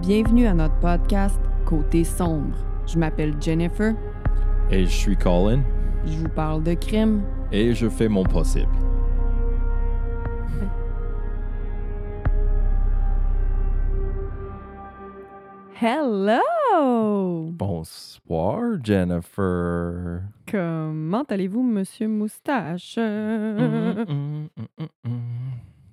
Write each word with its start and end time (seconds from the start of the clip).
Bienvenue 0.00 0.46
à 0.46 0.54
notre 0.54 0.78
podcast 0.80 1.38
Côté 1.66 2.04
sombre. 2.04 2.56
Je 2.86 2.98
m'appelle 2.98 3.34
Jennifer. 3.38 3.94
Et 4.70 4.86
je 4.86 4.90
suis 4.90 5.16
Colin. 5.16 5.62
Je 6.06 6.16
vous 6.16 6.28
parle 6.30 6.62
de 6.62 6.72
crime. 6.72 7.22
Et 7.52 7.74
je 7.74 7.86
fais 7.86 8.08
mon 8.08 8.24
possible. 8.24 8.72
Hello! 15.82 17.50
Bonsoir, 17.52 18.82
Jennifer. 18.82 20.22
Comment 20.50 21.24
allez-vous, 21.24 21.62
monsieur 21.62 22.08
Moustache? 22.08 22.96
Mm, 22.96 23.98
mm, 24.08 24.48
mm, 24.78 24.86
mm. 25.04 25.10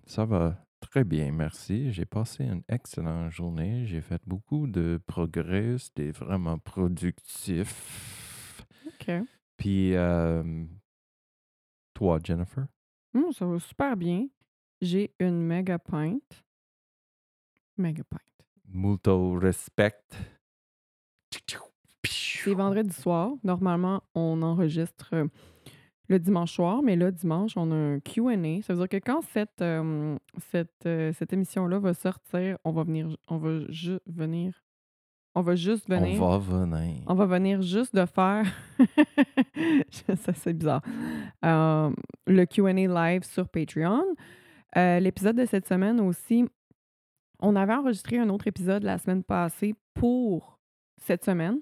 Ça 0.05 0.24
va 0.24 0.55
très 0.80 1.04
bien, 1.04 1.32
merci. 1.32 1.91
J'ai 1.91 2.05
passé 2.05 2.46
une 2.46 2.64
excellente 2.68 3.32
journée. 3.32 3.86
J'ai 3.86 4.02
fait 4.02 4.21
beaucoup 4.25 4.68
de 4.68 5.00
progrès. 5.06 5.78
C'était 5.78 6.11
vraiment 6.11 6.57
productif. 6.57 8.65
OK. 8.86 9.11
Puis, 9.57 9.96
euh, 9.96 10.66
toi, 11.93 12.19
Jennifer? 12.24 12.68
Hum, 13.14 13.32
ça 13.32 13.46
va 13.46 13.60
super 13.60 13.97
bien. 13.97 14.28
J'ai 14.82 15.14
une 15.19 15.42
méga 15.42 15.79
pinte. 15.79 16.46
Méga 17.78 18.04
pinte. 18.04 18.21
Multo 18.68 19.39
respect. 19.39 20.04
C'est 22.47 22.54
vendredi 22.54 22.94
soir. 22.94 23.33
Normalement, 23.44 24.02
on 24.16 24.41
enregistre 24.41 25.28
le 26.10 26.20
dimanche 26.20 26.54
soir, 26.54 26.82
mais 26.82 26.96
là, 26.96 27.11
dimanche, 27.11 27.57
on 27.57 27.71
a 27.71 27.75
un 27.75 28.00
QA. 28.00 28.61
Ça 28.61 28.74
veut 28.74 28.79
dire 28.79 28.89
que 28.89 28.97
quand 29.06 29.21
cette, 29.21 29.61
euh, 29.61 30.18
cette, 30.52 30.86
euh, 30.86 31.11
cette 31.14 31.33
émission-là 31.33 31.80
va 31.80 31.93
sortir, 31.93 32.58
on 32.64 32.72
va 32.72 32.83
venir. 32.83 33.09
On 33.28 33.38
va 33.38 33.59
juste 33.70 34.03
venir. 34.08 34.53
On 35.36 35.42
va 35.42 35.56
juste 35.56 35.88
venir. 35.88 36.22
On 36.22 36.30
va 36.30 36.38
venir. 36.38 37.03
On 37.08 37.13
va 37.13 37.25
venir 37.25 37.61
juste 37.61 37.94
de 37.94 38.05
faire. 38.05 38.45
ça, 40.16 40.33
c'est 40.33 40.53
bizarre. 40.53 40.81
Euh, 41.45 41.91
le 42.25 42.45
QA 42.45 42.73
live 42.73 43.23
sur 43.23 43.47
Patreon. 43.50 44.03
L'épisode 44.75 45.35
de 45.35 45.45
cette 45.45 45.67
semaine 45.67 46.00
aussi, 46.00 46.45
on 47.39 47.55
avait 47.55 47.73
enregistré 47.73 48.17
un 48.19 48.30
autre 48.30 48.47
épisode 48.47 48.83
la 48.83 48.97
semaine 48.97 49.23
passée 49.23 49.75
pour 49.94 50.59
cette 50.97 51.25
semaine. 51.25 51.59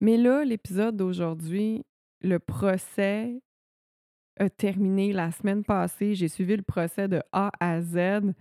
Mais 0.00 0.16
là, 0.16 0.44
l'épisode 0.44 0.96
d'aujourd'hui, 0.96 1.84
le 2.20 2.38
procès 2.38 3.40
a 4.38 4.50
terminé 4.50 5.12
la 5.12 5.30
semaine 5.30 5.64
passée. 5.64 6.14
J'ai 6.14 6.28
suivi 6.28 6.56
le 6.56 6.62
procès 6.62 7.08
de 7.08 7.22
A 7.32 7.50
à 7.60 7.80
Z. 7.80 8.32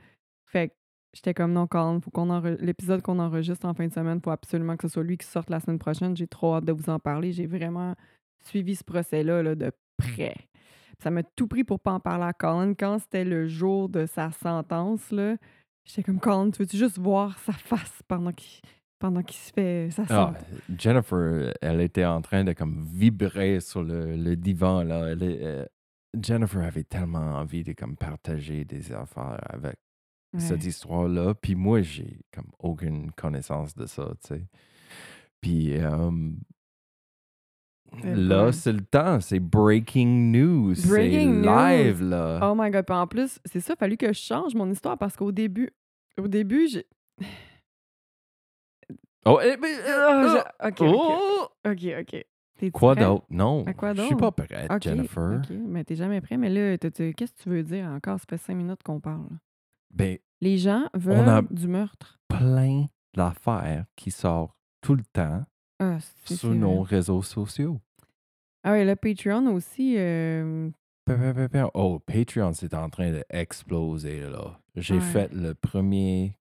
Fait 0.46 0.70
que 0.70 0.74
j'étais 1.14 1.34
comme 1.34 1.54
non, 1.54 1.68
Colin, 1.68 2.00
faut 2.02 2.12
qu'on 2.12 2.40
l'épisode 2.60 3.02
qu'on 3.02 3.20
enregistre 3.20 3.66
en 3.66 3.74
fin 3.74 3.88
de 3.88 3.94
semaine, 3.94 4.20
faut 4.24 4.32
absolument 4.32 4.76
que 4.78 4.88
ce 4.88 4.94
soit 4.94 5.04
lui 5.04 5.18
qui 5.18 5.28
sorte 5.28 5.50
la 5.50 5.60
semaine 5.60 5.80
prochaine. 5.80 6.16
J'ai 6.18 6.28
trop 6.28 6.56
hâte 6.56 6.66
de 6.66 6.72
vous 6.72 6.90
en 6.90 7.00
parler. 7.00 7.32
J'ai 7.32 7.46
vraiment 7.48 7.96
suivi 8.46 8.76
ce 8.76 8.84
procès-là 8.84 9.44
là, 9.44 9.56
de 9.56 9.72
près. 9.98 10.36
Ça 11.02 11.12
m'a 11.12 11.24
tout 11.24 11.48
pris 11.48 11.64
pour 11.64 11.80
pas 11.80 11.92
en 11.92 12.00
parler 12.00 12.26
à 12.26 12.34
Colin. 12.34 12.74
Quand 12.74 13.00
c'était 13.00 13.26
le 13.26 13.48
jour 13.48 13.90
de 13.90 14.06
sa 14.06 14.32
sentence, 14.32 15.12
là, 15.12 15.36
j'étais 15.86 16.04
comme 16.04 16.20
Colin, 16.20 16.50
tu 16.52 16.60
veux-tu 16.62 16.78
juste 16.78 16.98
voir 16.98 17.38
sa 17.40 17.54
face 17.54 18.02
pendant 18.08 18.32
qu'il 18.32 18.62
pendant 19.00 19.22
qu'il 19.22 19.36
se 19.36 19.52
fait 19.52 19.90
sa 19.92 20.04
Ah, 20.04 20.08
sentence? 20.08 20.44
Jennifer, 20.78 21.54
elle 21.62 21.82
était 21.82 22.06
en 22.06 22.22
train 22.22 22.46
de 22.46 22.54
comme 22.54 22.86
vibrer 22.90 23.60
sur 23.60 23.84
le, 23.84 24.16
le 24.16 24.36
divan 24.38 24.82
là. 24.84 25.08
Elle 25.12 25.20
euh, 25.24 25.66
Jennifer 26.22 26.62
avait 26.64 26.84
tellement 26.84 27.36
envie 27.38 27.64
de 27.64 27.74
comme 27.74 27.96
partager 27.96 28.66
des 28.66 28.92
affaires 28.92 29.40
avec 29.50 29.76
Ouais. 30.34 30.40
cette 30.40 30.66
histoire-là. 30.66 31.34
Puis 31.36 31.54
moi, 31.56 31.82
j'ai 31.82 32.20
comme 32.34 32.50
aucune 32.60 33.12
connaissance 33.12 33.76
de 33.76 33.86
ça, 33.86 34.12
tu 34.24 34.36
sais. 34.36 34.46
Puis 35.42 35.78
euh, 35.78 36.10
là, 38.04 38.52
c'est 38.52 38.72
le 38.74 38.82
temps, 38.84 39.20
c'est 39.20 39.40
breaking 39.40 40.32
news, 40.32 40.74
c'est 40.76 41.10
live 41.10 42.02
news. 42.02 42.10
là. 42.10 42.40
Oh 42.50 42.56
my 42.58 42.72
god. 42.72 42.86
Puis 42.86 42.96
en 42.96 43.06
plus, 43.08 43.40
c'est 43.46 43.60
ça, 43.60 43.76
fallu 43.76 43.98
que 43.98 44.08
je 44.08 44.20
change 44.20 44.56
mon 44.56 44.70
histoire 44.72 44.98
parce 44.98 45.16
qu'au 45.16 45.32
début, 45.32 45.70
au 46.18 46.28
début, 46.28 46.68
j'ai. 46.68 46.86
Oh, 49.26 49.40
eh, 49.42 49.56
mais, 49.58 49.74
Ah, 49.86 50.24
euh, 50.24 50.30
j'ai- 50.34 50.68
ok, 50.68 50.82
ok. 50.82 50.90
oh! 50.92 51.48
Ok, 51.66 51.86
ok. 52.02 52.26
Quoi 52.72 52.96
d'autre? 52.96 53.26
Non, 53.30 53.66
À 53.66 53.74
quoi 53.74 53.94
je 53.94 54.02
suis 54.04 54.16
pas 54.16 54.32
prête, 54.32 54.72
Jennifer. 54.82 55.42
Ok, 55.44 55.56
mais 55.68 55.84
t'es 55.84 55.96
jamais 55.96 56.22
prêt. 56.22 56.38
Mais 56.38 56.50
là, 56.50 56.78
qu'est-ce 56.78 57.12
que 57.34 57.44
tu 57.44 57.50
veux 57.50 57.64
dire 57.64 57.86
encore? 57.88 58.20
Ça 58.20 58.26
fait 58.30 58.38
cinq 58.38 58.56
minutes 58.56 58.84
qu'on 58.84 59.00
parle. 59.00 59.28
Ben, 59.94 60.18
Les 60.42 60.58
gens 60.58 60.88
veulent 60.94 61.28
a- 61.28 61.42
du 61.50 61.68
meurtre. 61.68 62.20
plein 62.28 62.88
d'affaires 63.16 63.86
qui 63.96 64.12
sortent 64.12 64.56
tout 64.82 64.96
le 64.96 65.04
temps 65.12 65.44
Ah, 65.80 65.98
sur 66.26 66.50
nos 66.56 66.84
vrai. 66.84 66.96
réseaux 66.98 67.22
sociaux. 67.22 67.80
Ah 68.64 68.74
oui, 68.74 68.86
le 68.86 68.96
Patreon 68.96 69.48
aussi. 69.54 69.96
euh. 69.98 70.70
Oh, 71.74 72.00
Patreon, 72.00 72.54
c'est 72.54 72.74
en 72.74 72.90
train 72.90 73.12
d'exploser, 73.12 74.22
là. 74.22 74.58
J'ai 74.76 74.96
Ouais. 74.96 75.02
fait 75.02 75.34
le 75.34 75.54
premier 75.54 76.38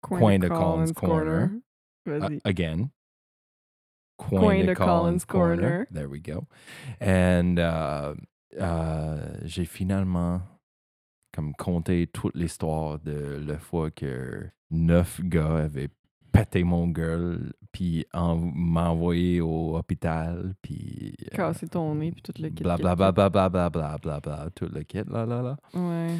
coin, 0.00 0.18
Coin 0.18 0.38
de 0.38 0.48
Collins 0.48 0.92
Corner. 0.94 0.94
Corner. 0.94 1.50
Vas-y. 2.06 2.36
uh, 2.36 2.40
again. 2.44 2.88
Coin, 4.16 4.40
Coin 4.40 4.60
de, 4.60 4.66
de 4.66 4.74
Collins, 4.74 4.86
Collins 4.86 5.18
Corner. 5.26 5.60
Corner. 5.60 5.86
There 5.92 6.08
we 6.08 6.20
go. 6.20 6.46
And 7.00 7.58
uh, 7.58 8.14
uh, 8.60 9.38
j'ai 9.44 9.64
finalement 9.64 10.40
comme 11.32 11.52
compté 11.54 12.06
toute 12.06 12.36
l'histoire 12.36 12.98
de 13.00 13.42
la 13.44 13.58
fois 13.58 13.90
que 13.90 14.48
neuf 14.70 15.20
gars 15.24 15.64
avaient 15.64 15.90
pété 16.30 16.62
mon 16.64 16.88
gueule, 16.88 17.52
puis 17.72 18.06
en- 18.12 18.36
m'a 18.36 18.90
envoyé 18.90 19.40
au 19.40 19.76
hôpital, 19.76 20.54
puis... 20.62 21.14
euh, 21.32 21.36
Casser 21.36 21.68
ton 21.68 21.94
nez, 21.94 22.10
puis 22.12 22.22
tout 22.22 22.32
le 22.40 22.48
kit. 22.50 22.62
Bla 22.64 22.76
kit, 22.76 22.82
bla 22.82 22.94
bla 22.96 23.12
bla 23.12 23.28
bla 23.30 23.48
bla 23.48 23.68
bla 23.70 23.98
bla 23.98 24.20
bla, 24.20 24.48
tout 24.54 24.66
le 24.72 24.82
kit, 24.82 25.02
là, 25.08 25.26
là, 25.26 25.42
là. 25.42 25.56
Ouais. 25.74 26.16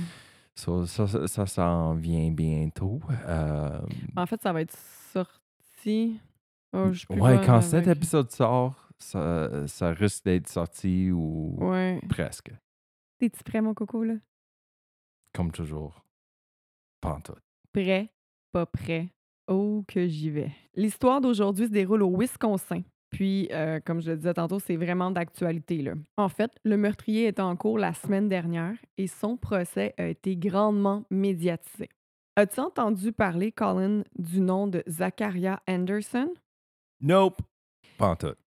So, 0.56 0.86
ça, 0.86 1.06
ça, 1.08 1.26
ça 1.26 1.46
s'en 1.46 1.94
vient 1.94 2.30
bientôt. 2.30 3.00
Euh, 3.26 3.80
En 4.16 4.26
fait, 4.26 4.40
ça 4.40 4.52
va 4.52 4.60
être 4.60 4.76
sorti. 5.12 6.20
Oh, 6.74 6.88
plus 6.90 7.06
ouais, 7.20 7.40
quand 7.46 7.60
cet 7.60 7.86
avec- 7.86 7.96
épisode 7.98 8.30
sort, 8.30 8.88
ça, 8.98 9.66
ça 9.66 9.90
risque 9.92 10.24
d'être 10.24 10.48
sorti 10.48 11.10
ou 11.10 11.56
Ouais. 11.60 12.00
presque, 12.08 12.52
T'es-tu 13.18 13.42
prêt, 13.44 13.60
mon 13.60 13.74
coco, 13.74 14.02
là? 14.02 14.14
comme 15.32 15.50
toujours. 15.52 16.04
Pantoute. 17.00 17.38
Prêt, 17.72 18.10
pas 18.52 18.66
prêt. 18.66 19.08
Oh, 19.48 19.84
que 19.88 20.06
j'y 20.06 20.30
vais. 20.30 20.52
L'histoire 20.74 21.20
d'aujourd'hui 21.20 21.66
se 21.66 21.70
déroule 21.72 22.02
au 22.02 22.16
Wisconsin. 22.18 22.82
Puis, 23.10 23.48
euh, 23.52 23.78
comme 23.84 24.00
je 24.00 24.10
le 24.12 24.16
disais 24.16 24.34
tantôt, 24.34 24.58
c'est 24.58 24.76
vraiment 24.76 25.10
d'actualité. 25.10 25.82
là. 25.82 25.94
En 26.16 26.28
fait, 26.28 26.50
le 26.64 26.76
meurtrier 26.76 27.26
était 27.28 27.42
en 27.42 27.54
cours 27.56 27.78
la 27.78 27.92
semaine 27.94 28.28
dernière 28.28 28.76
et 28.98 29.06
son 29.06 29.36
procès 29.36 29.94
a 29.98 30.06
été 30.06 30.36
grandement 30.36 31.04
médiatisé. 31.10 31.88
As-tu 32.36 32.58
entendu 32.60 33.12
parler, 33.12 33.52
Colin, 33.52 34.02
du 34.18 34.40
nom 34.40 34.66
de 34.66 34.82
Zachariah 34.88 35.60
Anderson? 35.68 36.30
Nope. 37.04 37.40
Pantoute. 37.98 38.38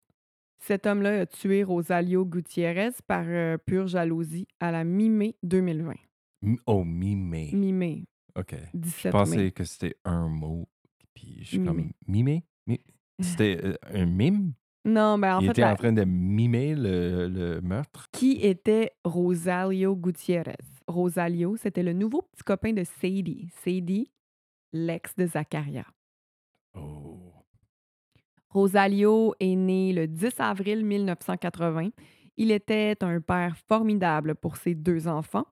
Cet 0.59 0.87
homme-là 0.87 1.21
a 1.21 1.25
tué 1.27 1.63
Rosalio 1.63 2.25
Gutiérrez 2.25 2.89
par 3.07 3.23
euh, 3.27 3.57
pure 3.57 3.85
jalousie 3.87 4.47
à 4.59 4.71
la 4.71 4.83
mi-mai 4.83 5.35
2020. 5.43 5.93
M- 6.43 6.57
Oh, 6.65 6.83
mi-mai. 6.83 7.51
Mi-mai, 7.53 8.03
OK. 8.35 8.55
17 8.73 9.03
Je 9.03 9.09
pensais 9.11 9.37
mai. 9.37 9.51
que 9.51 9.63
c'était 9.63 9.95
un 10.03 10.27
mot, 10.27 10.67
puis 11.13 11.37
je 11.41 11.47
suis 11.49 11.59
Mi-mai. 11.59 11.67
comme... 11.83 11.91
Mi-mai? 12.07 12.43
Mi- 12.65 12.81
C'était 13.21 13.59
euh, 13.63 13.75
un 13.93 14.05
mime? 14.07 14.53
Non, 14.85 15.19
ben 15.19 15.37
en 15.37 15.39
Il 15.41 15.45
fait, 15.45 15.51
était 15.51 15.61
la- 15.61 15.73
en 15.73 15.75
train 15.75 15.93
de 15.93 16.03
mimer 16.03 16.73
le, 16.75 17.27
le 17.27 17.61
meurtre? 17.61 18.07
qui 18.11 18.33
était 18.41 18.93
Rosalio 19.03 19.95
Gutiérrez? 19.95 20.55
Rosalio, 20.87 21.57
c'était 21.57 21.83
le 21.83 21.93
nouveau 21.93 22.23
petit 22.23 22.43
copain 22.43 22.73
de 22.73 22.83
Sadie. 22.83 23.49
Sadie, 23.63 24.09
l'ex 24.73 25.15
de 25.15 25.27
Zacharia. 25.27 25.85
Oh. 26.75 27.26
Rosalio 28.49 29.33
est 29.39 29.55
né 29.55 29.93
le 29.93 30.07
10 30.07 30.39
avril 30.39 30.85
1980. 30.85 31.89
Il 32.37 32.51
était 32.51 32.95
un 33.01 33.19
père 33.19 33.55
formidable 33.67 34.35
pour 34.35 34.57
ses 34.57 34.75
deux 34.75 35.07
enfants. 35.07 35.45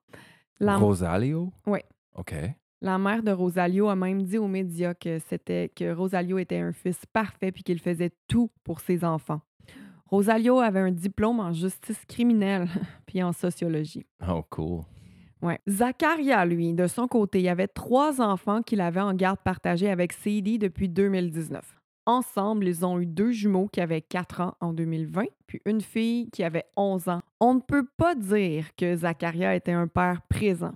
La, 0.60 0.76
Rosalio? 0.76 1.52
Ouais. 1.66 1.84
OK. 2.14 2.34
la 2.80 2.98
mère 2.98 3.22
de 3.22 3.30
Rosalio 3.30 3.88
a 3.88 3.96
même 3.96 4.22
dit 4.22 4.38
aux 4.38 4.48
médias 4.48 4.94
que 4.94 5.18
c'était 5.18 5.70
que 5.74 5.92
Rosalio 5.92 6.38
était 6.38 6.58
un 6.58 6.72
fils 6.72 7.04
parfait 7.12 7.52
puis 7.52 7.62
qu'il 7.62 7.78
faisait 7.78 8.12
tout 8.26 8.50
pour 8.64 8.80
ses 8.80 9.04
enfants. 9.04 9.42
Rosalio 10.06 10.60
avait 10.60 10.80
un 10.80 10.92
diplôme 10.92 11.40
en 11.40 11.52
justice 11.52 12.02
criminelle 12.06 12.68
puis 13.06 13.22
en 13.22 13.32
sociologie. 13.32 14.06
Oh, 14.26 14.42
cool. 14.48 14.82
Ouais. 15.42 15.60
Zacharia, 15.68 16.44
lui, 16.46 16.72
de 16.72 16.86
son 16.86 17.06
côté, 17.06 17.40
il 17.40 17.48
avait 17.48 17.68
trois 17.68 18.20
enfants 18.20 18.62
qu'il 18.62 18.80
avait 18.80 19.00
en 19.00 19.12
garde 19.14 19.40
partagée 19.40 19.90
avec 19.90 20.12
Sadie 20.12 20.58
depuis 20.58 20.88
2019. 20.88 21.75
Ensemble, 22.06 22.68
ils 22.68 22.86
ont 22.86 23.00
eu 23.00 23.06
deux 23.06 23.32
jumeaux 23.32 23.66
qui 23.66 23.80
avaient 23.80 24.00
4 24.00 24.40
ans 24.40 24.54
en 24.60 24.72
2020, 24.72 25.24
puis 25.46 25.60
une 25.66 25.80
fille 25.80 26.30
qui 26.30 26.44
avait 26.44 26.64
11 26.76 27.08
ans. 27.08 27.20
On 27.40 27.54
ne 27.54 27.60
peut 27.60 27.86
pas 27.96 28.14
dire 28.14 28.74
que 28.76 28.94
Zacharia 28.96 29.54
était 29.56 29.72
un 29.72 29.88
père 29.88 30.22
présent. 30.28 30.72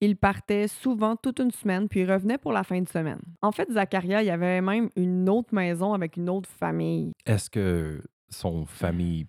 Il 0.00 0.16
partait 0.16 0.68
souvent 0.68 1.16
toute 1.16 1.40
une 1.40 1.50
semaine, 1.50 1.88
puis 1.88 2.00
il 2.00 2.12
revenait 2.12 2.38
pour 2.38 2.52
la 2.52 2.62
fin 2.64 2.80
de 2.80 2.88
semaine. 2.88 3.20
En 3.42 3.50
fait, 3.50 3.68
Zacharia, 3.72 4.22
il 4.22 4.26
y 4.26 4.30
avait 4.30 4.60
même 4.60 4.90
une 4.94 5.28
autre 5.28 5.54
maison 5.54 5.92
avec 5.94 6.16
une 6.16 6.28
autre 6.30 6.48
famille. 6.48 7.12
Est-ce 7.26 7.50
que 7.50 8.02
son 8.28 8.64
famille 8.66 9.26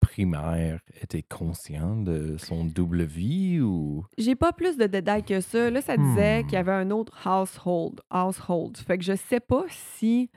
primaire 0.00 0.80
était 1.02 1.22
conscient 1.22 1.96
de 1.96 2.36
son 2.38 2.64
double 2.64 3.02
vie 3.02 3.60
ou... 3.60 4.04
J'ai 4.16 4.36
pas 4.36 4.52
plus 4.52 4.76
de 4.76 4.86
détails 4.86 5.24
que 5.24 5.40
ça. 5.40 5.70
Là, 5.70 5.80
ça 5.82 5.96
disait 5.96 6.42
Hmm. 6.42 6.46
qu'il 6.46 6.52
y 6.54 6.56
avait 6.56 6.72
un 6.72 6.90
autre 6.90 7.26
household. 7.26 8.00
Household. 8.10 8.76
Fait 8.78 8.96
que 8.96 9.04
je 9.04 9.14
sais 9.16 9.40
pas 9.40 9.64
si 9.68 10.30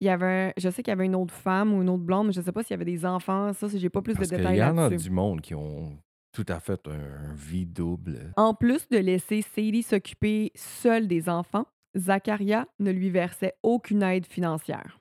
il 0.00 0.06
y 0.06 0.10
avait. 0.10 0.52
Je 0.56 0.68
sais 0.68 0.82
qu'il 0.82 0.90
y 0.90 0.92
avait 0.92 1.06
une 1.06 1.14
autre 1.14 1.34
femme 1.34 1.72
ou 1.72 1.82
une 1.82 1.88
autre 1.88 2.02
blonde, 2.02 2.28
mais 2.28 2.32
je 2.32 2.40
sais 2.40 2.52
pas 2.52 2.62
s'il 2.62 2.72
y 2.72 2.74
avait 2.74 2.84
des 2.84 3.04
enfants. 3.06 3.52
Ça, 3.52 3.66
j'ai 3.74 3.88
pas 3.90 4.02
plus 4.02 4.14
Parce 4.14 4.28
de 4.28 4.36
détails 4.36 4.58
y 4.58 4.62
en 4.62 4.76
a 4.78 4.88
là-dessus. 4.88 5.08
du 5.08 5.14
monde 5.14 5.40
qui 5.40 5.54
ont 5.54 5.98
tout 6.32 6.46
à 6.48 6.60
fait 6.60 6.80
un, 6.86 7.30
un 7.30 7.34
vie 7.34 7.66
double. 7.66 8.32
En 8.36 8.54
plus 8.54 8.88
de 8.88 8.98
laisser 8.98 9.42
Sadie 9.42 9.82
s'occuper 9.82 10.52
seule 10.54 11.08
des 11.08 11.28
enfants, 11.28 11.66
Zacharia 11.96 12.66
ne 12.78 12.90
lui 12.90 13.10
versait 13.10 13.54
aucune 13.62 14.02
aide 14.02 14.26
financière. 14.26 14.98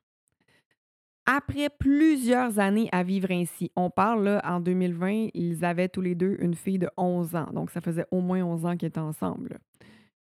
Après 1.25 1.69
plusieurs 1.69 2.59
années 2.59 2.87
à 2.91 3.03
vivre 3.03 3.31
ainsi, 3.31 3.71
on 3.75 3.89
parle 3.89 4.25
là, 4.25 4.41
en 4.45 4.59
2020, 4.59 5.29
ils 5.33 5.65
avaient 5.65 5.89
tous 5.89 6.01
les 6.01 6.13
deux 6.13 6.37
une 6.39 6.53
fille 6.53 6.77
de 6.77 6.89
11 6.97 7.35
ans. 7.35 7.49
Donc, 7.51 7.71
ça 7.71 7.81
faisait 7.81 8.05
au 8.11 8.21
moins 8.21 8.43
11 8.43 8.65
ans 8.67 8.77
qu'ils 8.77 8.89
étaient 8.89 8.99
ensemble. 8.99 9.57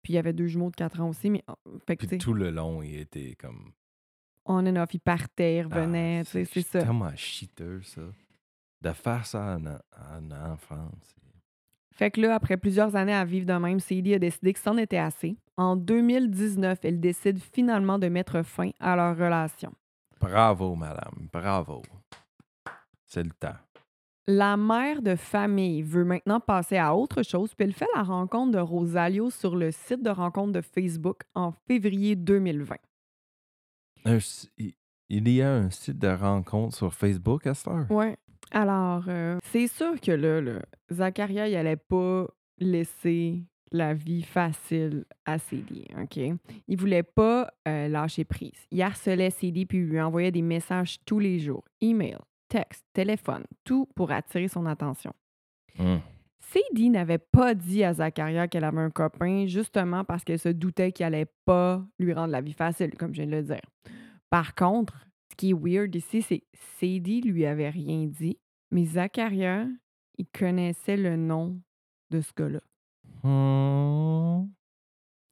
Puis, 0.03 0.13
il 0.13 0.17
y 0.17 0.19
avait 0.19 0.35
deux 0.35 0.47
jumeaux 0.47 0.71
de 0.71 0.77
4 0.77 1.01
ans 1.01 1.09
aussi. 1.09 1.31
Mais, 1.31 1.43
fait 1.87 1.97
que, 1.97 2.07
Puis 2.07 2.19
tout 2.19 2.35
le 2.35 2.51
long, 2.51 2.83
il 2.83 2.99
était 3.01 3.35
comme... 3.39 3.73
on 4.45 4.67
and 4.67 4.77
off, 4.77 4.93
ils 4.95 5.01
partaient, 5.01 5.57
ils 5.59 5.69
Ah, 5.71 5.75
revenaient. 5.77 6.23
tu 6.25 6.31
sais, 6.31 6.45
c'est 6.45 6.63
ça. 6.63 6.83
tellement 6.83 7.15
cheater, 7.17 7.81
ça. 7.85 8.03
De 8.83 8.93
faire 8.93 9.27
ça 9.27 9.57
en, 9.59 9.67
en 9.67 10.31
enfant. 10.53 10.89
c'est- 11.03 11.17
Fait 11.93 12.11
que 12.11 12.21
là, 12.23 12.35
après 12.35 12.57
plusieurs 12.57 12.97
années 12.97 13.13
à 13.15 13.25
vivre 13.27 13.45
de 13.47 13.53
même, 13.53 13.79
Sadie 13.81 14.15
a 14.15 14.19
décidé 14.19 14.53
que 14.55 14.59
c'en 14.59 14.77
était 14.79 14.97
assez. 14.97 15.37
En 15.59 15.77
2019, 15.77 16.79
elle 16.85 16.99
décide 17.01 17.39
finalement 17.39 17.99
de 17.99 18.09
mettre 18.09 18.43
fin 18.43 18.71
à 18.81 18.97
leur 18.97 19.15
relation. 19.17 19.73
Bravo, 20.19 20.75
madame. 20.75 21.29
Bravo. 21.33 21.83
C'est 23.07 23.23
le 23.23 23.31
temps. 23.33 23.57
La 24.27 24.57
mère 24.57 25.03
de 25.03 25.17
famille 25.17 25.83
veut 25.83 26.05
maintenant 26.05 26.41
passer 26.41 26.77
à 26.79 26.95
autre 26.95 27.23
chose, 27.23 27.53
puis 27.55 27.67
elle 27.67 27.73
fait 27.75 27.89
la 27.95 28.03
rencontre 28.03 28.53
de 28.53 28.59
Rosalio 28.61 29.29
sur 29.29 29.57
le 29.57 29.71
site 29.73 30.03
de 30.03 30.11
rencontre 30.11 30.53
de 30.53 30.61
Facebook 30.61 31.23
en 31.35 31.53
février 31.67 32.17
2020. 32.17 32.77
Un 34.05 34.17
s- 34.17 34.49
il- 34.59 34.75
il 35.09 35.29
y 35.29 35.43
a 35.43 35.53
un 35.53 35.71
site 35.71 35.99
de 35.99 36.09
rencontre 36.09 36.75
sur 36.77 36.95
Facebook 36.95 37.47
à 37.47 37.55
cette 37.55 37.69
heure? 37.69 37.91
Ouais. 37.91 38.17
Alors, 38.53 39.05
euh, 39.09 39.39
c'est 39.45 39.67
sûr 39.69 40.01
que 40.01 40.13
là, 40.13 40.41
là, 40.41 40.61
Zacharia, 40.91 41.49
il 41.49 41.57
allait 41.57 41.77
pas 41.77 42.27
laisser 42.59 43.43
la 43.73 43.95
vie 43.95 44.23
facile 44.23 45.05
à 45.25 45.39
Sadie, 45.39 45.87
OK? 46.01 46.17
Il 46.67 46.77
voulait 46.77 47.05
pas 47.05 47.53
euh, 47.69 47.87
lâcher 47.89 48.25
prise. 48.25 48.67
Il 48.73 48.83
harcelait 48.83 49.31
Sadie 49.31 49.67
puis 49.67 49.79
il 49.79 49.85
lui 49.85 50.01
envoyait 50.01 50.33
des 50.33 50.43
messages 50.43 50.99
tous 51.05 51.21
les 51.21 51.39
jours. 51.39 51.65
Email, 51.81 52.19
texte, 52.49 52.85
téléphone, 52.93 53.45
tout 53.65 53.87
pour 53.95 54.11
attirer 54.11 54.49
son 54.49 54.67
attention. 54.67 55.13
Hum. 55.79 56.01
Sadie 56.53 56.91
n'avait 56.91 57.19
pas 57.19 57.55
dit 57.55 57.85
à 57.85 57.95
Zacharia 57.95 58.49
qu'elle 58.49 58.65
avait 58.65 58.81
un 58.81 58.91
copain 58.91 59.47
justement 59.47 60.05
parce 60.05 60.25
qu'elle 60.25 60.39
se 60.39 60.49
doutait 60.49 60.91
qu'il 60.91 61.07
allait 61.07 61.31
pas 61.45 61.87
lui 62.01 62.13
rendre 62.13 62.33
la 62.33 62.41
vie 62.41 62.55
facile, 62.55 62.97
comme 62.97 63.15
je 63.15 63.23
viens 63.23 63.31
de 63.31 63.37
le 63.37 63.43
dire. 63.43 63.61
Par 64.31 64.57
contre, 64.57 65.07
ce 65.31 65.37
qui 65.37 65.51
est 65.51 65.55
weird 65.55 65.95
ici, 65.95 66.23
c'est 66.23 66.41
que 66.41 66.47
Sadie 66.79 67.21
lui 67.21 67.47
avait 67.47 67.71
rien 67.71 68.07
dit, 68.07 68.39
mais 68.73 68.85
Zacharia, 68.85 69.69
il 70.19 70.27
connaissait 70.27 70.97
le 70.97 71.17
nom 71.17 71.61
de 72.11 72.21
ce 72.21 72.33
gars-là. 72.37 72.61
Hum. 73.23 74.51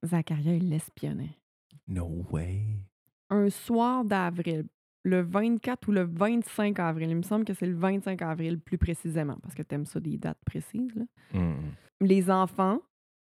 Zacharia, 0.04 0.54
il 0.54 0.68
l'espionnait. 0.68 1.36
No 1.88 2.24
way. 2.30 2.62
Un 3.30 3.50
soir 3.50 4.04
d'avril, 4.04 4.68
le 5.04 5.22
24 5.22 5.88
ou 5.88 5.92
le 5.92 6.02
25 6.02 6.78
avril, 6.80 7.10
il 7.10 7.16
me 7.16 7.22
semble 7.22 7.44
que 7.44 7.54
c'est 7.54 7.66
le 7.66 7.76
25 7.76 8.20
avril 8.22 8.58
plus 8.58 8.78
précisément, 8.78 9.36
parce 9.42 9.54
que 9.54 9.62
t'aimes 9.62 9.86
ça 9.86 10.00
des 10.00 10.18
dates 10.18 10.42
précises, 10.44 10.94
là. 10.94 11.04
Hum. 11.34 11.56
les 12.00 12.30
enfants 12.30 12.80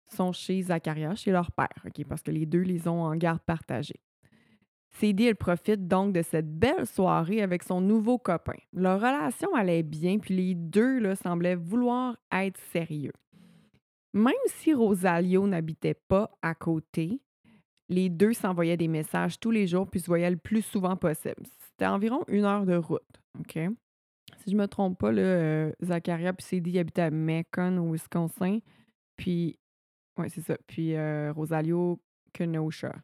sont 0.06 0.32
chez 0.32 0.62
Zacharia, 0.62 1.14
chez 1.14 1.32
leur 1.32 1.50
père, 1.52 1.84
OK, 1.86 2.04
parce 2.06 2.22
que 2.22 2.30
les 2.30 2.46
deux 2.46 2.60
les 2.60 2.86
ont 2.86 3.02
en 3.02 3.16
garde 3.16 3.40
partagée. 3.40 4.00
Elle 5.00 5.36
profite 5.36 5.88
donc 5.88 6.12
de 6.12 6.22
cette 6.22 6.58
belle 6.58 6.86
soirée 6.86 7.42
avec 7.42 7.62
son 7.62 7.80
nouveau 7.80 8.18
copain. 8.18 8.58
Leur 8.72 9.00
relation 9.00 9.54
allait 9.54 9.82
bien, 9.82 10.18
puis 10.18 10.34
les 10.36 10.54
deux 10.54 10.98
là, 10.98 11.16
semblaient 11.16 11.56
vouloir 11.56 12.16
être 12.30 12.60
sérieux. 12.72 13.12
Même 14.14 14.34
si 14.46 14.74
Rosalio 14.74 15.46
n'habitait 15.46 15.94
pas 15.94 16.30
à 16.42 16.54
côté, 16.54 17.20
les 17.88 18.10
deux 18.10 18.32
s'envoyaient 18.32 18.76
des 18.76 18.88
messages 18.88 19.40
tous 19.40 19.50
les 19.50 19.66
jours 19.66 19.88
puis 19.88 20.00
se 20.00 20.06
voyaient 20.06 20.30
le 20.30 20.36
plus 20.36 20.62
souvent 20.62 20.96
possible. 20.96 21.42
C'était 21.82 21.90
environ 21.92 22.22
une 22.28 22.44
heure 22.44 22.64
de 22.64 22.76
route. 22.76 23.02
OK? 23.40 23.58
Si 24.36 24.52
je 24.52 24.56
me 24.56 24.66
trompe 24.66 24.98
pas, 24.98 25.10
là, 25.10 25.20
euh, 25.22 25.72
Zacharia 25.82 26.32
puis 26.32 26.44
Sadie 26.46 26.78
habitaient 26.78 27.02
à 27.02 27.10
Macon, 27.10 27.76
au 27.78 27.90
Wisconsin. 27.92 28.60
Puis, 29.16 29.58
ouais, 30.16 30.28
c'est 30.28 30.42
ça. 30.42 30.56
Puis 30.68 30.94
euh, 30.94 31.32
Rosalio, 31.32 32.00
Kenosha. 32.32 32.94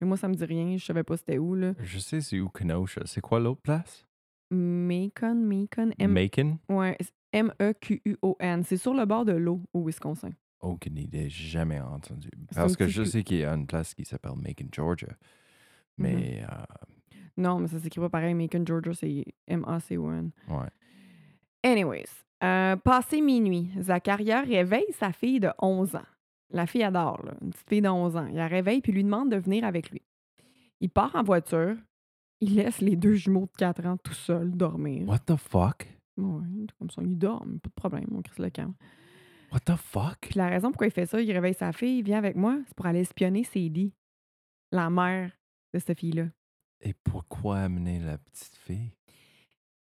Mais 0.00 0.06
moi, 0.06 0.18
ça 0.18 0.28
me 0.28 0.34
dit 0.34 0.44
rien. 0.44 0.76
Je 0.76 0.84
savais 0.84 1.02
pas 1.02 1.16
c'était 1.16 1.38
où, 1.38 1.54
là. 1.54 1.72
Je 1.80 1.98
sais 1.98 2.20
c'est 2.20 2.38
où 2.38 2.50
Kenosha. 2.50 3.00
C'est 3.06 3.22
quoi 3.22 3.40
l'autre 3.40 3.62
place? 3.62 4.06
Macon, 4.50 5.34
Macon, 5.34 5.92
M- 5.98 6.12
Macon? 6.12 6.58
ouais, 6.68 6.96
M-E-Q-U-O-N. 7.32 8.62
C'est 8.64 8.76
sur 8.76 8.92
le 8.92 9.06
bord 9.06 9.24
de 9.24 9.32
l'eau 9.32 9.62
au 9.72 9.82
Wisconsin. 9.86 10.30
Aucune 10.60 10.98
idée. 10.98 11.30
Jamais 11.30 11.80
entendu. 11.80 12.28
Parce 12.54 12.76
que 12.76 12.86
je 12.86 13.02
sais 13.02 13.22
qu'il 13.24 13.38
y 13.38 13.44
a 13.44 13.54
une 13.54 13.66
place 13.66 13.94
qui 13.94 14.04
s'appelle 14.04 14.32
Macon, 14.36 14.68
Georgia. 14.70 15.08
Mais, 15.98 16.42
euh, 16.42 16.84
Non, 17.36 17.58
mais 17.58 17.68
ça 17.68 17.78
s'écrit 17.78 18.00
pas 18.00 18.08
pareil. 18.08 18.34
Macon, 18.34 18.64
Georgia, 18.64 18.92
c'est 18.94 19.24
M-A-C-O-N. 19.46 20.30
ouais. 20.48 20.68
Anyways, 21.62 22.06
euh, 22.44 22.76
passé 22.76 23.20
minuit, 23.20 23.70
Zacharia 23.80 24.42
réveille 24.42 24.92
sa 24.92 25.12
fille 25.12 25.40
de 25.40 25.50
11 25.60 25.96
ans. 25.96 26.06
La 26.50 26.66
fille 26.66 26.84
adore, 26.84 27.24
là, 27.24 27.34
une 27.42 27.50
petite 27.50 27.68
fille 27.68 27.82
de 27.82 27.88
11 27.88 28.16
ans. 28.16 28.26
Il 28.26 28.36
la 28.36 28.46
réveille 28.46 28.80
puis 28.80 28.92
lui 28.92 29.02
demande 29.02 29.30
de 29.32 29.36
venir 29.36 29.64
avec 29.64 29.90
lui. 29.90 30.02
Il 30.80 30.90
part 30.90 31.16
en 31.16 31.24
voiture. 31.24 31.76
Il 32.40 32.54
laisse 32.54 32.80
les 32.80 32.94
deux 32.96 33.14
jumeaux 33.14 33.46
de 33.46 33.56
4 33.58 33.86
ans 33.86 33.96
tout 33.96 34.12
seuls 34.12 34.50
dormir. 34.52 35.08
What 35.08 35.20
the 35.20 35.36
fuck? 35.36 35.88
Ouais, 36.16 36.66
comme 36.78 36.90
ça, 36.90 37.02
ils 37.02 37.18
dorment, 37.18 37.58
pas 37.58 37.68
de 37.68 37.74
problème, 37.74 38.06
on 38.14 38.22
crisse 38.22 38.38
le 38.38 38.50
camp. 38.50 38.74
What 39.52 39.60
the 39.60 39.76
fuck? 39.76 40.18
Puis 40.20 40.36
la 40.38 40.48
raison 40.48 40.70
pourquoi 40.70 40.86
il 40.86 40.92
fait 40.92 41.06
ça, 41.06 41.20
il 41.20 41.32
réveille 41.32 41.54
sa 41.54 41.72
fille, 41.72 41.98
il 41.98 42.04
vient 42.04 42.18
avec 42.18 42.36
moi, 42.36 42.58
c'est 42.66 42.74
pour 42.76 42.86
aller 42.86 43.00
espionner 43.00 43.44
Sadie, 43.44 43.92
la 44.70 44.88
mère 44.90 45.32
de 45.74 45.78
cette 45.78 45.98
fille-là. 45.98 46.26
Et 46.82 46.94
pourquoi 47.04 47.58
amener 47.60 47.98
la 47.98 48.18
petite 48.18 48.54
fille? 48.56 48.92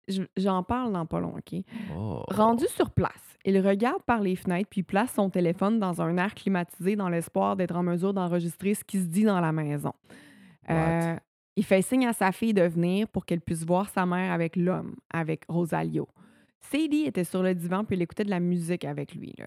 Je- 0.08 0.22
J'en 0.36 0.62
parle 0.62 0.92
dans 0.92 1.06
pas 1.06 1.20
long, 1.20 1.34
OK? 1.36 1.60
Oh. 1.96 2.24
Rendu 2.28 2.66
sur 2.68 2.90
place, 2.90 3.38
il 3.44 3.60
regarde 3.64 4.02
par 4.02 4.20
les 4.20 4.34
fenêtres 4.36 4.68
puis 4.68 4.82
place 4.82 5.12
son 5.14 5.30
téléphone 5.30 5.78
dans 5.78 6.02
un 6.02 6.16
air 6.18 6.34
climatisé 6.34 6.96
dans 6.96 7.08
l'espoir 7.08 7.54
d'être 7.56 7.76
en 7.76 7.82
mesure 7.84 8.12
d'enregistrer 8.12 8.74
ce 8.74 8.82
qui 8.84 8.98
se 8.98 9.06
dit 9.06 9.22
dans 9.24 9.40
la 9.40 9.52
maison. 9.52 9.92
Euh, 10.68 11.16
il 11.56 11.64
fait 11.64 11.82
signe 11.82 12.06
à 12.06 12.12
sa 12.12 12.32
fille 12.32 12.54
de 12.54 12.62
venir 12.62 13.08
pour 13.08 13.24
qu'elle 13.24 13.40
puisse 13.40 13.64
voir 13.64 13.88
sa 13.88 14.04
mère 14.04 14.32
avec 14.32 14.56
l'homme, 14.56 14.96
avec 15.12 15.44
Rosalio. 15.48 16.08
Sadie 16.60 17.04
était 17.06 17.24
sur 17.24 17.42
le 17.42 17.54
divan 17.54 17.84
puis 17.84 17.94
elle 17.96 18.02
écoutait 18.02 18.24
de 18.24 18.30
la 18.30 18.40
musique 18.40 18.84
avec 18.84 19.14
lui. 19.14 19.32
là. 19.38 19.46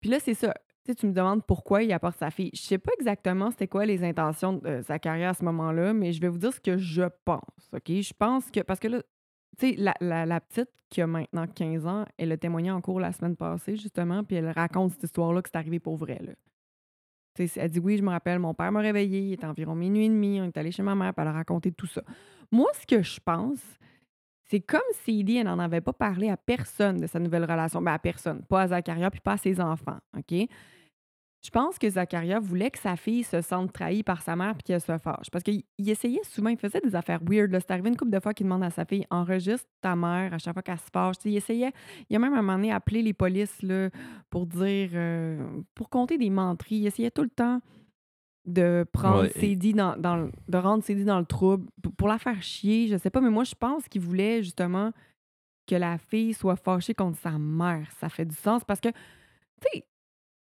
Puis 0.00 0.08
là, 0.10 0.18
c'est 0.20 0.34
ça. 0.34 0.54
Tu 0.84 1.06
me 1.06 1.12
demandes 1.12 1.44
pourquoi 1.44 1.82
il 1.82 1.92
apporte 1.92 2.18
sa 2.18 2.30
fille. 2.30 2.50
Je 2.52 2.60
sais 2.60 2.78
pas 2.78 2.90
exactement 2.98 3.50
c'était 3.50 3.68
quoi 3.68 3.86
les 3.86 4.02
intentions 4.02 4.54
de 4.54 4.80
Zacharia 4.82 5.30
à 5.30 5.34
ce 5.34 5.44
moment-là, 5.44 5.92
mais 5.92 6.12
je 6.12 6.20
vais 6.20 6.28
vous 6.28 6.38
dire 6.38 6.52
ce 6.52 6.60
que 6.60 6.78
je 6.78 7.02
pense. 7.24 7.70
Je 7.72 8.12
pense 8.12 8.50
que. 8.50 8.60
Parce 8.60 8.80
que 8.80 8.88
là, 8.88 9.02
tu 9.58 9.70
sais, 9.70 9.76
la, 9.76 9.94
la- 10.26 10.40
petite 10.40 10.70
qui 10.88 11.00
a 11.02 11.06
maintenant 11.06 11.46
15 11.46 11.86
ans, 11.86 12.04
elle 12.18 12.32
a 12.32 12.36
témoigné 12.36 12.70
en 12.70 12.80
cours 12.80 12.98
la 12.98 13.12
semaine 13.12 13.36
passée, 13.36 13.76
justement, 13.76 14.24
puis 14.24 14.36
elle 14.36 14.50
raconte 14.50 14.92
cette 14.92 15.04
histoire-là 15.04 15.42
que 15.42 15.48
c'est 15.52 15.58
arrivé 15.58 15.78
pour 15.78 15.96
vrai. 15.96 16.18
Là. 16.20 16.32
Elle 17.56 17.70
dit 17.70 17.78
Oui, 17.78 17.96
je 17.96 18.02
me 18.02 18.10
rappelle, 18.10 18.38
mon 18.38 18.54
père 18.54 18.72
m'a 18.72 18.80
réveillé, 18.80 19.20
il 19.20 19.32
était 19.34 19.46
environ 19.46 19.74
minuit 19.74 20.06
et 20.06 20.08
demi, 20.08 20.40
on 20.40 20.44
est 20.44 20.56
allé 20.56 20.72
chez 20.72 20.82
ma 20.82 20.94
mère, 20.94 21.14
puis 21.14 21.22
elle 21.22 21.28
a 21.28 21.32
raconté 21.32 21.70
tout 21.72 21.86
ça. 21.86 22.02
Moi, 22.50 22.68
ce 22.80 22.86
que 22.86 23.02
je 23.02 23.20
pense, 23.20 23.60
c'est 24.50 24.60
comme 24.60 24.80
si 25.04 25.20
Edie, 25.20 25.36
elle 25.36 25.46
n'en 25.46 25.60
avait 25.60 25.80
pas 25.80 25.92
parlé 25.92 26.28
à 26.28 26.36
personne 26.36 26.96
de 26.96 27.06
sa 27.06 27.20
nouvelle 27.20 27.44
relation. 27.44 27.80
Ben, 27.80 27.92
à 27.92 27.98
personne, 28.00 28.42
pas 28.42 28.62
à 28.62 28.68
Zacharia, 28.68 29.08
puis 29.08 29.20
pas 29.20 29.34
à 29.34 29.36
ses 29.36 29.60
enfants. 29.60 29.98
OK? 30.18 30.48
Je 31.42 31.48
pense 31.50 31.78
que 31.78 31.88
Zacharia 31.88 32.40
voulait 32.40 32.70
que 32.70 32.78
sa 32.78 32.96
fille 32.96 33.22
se 33.22 33.40
sente 33.42 33.72
trahie 33.72 34.02
par 34.02 34.20
sa 34.22 34.34
mère 34.34 34.54
puis 34.54 34.64
qu'elle 34.64 34.80
se 34.80 34.98
fâche. 34.98 35.30
Parce 35.30 35.44
qu'il 35.44 35.62
il 35.78 35.88
essayait 35.88 36.20
souvent, 36.24 36.50
il 36.50 36.58
faisait 36.58 36.80
des 36.80 36.96
affaires 36.96 37.20
weird. 37.22 37.56
C'est 37.60 37.70
arrivé 37.70 37.90
une 37.90 37.96
couple 37.96 38.10
de 38.10 38.18
fois 38.18 38.34
qu'il 38.34 38.44
demande 38.44 38.64
à 38.64 38.70
sa 38.70 38.84
fille 38.84 39.06
enregistre 39.08 39.68
ta 39.80 39.94
mère 39.94 40.34
à 40.34 40.38
chaque 40.38 40.52
fois 40.52 40.62
qu'elle 40.62 40.78
se 40.78 40.90
fâche. 40.92 41.16
Il 41.24 41.36
essayait, 41.36 41.72
il 42.10 42.16
a 42.16 42.18
même 42.18 42.34
un 42.34 42.42
moment 42.42 42.56
donné 42.56 42.72
appelé 42.72 43.02
les 43.02 43.14
polices 43.14 43.62
là, 43.62 43.88
pour 44.28 44.46
dire, 44.46 44.90
euh, 44.94 45.62
pour 45.76 45.88
compter 45.88 46.18
des 46.18 46.28
menteries. 46.28 46.76
Il 46.76 46.86
essayait 46.88 47.12
tout 47.12 47.22
le 47.22 47.30
temps 47.30 47.60
de 48.46 48.84
prendre 48.92 49.22
Ouais, 49.22 49.32
et- 49.44 49.72
dans, 49.74 49.96
dans 49.96 50.16
le- 50.16 50.32
de 50.48 50.56
rendre 50.58 50.82
Sadie 50.82 51.04
dans 51.04 51.18
le 51.18 51.26
trouble 51.26 51.66
pour, 51.82 51.92
pour 51.92 52.08
la 52.08 52.18
faire 52.18 52.42
chier. 52.42 52.88
Je 52.88 52.96
sais 52.96 53.10
pas, 53.10 53.20
mais 53.20 53.30
moi, 53.30 53.44
je 53.44 53.54
pense 53.54 53.86
qu'il 53.88 54.00
voulait 54.00 54.42
justement 54.42 54.92
que 55.66 55.74
la 55.74 55.98
fille 55.98 56.32
soit 56.34 56.56
fâchée 56.56 56.94
contre 56.94 57.18
sa 57.18 57.38
mère. 57.38 57.88
Ça 58.00 58.08
fait 58.08 58.24
du 58.24 58.34
sens 58.34 58.64
parce 58.64 58.80
que, 58.80 58.88
tu 58.88 59.68
sais, 59.74 59.84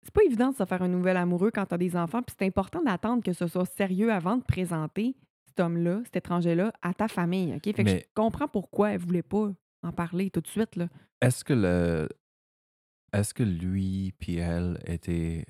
c'est 0.03 0.13
pas 0.13 0.23
évident 0.23 0.51
de 0.51 0.55
se 0.55 0.65
faire 0.65 0.81
un 0.81 0.87
nouvel 0.87 1.15
amoureux 1.17 1.51
quand 1.51 1.65
t'as 1.65 1.77
des 1.77 1.95
enfants, 1.95 2.21
puis 2.21 2.35
c'est 2.37 2.45
important 2.45 2.81
d'attendre 2.83 3.23
que 3.23 3.33
ce 3.33 3.47
soit 3.47 3.65
sérieux 3.65 4.11
avant 4.11 4.37
de 4.37 4.43
présenter 4.43 5.15
cet 5.47 5.59
homme-là, 5.61 6.01
cet 6.05 6.17
étranger-là, 6.17 6.73
à 6.81 6.93
ta 6.93 7.07
famille, 7.07 7.53
OK? 7.55 7.63
Fait 7.63 7.83
que 7.83 7.89
je 7.89 7.95
Mais- 7.95 8.07
comprends 8.13 8.47
pourquoi 8.47 8.91
elle 8.91 8.99
voulait 8.99 9.23
pas 9.23 9.51
en 9.83 9.91
parler 9.91 10.29
tout 10.31 10.41
de 10.41 10.47
suite, 10.47 10.75
là. 10.75 10.87
Est-ce 11.21 11.43
que 11.45 11.53
le. 11.53 12.09
Est-ce 13.13 13.33
que 13.33 13.43
lui 13.43 14.13
puis 14.19 14.35
elle 14.37 14.79
étaient 14.85 15.45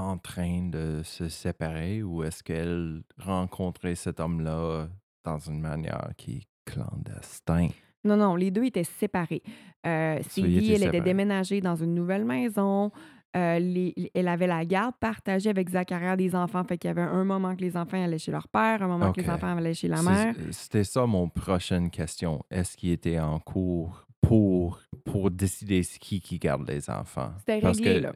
en 0.00 0.18
train 0.18 0.68
de 0.68 1.02
se 1.04 1.28
séparer 1.28 2.02
ou 2.02 2.22
est-ce 2.24 2.42
qu'elle 2.42 3.02
rencontrait 3.18 3.94
cet 3.94 4.20
homme-là 4.20 4.88
dans 5.24 5.38
une 5.38 5.60
manière 5.60 6.10
qui 6.16 6.38
est 6.38 6.46
clandestine? 6.64 7.70
Non, 8.04 8.16
non, 8.16 8.34
les 8.34 8.50
deux 8.50 8.64
étaient 8.64 8.84
séparés. 8.84 9.42
Euh, 9.86 10.16
étaient 10.18 10.42
elle 10.74 10.82
était 10.84 11.00
déménagée 11.00 11.60
dans 11.60 11.76
une 11.76 11.94
nouvelle 11.94 12.24
maison. 12.24 12.90
Euh, 13.36 13.58
les- 13.58 13.94
elle 14.14 14.26
avait 14.28 14.46
la 14.48 14.64
garde 14.64 14.94
partagée 14.98 15.50
avec 15.50 15.68
Zacharia 15.68 16.16
des 16.16 16.34
enfants. 16.34 16.64
Fait 16.64 16.78
qu'il 16.78 16.88
y 16.88 16.90
avait 16.90 17.02
un 17.02 17.24
moment 17.24 17.54
que 17.54 17.60
les 17.60 17.76
enfants 17.76 18.02
allaient 18.02 18.18
chez 18.18 18.32
leur 18.32 18.48
père, 18.48 18.82
un 18.82 18.88
moment 18.88 19.12
que 19.12 19.20
les 19.20 19.26
enfants 19.30 19.56
allaient 19.56 19.74
chez 19.74 19.86
la 19.88 20.02
mère. 20.02 20.34
C'était 20.50 20.82
ça 20.84 21.06
mon 21.06 21.28
prochaine 21.28 21.90
question. 21.90 22.42
Est-ce 22.50 22.76
qu'il 22.76 22.90
était 22.90 23.20
en 23.20 23.38
cours 23.38 24.06
pour, 24.20 24.80
pour 25.04 25.30
décider 25.30 25.82
qui 26.00 26.20
qui 26.20 26.38
garde 26.38 26.68
les 26.68 26.90
enfants? 26.90 27.32
C'était 27.38 27.58
réglé, 27.60 27.84
que- 28.00 28.02
là. 28.04 28.12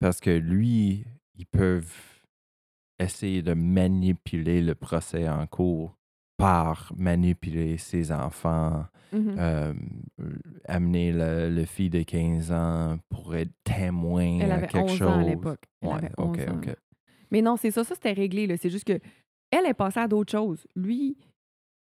Parce 0.00 0.20
que 0.20 0.30
lui, 0.30 1.04
ils 1.36 1.46
peuvent 1.46 1.92
essayer 2.98 3.42
de 3.42 3.54
manipuler 3.54 4.60
le 4.62 4.74
procès 4.74 5.28
en 5.28 5.46
cours 5.46 5.96
par 6.36 6.92
manipuler 6.96 7.78
ses 7.78 8.12
enfants, 8.12 8.84
euh, 9.14 9.72
amener 10.66 11.12
le, 11.12 11.48
le 11.50 11.64
fille 11.64 11.88
de 11.90 12.02
15 12.02 12.52
ans 12.52 12.98
pour 13.08 13.34
être 13.36 13.52
témoin 13.64 14.40
Elle 14.40 14.52
à 14.52 14.60
quelque 14.62 14.76
11 14.90 14.90
chose. 14.98 15.08
ans 15.08 15.20
à 15.20 15.22
l'époque. 15.22 15.62
Ouais, 15.82 15.92
avait 15.94 16.10
ok, 16.18 16.38
11 16.40 16.48
ans, 16.50 16.56
ok. 16.58 16.66
là. 16.66 16.74
Mais 17.30 17.40
non, 17.42 17.56
c'est 17.56 17.70
ça, 17.70 17.84
ça 17.84 17.94
c'était 17.94 18.12
réglé. 18.12 18.54
C'est 18.58 18.70
juste 18.70 18.84
que 18.86 18.98
elle 19.50 19.64
est 19.66 19.74
passée 19.74 20.00
à 20.00 20.08
d'autres 20.08 20.32
choses. 20.32 20.66
Lui, 20.76 21.16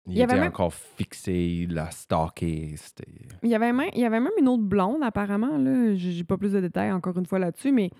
Il, 0.06 0.12
Il 0.14 0.18
y 0.18 0.23
avait 0.23 0.32
était 0.32 0.40
même- 0.40 0.49
encore 0.50 0.75
fixé, 0.75 1.66
la 1.71 1.90
stalké. 1.90 2.75
C'était. 2.76 3.04
il 3.42 3.49
y 3.50 3.54
avait 3.54 3.73
même, 3.73 3.88
il 3.94 4.00
y 4.00 4.04
avait 4.04 4.18
même 4.21 4.32
une 4.38 4.49
autre 4.49 4.64
blonde, 4.64 5.02
apparemment. 5.02 5.56
Là. 5.59 5.94
J'ai 5.94 6.11
j'ai 6.12 6.25
pas 6.25 6.37
plus 6.37 6.52
de 6.52 6.61
détails 6.61 6.90
encore 6.92 7.16
une 7.18 7.26
fois 7.26 7.38
là-dessus, 7.38 7.71
mais 7.73 7.90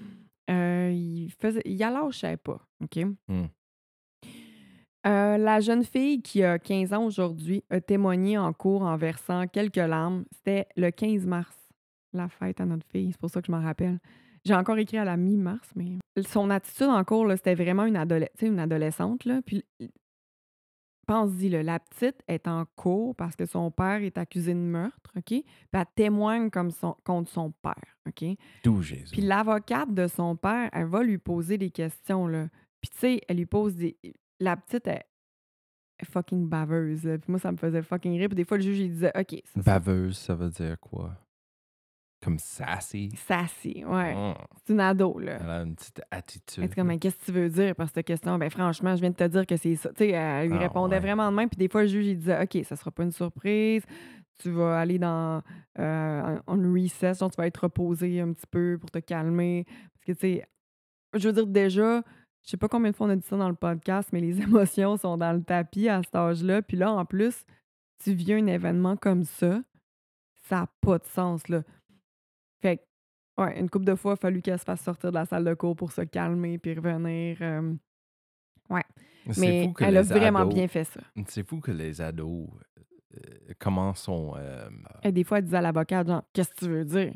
euh, 0.50 0.90
il 0.92 1.30
faisait. 1.38 1.62
Il 1.64 1.78
lâchait 1.78 2.37
pas. 2.37 2.61
OK? 2.82 3.04
Hmm. 3.28 3.44
Euh, 5.06 5.37
la 5.37 5.59
jeune 5.61 5.82
fille 5.85 6.23
qui 6.23 6.44
a 6.44 6.59
15 6.59 6.92
ans 6.92 7.04
aujourd'hui 7.04 7.64
a 7.71 7.80
témoigné 7.80 8.38
en 8.38 8.52
cours 8.52 8.82
en 8.82 8.97
versant 8.97 9.47
quelques 9.49 9.76
larmes. 9.76 10.25
C'était 10.32 10.66
le 10.76 10.90
15 10.90 11.26
mars, 11.26 11.56
la 12.12 12.28
fête 12.28 12.61
à 12.61 12.66
notre 12.66 12.87
fille. 12.87 13.11
C'est 13.11 13.21
pour 13.21 13.30
ça 13.30 13.40
que 13.40 13.47
je 13.49 13.52
m'en 13.52 13.62
rappelle. 13.62 13.99
J'ai 14.44 14.54
encore 14.54 14.78
écrit 14.78 14.99
à 14.99 15.04
la 15.04 15.16
mi-mars, 15.16 15.68
mais 15.76 15.99
son 16.26 16.50
attitude 16.50 16.87
en 16.88 17.02
cours, 17.04 17.26
là, 17.26 17.37
c'était 17.37 17.54
vraiment 17.54 17.85
une, 17.85 17.97
adole- 17.97 18.28
tu 18.37 18.40
sais, 18.40 18.47
une 18.47 18.59
adolescente. 18.59 19.25
Là. 19.25 19.40
Puis, 19.44 19.64
pense-y, 21.06 21.49
la 21.49 21.78
petite 21.78 22.23
est 22.28 22.47
en 22.49 22.64
cours 22.76 23.14
parce 23.16 23.37
que 23.37 23.47
son 23.47 23.71
père 23.71 24.02
est 24.02 24.18
accusé 24.18 24.54
de 24.54 24.59
meurtre, 24.59 25.11
OK? 25.16 25.25
Puis 25.26 25.44
elle 25.73 25.85
témoigne 25.94 26.50
comme 26.50 26.71
son, 26.71 26.97
contre 27.04 27.30
son 27.30 27.50
père, 27.50 27.99
OK? 28.09 28.25
D'où 28.64 28.82
Jésus. 28.82 29.12
Puis 29.12 29.23
l'avocate 29.23 29.92
de 29.92 30.06
son 30.06 30.37
père, 30.37 30.71
elle 30.73 30.87
va 30.87 31.02
lui 31.02 31.18
poser 31.18 31.59
des 31.59 31.71
questions, 31.71 32.26
là. 32.26 32.49
Puis 32.80 32.90
tu 32.90 32.99
sais, 32.99 33.21
elle 33.28 33.37
lui 33.37 33.47
pose 33.47 33.76
des... 33.76 33.97
La 34.40 34.56
petite 34.56 34.88
est 34.88 35.04
fucking 36.04 36.49
baveuse. 36.49 37.02
Puis 37.02 37.30
moi, 37.30 37.38
ça 37.38 37.52
me 37.52 37.56
faisait 37.56 37.82
fucking 37.82 38.18
rire. 38.18 38.28
Puis 38.28 38.37
des 38.37 38.44
fois, 38.44 38.56
le 38.56 38.62
juge, 38.62 38.80
il 38.80 38.90
disait, 38.90 39.12
OK, 39.14 39.30
ça, 39.44 39.50
c'est 39.54 39.64
Baveuse, 39.64 40.18
ça 40.18 40.35
veut 40.35 40.50
dire 40.50 40.78
quoi? 40.80 41.16
Comme 42.22 42.38
sassy? 42.38 43.10
sassy, 43.16 43.84
ouais. 43.84 44.14
Hmm. 44.14 44.34
C'est 44.64 44.72
une 44.72 44.80
ado, 44.80 45.18
là. 45.18 45.38
Elle 45.40 45.50
a 45.50 45.62
une 45.62 45.74
petite 45.74 46.00
attitude. 46.10 46.64
Était 46.64 46.74
comme, 46.76 46.86
Mais 46.86 46.98
qu'est-ce 46.98 47.16
que 47.18 47.24
tu 47.24 47.32
veux 47.32 47.48
dire 47.48 47.74
par 47.74 47.88
cette 47.90 48.06
question? 48.06 48.38
Ben 48.38 48.48
franchement, 48.48 48.94
je 48.94 49.00
viens 49.00 49.10
de 49.10 49.16
te 49.16 49.24
dire 49.26 49.44
que 49.46 49.56
c'est 49.56 49.74
ça. 49.74 49.88
Tu 49.90 50.04
sais, 50.04 50.10
elle 50.10 50.48
lui 50.48 50.56
Ah, 50.56 50.60
répondait 50.60 50.96
ouais. 50.96 51.00
vraiment 51.00 51.30
de 51.30 51.36
même. 51.36 51.48
Puis 51.48 51.58
des 51.58 51.68
fois, 51.68 51.82
le 51.82 51.88
juge, 51.88 52.06
il 52.06 52.18
disait, 52.18 52.40
OK, 52.42 52.64
ça 52.64 52.76
sera 52.76 52.90
pas 52.92 53.02
une 53.02 53.10
surprise. 53.10 53.82
Tu 54.40 54.50
vas 54.50 54.78
aller 54.78 54.98
dans 54.98 55.42
euh, 55.78 56.38
en 56.46 56.58
en 56.58 56.72
recess, 56.72 57.18
tu 57.18 57.24
vas 57.36 57.46
être 57.46 57.58
reposé 57.64 58.20
un 58.20 58.32
petit 58.32 58.46
peu 58.50 58.78
pour 58.80 58.90
te 58.90 58.98
calmer. 58.98 59.64
Parce 59.94 60.04
que, 60.06 60.12
tu 60.12 60.18
sais, 60.20 60.46
je 61.14 61.28
veux 61.28 61.34
dire, 61.34 61.46
déjà, 61.46 62.02
je 62.44 62.50
sais 62.50 62.56
pas 62.56 62.68
combien 62.68 62.90
de 62.90 62.96
fois 62.96 63.06
on 63.08 63.10
a 63.10 63.16
dit 63.16 63.26
ça 63.26 63.36
dans 63.36 63.48
le 63.48 63.54
podcast, 63.56 64.10
mais 64.12 64.20
les 64.20 64.40
émotions 64.42 64.96
sont 64.96 65.16
dans 65.16 65.32
le 65.32 65.42
tapis 65.42 65.88
à 65.88 66.00
cet 66.02 66.14
âge-là. 66.14 66.62
Puis 66.62 66.76
là, 66.76 66.92
en 66.92 67.04
plus, 67.04 67.44
tu 68.02 68.14
vis 68.14 68.32
un 68.34 68.46
événement 68.46 68.96
comme 68.96 69.24
ça, 69.24 69.60
ça 70.48 70.60
n'a 70.60 70.66
pas 70.80 70.98
de 70.98 71.04
sens, 71.06 71.48
là. 71.48 71.62
Fait 72.62 72.78
que, 72.78 73.42
ouais, 73.42 73.59
une 73.61 73.69
couple 73.69 73.85
de 73.85 73.95
fois, 73.95 74.12
il 74.12 74.14
a 74.14 74.16
fallu 74.16 74.40
qu'elle 74.42 74.59
se 74.59 74.64
fasse 74.64 74.81
sortir 74.83 75.11
de 75.11 75.16
la 75.16 75.26
salle 75.26 75.45
de 75.45 75.54
cours 75.54 75.76
pour 75.76 75.92
se 75.92 76.02
calmer 76.02 76.59
puis 76.59 76.75
revenir. 76.75 77.37
euh, 77.40 77.75
C'est 79.31 79.40
mais 79.40 79.62
fou 79.62 79.73
que 79.73 79.85
elle 79.85 79.97
a 79.97 80.02
vraiment 80.02 80.40
ados- 80.40 80.54
bien 80.54 80.69
fait 80.69 80.85
ça. 80.85 81.00
C'est 81.28 81.47
fou 81.47 81.61
que 81.61 81.71
les 81.71 82.00
ados, 82.00 82.49
euh, 83.16 83.52
comment 83.59 83.95
sont. 83.95 84.35
euh, 84.37 84.69
Et 85.04 85.12
des 85.12 85.25
fois, 85.25 85.38
elle 85.38 85.45
disait 85.45 85.59
à 85.59 85.61
l'avocat, 85.61 86.04
genre, 86.04 86.23
qu'est-ce 86.33 86.50
que 86.50 86.64
tu 86.64 86.69
veux 86.69 86.85
dire? 86.85 87.12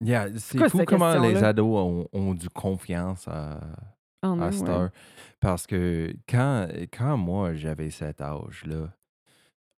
yeah, 0.00 0.28
c'est 0.36 0.68
fou 0.68 0.84
comment 0.84 1.14
les 1.14 1.42
ados 1.44 1.78
ont, 1.78 2.08
ont 2.12 2.34
du 2.34 2.48
confiance 2.50 3.28
à, 3.28 3.60
En 4.22 4.40
à 4.40 4.50
ouais. 4.50 4.70
heure. 4.70 4.90
Parce 5.40 5.66
que 5.66 6.14
quand, 6.28 6.68
quand 6.92 7.16
moi 7.16 7.54
j'avais 7.54 7.90
cet 7.90 8.20
âge-là, 8.20 8.92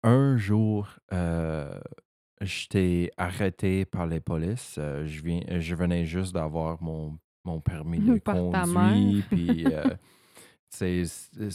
un 0.04 0.36
jour, 0.36 0.88
euh, 1.12 1.78
j'étais 2.42 3.10
arrêté 3.16 3.84
par 3.84 4.06
les 4.06 4.20
polices. 4.20 4.76
Euh, 4.78 5.06
je, 5.06 5.22
viens, 5.22 5.42
je 5.60 5.74
venais 5.74 6.04
juste 6.06 6.34
d'avoir 6.34 6.82
mon, 6.82 7.18
mon 7.44 7.60
permis 7.60 7.98
de 8.00 8.18
Par 8.18 8.34
ta 8.50 8.62
conduire. 8.62 8.66
mère. 8.66 9.24
Puis, 9.30 9.64
euh, 9.66 9.94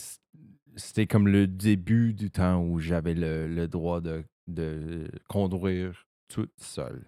c'était 0.76 1.08
comme 1.08 1.28
le 1.28 1.48
début 1.48 2.14
du 2.14 2.30
temps 2.30 2.62
où 2.64 2.80
j'avais 2.80 3.14
le, 3.14 3.48
le 3.48 3.68
droit 3.68 4.02
de, 4.02 4.24
de 4.48 5.10
conduire 5.28 6.08
toute 6.28 6.54
seule. 6.60 7.06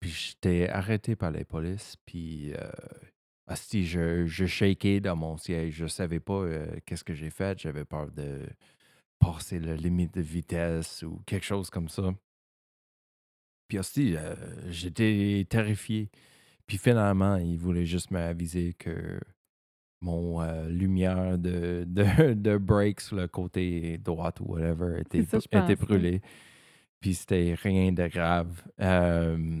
Puis 0.00 0.10
j'étais 0.10 0.68
arrêté 0.68 1.16
par 1.16 1.30
les 1.30 1.44
polices, 1.44 1.96
puis 2.04 2.52
euh, 2.54 2.70
asti, 3.46 3.86
je, 3.86 4.26
je 4.26 4.44
shakeais 4.46 5.00
dans 5.00 5.16
mon 5.16 5.36
siège. 5.36 5.74
Je 5.74 5.86
savais 5.86 6.20
pas 6.20 6.34
euh, 6.42 6.66
qu'est-ce 6.84 7.02
que 7.04 7.14
j'ai 7.14 7.30
fait. 7.30 7.58
J'avais 7.58 7.84
peur 7.84 8.10
de 8.12 8.46
passer 9.18 9.58
la 9.58 9.74
limite 9.74 10.14
de 10.14 10.20
vitesse 10.20 11.02
ou 11.02 11.22
quelque 11.26 11.46
chose 11.46 11.70
comme 11.70 11.88
ça. 11.88 12.14
Puis 13.68 13.78
aussi, 13.78 14.16
euh, 14.16 14.34
j'étais 14.70 15.46
terrifié. 15.48 16.10
Puis 16.66 16.78
finalement, 16.78 17.36
il 17.36 17.58
voulait 17.58 17.86
juste 17.86 18.10
m'aviser 18.10 18.74
que 18.74 19.20
mon 20.00 20.42
euh, 20.42 20.68
lumière 20.68 21.38
de, 21.38 21.84
de, 21.86 22.34
de 22.34 22.56
break 22.58 23.00
sur 23.00 23.16
le 23.16 23.28
côté 23.28 23.98
droit 23.98 24.32
ou 24.40 24.54
whatever 24.54 25.00
était, 25.00 25.24
ça, 25.24 25.38
était 25.38 25.76
brûlée. 25.76 26.20
Puis 27.00 27.14
c'était 27.14 27.54
rien 27.60 27.92
de 27.92 28.06
grave. 28.06 28.62
Euh, 28.80 29.60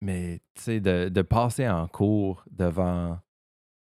mais 0.00 0.40
tu 0.54 0.62
sais, 0.62 0.80
de, 0.80 1.08
de 1.08 1.22
passer 1.22 1.68
en 1.68 1.86
cours 1.86 2.44
devant 2.50 3.18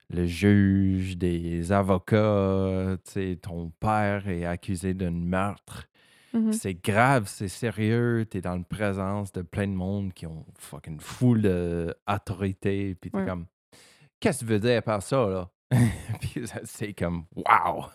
le 0.10 0.25
juge, 0.25 1.18
des 1.18 1.72
avocats, 1.72 2.98
tu 3.06 3.12
sais, 3.12 3.39
ton 3.41 3.70
père 3.80 4.27
est 4.27 4.46
accusé 4.46 4.94
d'un 4.94 5.12
meurtre. 5.12 5.88
Mhm. 6.34 6.54
C'est 6.54 6.74
grave, 6.76 7.28
c'est 7.28 7.48
sérieux, 7.50 8.26
t'es 8.30 8.42
dans 8.42 8.56
la 8.56 8.64
présence 8.64 9.32
de 9.34 9.42
plein 9.42 9.68
de 9.68 9.74
monde 9.74 10.14
qui 10.14 10.26
ont 10.26 10.46
fucking 10.58 11.00
full 11.00 11.42
d'autorité, 11.42 12.96
puis 12.96 13.12
t'es 13.12 13.18
Ouais. 13.18 13.26
comme, 13.26 13.46
qu'est-ce 14.20 14.40
que 14.42 14.46
tu 14.46 14.52
veux 14.52 14.60
dire 14.60 14.82
par 14.84 15.02
ça, 15.04 15.28
là? 15.28 15.50
puis 16.22 16.44
c'est 16.64 16.94
comme, 16.94 17.26
wow! 17.36 17.86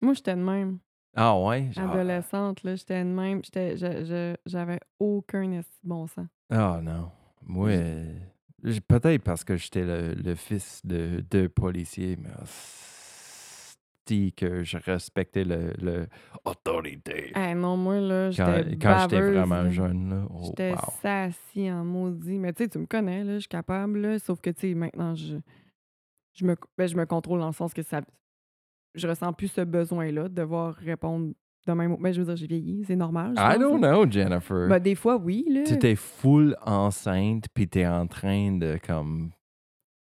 Moi, 0.00 0.14
j'étais 0.14 0.34
de 0.34 0.40
même. 0.40 0.78
Ah 1.16 1.38
ouais? 1.38 1.70
genre, 1.72 1.90
Adolescente, 1.92 2.62
là, 2.64 2.74
j'étais 2.74 3.02
de 3.04 3.08
même. 3.08 3.40
J'étais- 3.44 3.76
je- 3.76 4.04
je- 4.04 4.36
J'avais 4.46 4.80
aucun 4.98 5.60
bon 5.84 6.06
sens. 6.08 6.26
Ah 6.50 6.80
non. 6.82 7.10
Moi, 7.42 7.68
euh, 7.70 8.12
peut-être 8.88 9.22
parce 9.22 9.44
que 9.44 9.56
j'étais 9.56 9.84
le, 9.84 10.14
le 10.14 10.34
fils 10.34 10.80
de 10.84 11.24
deux 11.30 11.48
policiers, 11.48 12.16
mais 12.20 12.30
asti 12.42 12.93
que 14.36 14.62
je 14.64 14.76
respectais 14.76 15.44
le, 15.44 15.72
le 15.80 16.06
autorité. 16.44 17.32
Non, 17.56 17.76
moi, 17.76 18.00
là, 18.00 18.30
quand 18.36 18.54
j'étais 18.56 18.76
quand 18.76 18.98
j'étais 19.02 19.20
vraiment 19.20 19.70
jeune, 19.70 20.10
là. 20.10 20.26
Oh, 20.30 20.42
J'étais 20.44 20.72
wow. 20.72 20.78
sassy 21.02 21.70
en 21.70 21.84
maudit. 21.84 22.38
Mais 22.38 22.52
tu 22.52 22.64
sais, 22.64 22.68
tu 22.68 22.78
me 22.78 22.86
connais, 22.86 23.24
là, 23.24 23.34
je 23.34 23.40
suis 23.40 23.48
capable, 23.48 24.00
là. 24.00 24.18
Sauf 24.18 24.40
que, 24.40 24.50
tu 24.50 24.60
sais, 24.60 24.74
maintenant, 24.74 25.14
je, 25.14 25.36
je, 26.34 26.44
me, 26.44 26.56
ben, 26.76 26.86
je 26.86 26.96
me 26.96 27.06
contrôle 27.06 27.40
dans 27.40 27.46
le 27.46 27.52
sens 27.52 27.72
que 27.72 27.82
ça. 27.82 28.02
Je 28.94 29.08
ressens 29.08 29.32
plus 29.32 29.48
ce 29.48 29.62
besoin-là 29.62 30.28
de 30.28 30.34
devoir 30.34 30.74
répondre 30.74 31.32
de 31.66 31.72
même. 31.72 31.96
Ben, 31.98 32.12
je 32.12 32.20
veux 32.20 32.26
dire, 32.26 32.36
j'ai 32.36 32.46
vieilli, 32.46 32.84
c'est 32.84 32.96
normal. 32.96 33.34
je 33.36 33.42
I 33.42 33.58
don't 33.58 33.78
know, 33.78 34.08
Jennifer. 34.08 34.68
Ben, 34.68 34.78
des 34.78 34.94
fois, 34.94 35.16
oui, 35.16 35.44
là. 35.48 35.62
tu 35.64 35.74
étais 35.74 35.96
full 35.96 36.56
enceinte, 36.64 37.46
puis 37.54 37.66
t'es 37.68 37.86
en 37.86 38.06
train 38.06 38.52
de, 38.52 38.78
comme, 38.86 39.30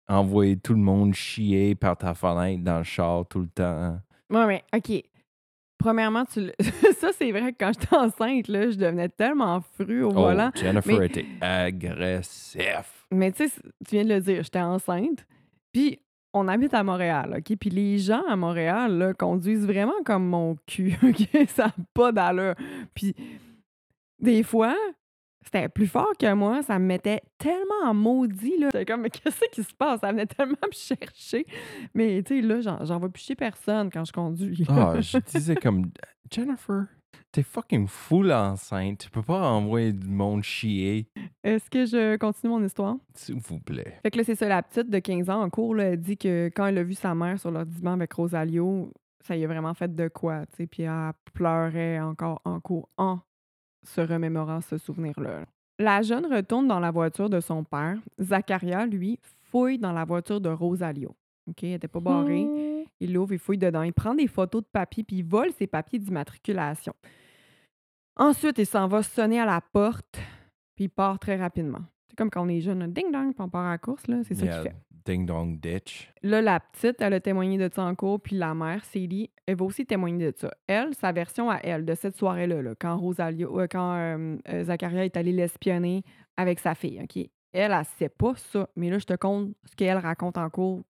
envoyer 0.07 0.57
tout 0.57 0.73
le 0.73 0.79
monde 0.79 1.13
chier 1.13 1.75
par 1.75 1.97
ta 1.97 2.13
fenêtre 2.13 2.63
dans 2.63 2.77
le 2.79 2.83
char 2.83 3.25
tout 3.27 3.39
le 3.39 3.47
temps. 3.47 3.99
Ouais, 4.29 4.45
mais 4.47 4.63
OK. 4.75 5.03
Premièrement, 5.77 6.25
tu 6.25 6.51
ça, 6.99 7.09
c'est 7.17 7.31
vrai 7.31 7.51
que 7.53 7.57
quand 7.59 7.71
j'étais 7.79 7.95
enceinte, 7.95 8.47
là, 8.47 8.69
je 8.71 8.77
devenais 8.77 9.09
tellement 9.09 9.61
fru 9.61 10.03
au 10.03 10.09
Oh, 10.09 10.13
volant. 10.13 10.51
Jennifer 10.55 10.99
Mais 10.99 11.05
était 11.07 11.25
agressif. 11.41 13.05
mais 13.11 13.31
tu 13.31 13.47
sais, 13.47 13.61
tu 13.87 13.95
viens 13.95 14.03
de 14.05 14.09
le 14.13 14.21
dire, 14.21 14.41
j'étais 14.43 14.61
enceinte, 14.61 15.25
puis 15.71 15.99
on 16.33 16.47
habite 16.47 16.73
à 16.73 16.83
Montréal, 16.83 17.35
OK? 17.37 17.57
Puis 17.57 17.69
les 17.69 17.97
gens 17.97 18.23
à 18.27 18.35
Montréal, 18.35 18.97
là, 18.97 19.13
conduisent 19.13 19.65
vraiment 19.65 20.01
comme 20.05 20.25
mon 20.27 20.55
cul, 20.65 20.95
OK? 21.03 21.27
Ça 21.49 21.65
a 21.67 21.73
pas 21.93 22.11
d'allure. 22.11 22.55
Puis 22.93 23.15
des 24.19 24.43
fois, 24.43 24.75
c'était 25.45 25.69
plus 25.69 25.87
fort 25.87 26.11
que 26.19 26.33
moi, 26.33 26.61
ça 26.63 26.77
me 26.79 26.85
mettait 26.85 27.21
tellement 27.37 27.85
en 27.85 27.93
maudit, 27.93 28.57
là. 28.59 28.69
J'étais 28.73 28.85
comme: 28.85 29.01
«Mais 29.01 29.09
qu'est-ce 29.09 29.39
qui 29.51 29.63
se 29.63 29.73
passe?» 29.73 30.01
Ça 30.01 30.11
venait 30.11 30.25
tellement 30.25 30.57
me 30.65 30.73
chercher. 30.73 31.45
Mais 31.93 32.21
tu 32.23 32.35
sais, 32.35 32.41
là, 32.41 32.61
j'en 32.61 32.83
j'en 32.83 32.99
vois 32.99 33.09
plus 33.09 33.23
chez 33.23 33.35
personne 33.35 33.89
quand 33.91 34.03
je 34.05 34.11
conduis. 34.11 34.65
Ah, 34.67 34.99
je 34.99 35.17
disais 35.33 35.55
comme 35.55 35.91
Jennifer, 36.31 36.85
t'es 37.31 37.43
fucking 37.43 37.87
full 37.87 38.31
enceinte. 38.31 38.99
Tu 38.99 39.09
peux 39.09 39.21
pas 39.21 39.47
envoyer 39.49 39.93
du 39.93 40.07
monde 40.07 40.43
chier, 40.43 41.07
Est-ce 41.43 41.69
que 41.69 41.85
je 41.85 42.17
continue 42.17 42.51
mon 42.51 42.63
histoire? 42.63 42.95
s'il 43.13 43.35
vous 43.39 43.59
plaît. 43.59 43.99
Fait 44.03 44.11
que 44.11 44.17
là, 44.17 44.23
c'est 44.23 44.35
ça, 44.35 44.47
la 44.47 44.63
petite 44.63 44.89
de 44.89 44.99
15 44.99 45.29
ans 45.29 45.41
en 45.41 45.49
cours, 45.49 45.75
là, 45.75 45.85
elle 45.85 46.01
dit 46.01 46.17
que 46.17 46.49
quand 46.55 46.65
elle 46.65 46.77
a 46.79 46.83
vu 46.83 46.93
sa 46.95 47.13
mère 47.15 47.39
sur 47.39 47.51
l'ordinateur 47.51 47.93
avec 47.93 48.13
Rosalio, 48.13 48.91
ça 49.21 49.35
y 49.35 49.43
a 49.43 49.47
vraiment 49.47 49.73
fait 49.73 49.93
de 49.93 50.07
quoi, 50.07 50.45
tu 50.47 50.57
sais, 50.57 50.67
puis 50.67 50.83
elle 50.83 51.11
pleurait 51.33 51.99
encore 51.99 52.41
en 52.45 52.59
cours 52.59 52.89
en 52.97 53.19
se 53.85 54.01
remémorant 54.01 54.61
ce 54.61 54.77
souvenir-là. 54.77 55.45
La 55.79 56.01
jeune 56.01 56.25
retourne 56.25 56.67
dans 56.67 56.79
la 56.79 56.91
voiture 56.91 57.29
de 57.29 57.39
son 57.39 57.63
père. 57.63 57.97
Zacharia, 58.19 58.85
lui, 58.85 59.19
fouille 59.51 59.77
dans 59.77 59.91
la 59.91 60.05
voiture 60.05 60.39
de 60.39 60.49
Rosalio. 60.49 61.15
OK, 61.47 61.63
elle 61.63 61.73
était 61.73 61.87
pas 61.87 61.99
barrée. 61.99 62.47
Il 62.99 63.13
l'ouvre, 63.13 63.33
il 63.33 63.39
fouille 63.39 63.57
dedans. 63.57 63.83
Il 63.83 63.93
prend 63.93 64.15
des 64.15 64.27
photos 64.27 64.63
de 64.63 64.67
papier, 64.67 65.03
puis 65.03 65.17
il 65.17 65.25
vole 65.25 65.51
ses 65.51 65.67
papiers 65.67 65.99
d'immatriculation. 65.99 66.93
Ensuite, 68.15 68.57
il 68.57 68.65
s'en 68.65 68.87
va 68.87 69.03
sonner 69.03 69.39
à 69.39 69.45
la 69.45 69.59
porte, 69.61 70.17
puis 70.75 70.85
il 70.85 70.89
part 70.89 71.19
très 71.19 71.35
rapidement. 71.35 71.83
C'est 72.15 72.19
comme 72.19 72.29
quand 72.29 72.45
on 72.45 72.47
est 72.47 72.61
jeune, 72.61 72.79
là, 72.79 72.87
ding 72.87 73.11
dong, 73.11 73.33
puis 73.33 73.41
on 73.41 73.49
part 73.49 73.65
à 73.65 73.71
la 73.71 73.77
course, 73.77 74.07
là, 74.07 74.21
c'est 74.23 74.35
ça 74.35 74.45
Yeah, 74.45 74.61
qu'il 74.61 74.71
fait. 74.71 74.77
Ding 75.05 75.25
dong 75.25 75.59
ditch. 75.59 76.09
Là, 76.23 76.41
la 76.41 76.61
petite, 76.61 77.01
elle 77.01 77.13
a 77.13 77.19
témoigné 77.19 77.57
de 77.57 77.69
ça 77.73 77.83
en 77.83 77.93
cours, 77.93 78.21
puis 78.21 78.37
la 78.37 78.55
mère, 78.55 78.85
Célie, 78.85 79.29
elle 79.45 79.57
va 79.57 79.65
aussi 79.65 79.85
témoigner 79.85 80.31
de 80.31 80.37
ça. 80.37 80.49
Elle, 80.65 80.95
sa 80.95 81.11
version 81.11 81.51
à 81.51 81.57
elle, 81.57 81.83
de 81.83 81.93
cette 81.93 82.15
soirée-là, 82.15 82.61
là, 82.61 82.73
quand 82.79 82.95
Rosalio, 82.95 83.59
euh, 83.59 83.67
quand 83.69 83.97
euh, 83.97 84.37
euh, 84.47 84.63
Zacharia 84.63 85.03
est 85.03 85.17
allé 85.17 85.33
l'espionner 85.33 86.03
avec 86.37 86.59
sa 86.59 86.73
fille, 86.73 87.01
OK? 87.03 87.17
Elle, 87.51 87.73
elle 87.73 87.85
sait 87.99 88.07
pas 88.07 88.33
ça, 88.37 88.69
mais 88.77 88.89
là, 88.89 88.97
je 88.97 89.05
te 89.05 89.15
compte 89.15 89.49
ce 89.65 89.75
qu'elle 89.75 89.97
raconte 89.97 90.37
en 90.37 90.49
cours, 90.49 90.83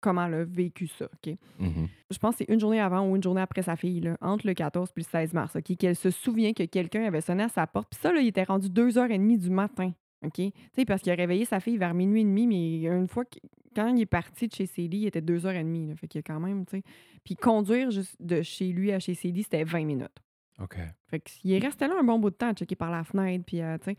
comment 0.00 0.24
elle 0.24 0.34
a 0.34 0.44
vécu 0.44 0.86
ça, 0.86 1.04
OK? 1.04 1.36
Mhm. 1.58 1.88
Je 2.10 2.18
pense 2.18 2.36
que 2.36 2.44
c'est 2.46 2.52
une 2.52 2.58
journée 2.58 2.80
avant 2.80 3.06
ou 3.06 3.16
une 3.16 3.22
journée 3.22 3.42
après 3.42 3.60
sa 3.62 3.76
fille, 3.76 4.00
là, 4.00 4.16
entre 4.22 4.46
le 4.46 4.54
14 4.54 4.92
puis 4.92 5.04
le 5.04 5.10
16 5.10 5.34
mars, 5.34 5.56
OK? 5.56 5.76
Qu'elle 5.76 5.94
se 5.96 6.10
souvient 6.10 6.54
que 6.54 6.64
quelqu'un 6.64 7.04
avait 7.04 7.20
sonné 7.20 7.42
à 7.42 7.48
sa 7.48 7.66
porte. 7.66 7.88
Puis 7.90 8.00
ça, 8.00 8.12
là, 8.12 8.20
il 8.20 8.28
était 8.28 8.44
rendu 8.44 8.68
2h30 8.68 9.38
du 9.38 9.50
matin, 9.50 9.92
OK? 10.24 10.34
Tu 10.34 10.52
sais, 10.74 10.84
parce 10.84 11.02
qu'il 11.02 11.12
a 11.12 11.14
réveillé 11.14 11.44
sa 11.44 11.60
fille 11.60 11.78
vers 11.78 11.94
minuit 11.94 12.20
et 12.20 12.24
demi, 12.24 12.46
mais 12.46 12.82
une 12.82 13.08
fois 13.08 13.24
que, 13.24 13.38
quand 13.74 13.94
il 13.94 14.02
est 14.02 14.06
parti 14.06 14.48
de 14.48 14.54
chez 14.54 14.66
Célie, 14.66 14.98
il 14.98 15.06
était 15.06 15.20
2h30, 15.20 15.88
là, 15.88 15.94
fait 15.94 16.08
qu'il 16.08 16.18
y 16.18 16.20
a 16.20 16.22
quand 16.22 16.40
même, 16.40 16.66
tu 16.66 16.78
sais. 16.78 16.82
Puis 17.24 17.36
conduire 17.36 17.90
juste 17.90 18.16
de 18.20 18.42
chez 18.42 18.72
lui 18.72 18.92
à 18.92 18.98
chez 18.98 19.14
Célie, 19.14 19.42
c'était 19.42 19.64
20 19.64 19.84
minutes. 19.84 20.18
OK. 20.60 20.76
Fait 21.06 21.20
qu'il 21.20 21.52
est 21.52 21.58
resté 21.58 21.86
là 21.86 21.94
un 21.98 22.04
bon 22.04 22.18
bout 22.18 22.30
de 22.30 22.34
temps 22.34 22.50
à 22.50 22.54
checker 22.54 22.76
par 22.76 22.90
la 22.90 23.04
fenêtre, 23.04 23.44
puis, 23.46 23.62
euh, 23.62 23.78
tu 23.78 23.92
sais. 23.92 23.96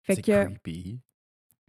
Fait 0.00 0.16
que 0.16 0.44
creepy. 0.44 1.00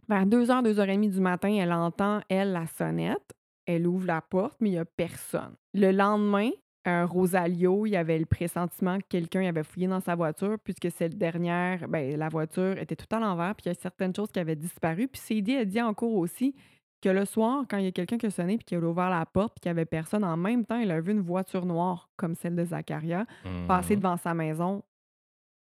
vers 0.08 0.26
2h, 0.26 0.64
2h30 0.64 1.10
du 1.10 1.20
matin, 1.20 1.52
elle 1.52 1.72
entend, 1.72 2.22
elle, 2.28 2.52
la 2.52 2.66
sonnette. 2.66 3.34
Elle 3.66 3.86
ouvre 3.86 4.06
la 4.06 4.20
porte, 4.20 4.56
mais 4.60 4.70
il 4.70 4.72
n'y 4.72 4.78
a 4.78 4.84
personne. 4.84 5.54
Le 5.74 5.92
lendemain, 5.92 6.50
euh, 6.88 7.04
Rosalio, 7.06 7.84
il 7.86 7.90
y 7.90 7.96
avait 7.96 8.18
le 8.18 8.24
pressentiment 8.26 8.98
que 8.98 9.04
quelqu'un 9.08 9.46
avait 9.46 9.62
fouillé 9.64 9.86
dans 9.86 10.00
sa 10.00 10.14
voiture, 10.14 10.56
puisque 10.64 10.90
cette 10.90 11.18
dernière, 11.18 11.86
ben, 11.88 12.16
la 12.16 12.28
voiture 12.28 12.78
était 12.78 12.96
tout 12.96 13.14
à 13.14 13.20
l'envers, 13.20 13.54
puis 13.54 13.64
il 13.66 13.68
y 13.68 13.72
a 13.72 13.74
certaines 13.74 14.14
choses 14.14 14.30
qui 14.32 14.38
avaient 14.40 14.56
disparu. 14.56 15.06
Puis 15.08 15.20
Cédie 15.20 15.56
a 15.56 15.64
dit 15.64 15.80
en 15.82 15.92
cours 15.94 16.14
aussi 16.16 16.54
que 17.02 17.08
le 17.10 17.24
soir, 17.24 17.64
quand 17.68 17.78
il 17.78 17.84
y 17.84 17.88
a 17.88 17.92
quelqu'un 17.92 18.18
qui 18.18 18.26
a 18.26 18.30
sonné, 18.30 18.56
puis 18.56 18.64
qui 18.64 18.74
a 18.74 18.78
ouvert 18.78 19.10
la 19.10 19.24
porte, 19.26 19.54
puis 19.54 19.60
qu'il 19.60 19.68
n'y 19.72 19.78
avait 19.78 19.84
personne, 19.86 20.24
en 20.24 20.36
même 20.36 20.64
temps, 20.66 20.78
il 20.78 20.90
a 20.90 21.00
vu 21.00 21.12
une 21.12 21.20
voiture 21.20 21.64
noire, 21.66 22.08
comme 22.16 22.34
celle 22.34 22.56
de 22.56 22.64
Zacharia, 22.64 23.26
passer 23.66 23.94
Mhm. 23.96 24.00
devant 24.02 24.16
sa 24.16 24.34
maison 24.34 24.82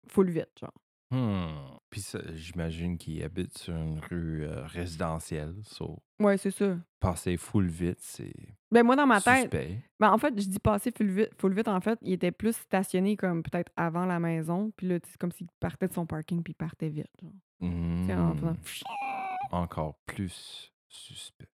full 0.09 0.31
vite, 0.31 0.51
genre. 0.61 0.73
Hmm. 1.13 1.77
Puis 1.91 2.01
ça, 2.01 2.19
j'imagine 2.35 2.97
qu'il 2.97 3.23
habite 3.23 3.59
sur 3.59 3.75
une 3.75 4.01
rue 4.01 4.45
euh, 4.45 4.65
résidentielle. 4.65 5.55
So, 5.63 6.03
Ouais, 6.19 6.39
c'est 6.39 6.51
ça. 6.51 6.79
passer 7.01 7.37
full 7.37 7.67
vite, 7.69 7.99
c'est 8.01 8.33
Ben 8.71 8.83
moi, 8.83 8.97
dans 8.97 9.07
ma 9.07 9.21
tête. 9.21 9.53
Ben, 10.01 10.11
en 10.11 10.17
fait, 10.17 10.33
je 10.41 10.49
dis 10.49 10.59
passer 10.59 10.91
full 10.91 11.11
vite, 11.11 11.31
full 11.39 11.53
vite. 11.55 11.69
En 11.69 11.81
fait, 11.83 11.99
il 12.01 12.15
était 12.15 12.33
plus 12.33 12.57
stationné 12.57 13.17
comme 13.19 13.43
peut-être 13.43 13.71
avant 13.77 14.07
la 14.07 14.19
maison. 14.19 14.73
Puis 14.77 14.89
là, 14.89 14.99
c'est 15.05 15.19
comme 15.19 15.33
s'il 15.33 15.49
partait 15.61 15.89
de 15.89 15.93
son 15.93 16.07
parking 16.07 16.43
puis 16.43 16.53
il 16.53 16.57
partait 16.57 16.89
vite. 16.89 17.11
genre. 17.21 17.31
En 17.61 18.35
faisant... 18.35 18.53
Hmm. 18.53 19.55
Encore 19.55 19.99
plus 20.07 20.73
suspect. 20.89 21.49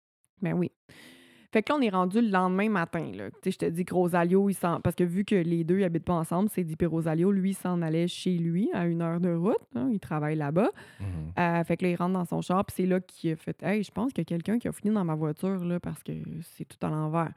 Ben 0.42 0.54
oui. 0.54 0.70
Fait 1.56 1.64
que 1.64 1.72
là, 1.72 1.80
on 1.80 1.82
est 1.82 1.90
rendu 1.90 2.20
le 2.20 2.28
lendemain 2.28 2.68
matin. 2.68 3.14
Là. 3.14 3.30
Tu 3.32 3.38
sais, 3.46 3.52
je 3.52 3.58
te 3.60 3.66
dis 3.68 3.86
que 3.86 3.94
Rosalio, 3.94 4.50
il 4.50 4.56
s'en... 4.56 4.82
Parce 4.82 4.94
que 4.94 5.06
vu 5.06 5.24
que 5.24 5.36
les 5.36 5.64
deux, 5.64 5.80
ils 5.80 5.86
habitent 5.86 6.04
pas 6.04 6.16
ensemble, 6.16 6.50
c'est 6.50 6.66
dit 6.66 6.76
puis 6.76 6.86
Rosalio, 6.86 7.32
lui, 7.32 7.54
s'en 7.54 7.82
allait 7.82 8.10
chez 8.10 8.38
lui 8.38 8.70
à 8.74 8.86
une 8.88 9.02
heure 9.02 9.22
de 9.22 9.34
route. 9.34 9.56
hein, 9.74 9.88
il 9.90 10.02
travaille 10.02 10.36
là-bas. 10.36 10.70
Mhm. 11.00 11.06
Euh, 11.40 11.64
fait 11.64 11.78
que 11.78 11.86
là, 11.86 11.92
il 11.92 11.96
rentre 11.96 12.12
dans 12.12 12.26
son 12.26 12.42
char, 12.42 12.66
puis 12.66 12.74
c'est 12.76 12.86
là 12.86 13.00
qu'il 13.00 13.32
a 13.32 13.38
fait 13.38 13.56
Hey, 13.64 13.84
je 13.84 13.92
pense 13.92 14.12
qu'il 14.12 14.24
y 14.24 14.24
a 14.24 14.26
quelqu'un 14.26 14.60
qui 14.60 14.68
a 14.68 14.74
fini 14.74 14.94
dans 14.94 15.06
ma 15.06 15.16
voiture, 15.16 15.64
là, 15.64 15.80
parce 15.80 16.04
que 16.04 16.12
c'est 16.42 16.66
tout 16.66 16.86
à 16.86 16.90
l'envers. 16.90 17.32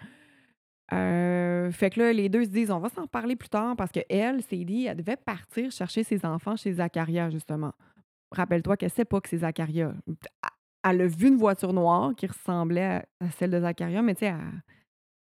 Euh, 0.93 1.71
fait 1.71 1.91
que 1.91 2.01
là, 2.01 2.13
les 2.13 2.29
deux 2.29 2.43
se 2.43 2.51
disent 2.51 2.73
On 2.73 2.81
va 2.81 2.89
s'en 2.89 3.07
parler 3.07 3.37
plus 3.37 3.51
tard, 3.51 3.77
parce 3.77 3.93
que 3.93 4.01
elle, 4.11 4.43
Célie, 4.43 4.87
elle 4.87 4.97
devait 4.97 5.17
partir 5.17 5.71
chercher 5.71 6.03
ses 6.03 6.27
enfants 6.27 6.57
chez 6.57 6.73
Zacharia, 6.73 7.31
justement. 7.31 7.73
Rappelle-toi 8.33 8.77
qu'elle 8.77 8.91
sait 8.91 9.05
pas 9.05 9.21
que 9.21 9.29
c'est 9.29 9.39
Zacharia. 9.39 9.95
Elle 10.91 11.03
a 11.03 11.07
vu 11.07 11.29
une 11.29 11.37
voiture 11.37 11.73
noire 11.73 12.13
qui 12.17 12.27
ressemblait 12.27 13.03
à, 13.21 13.31
celle 13.31 13.51
de 13.51 13.61
Zacharia, 13.61 14.03
mais 14.03 14.15
tu 14.15 14.21
sais, 14.21 14.27
elle, 14.27 14.63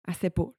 elle 0.07 0.15
sait 0.15 0.31
pas. 0.31 0.53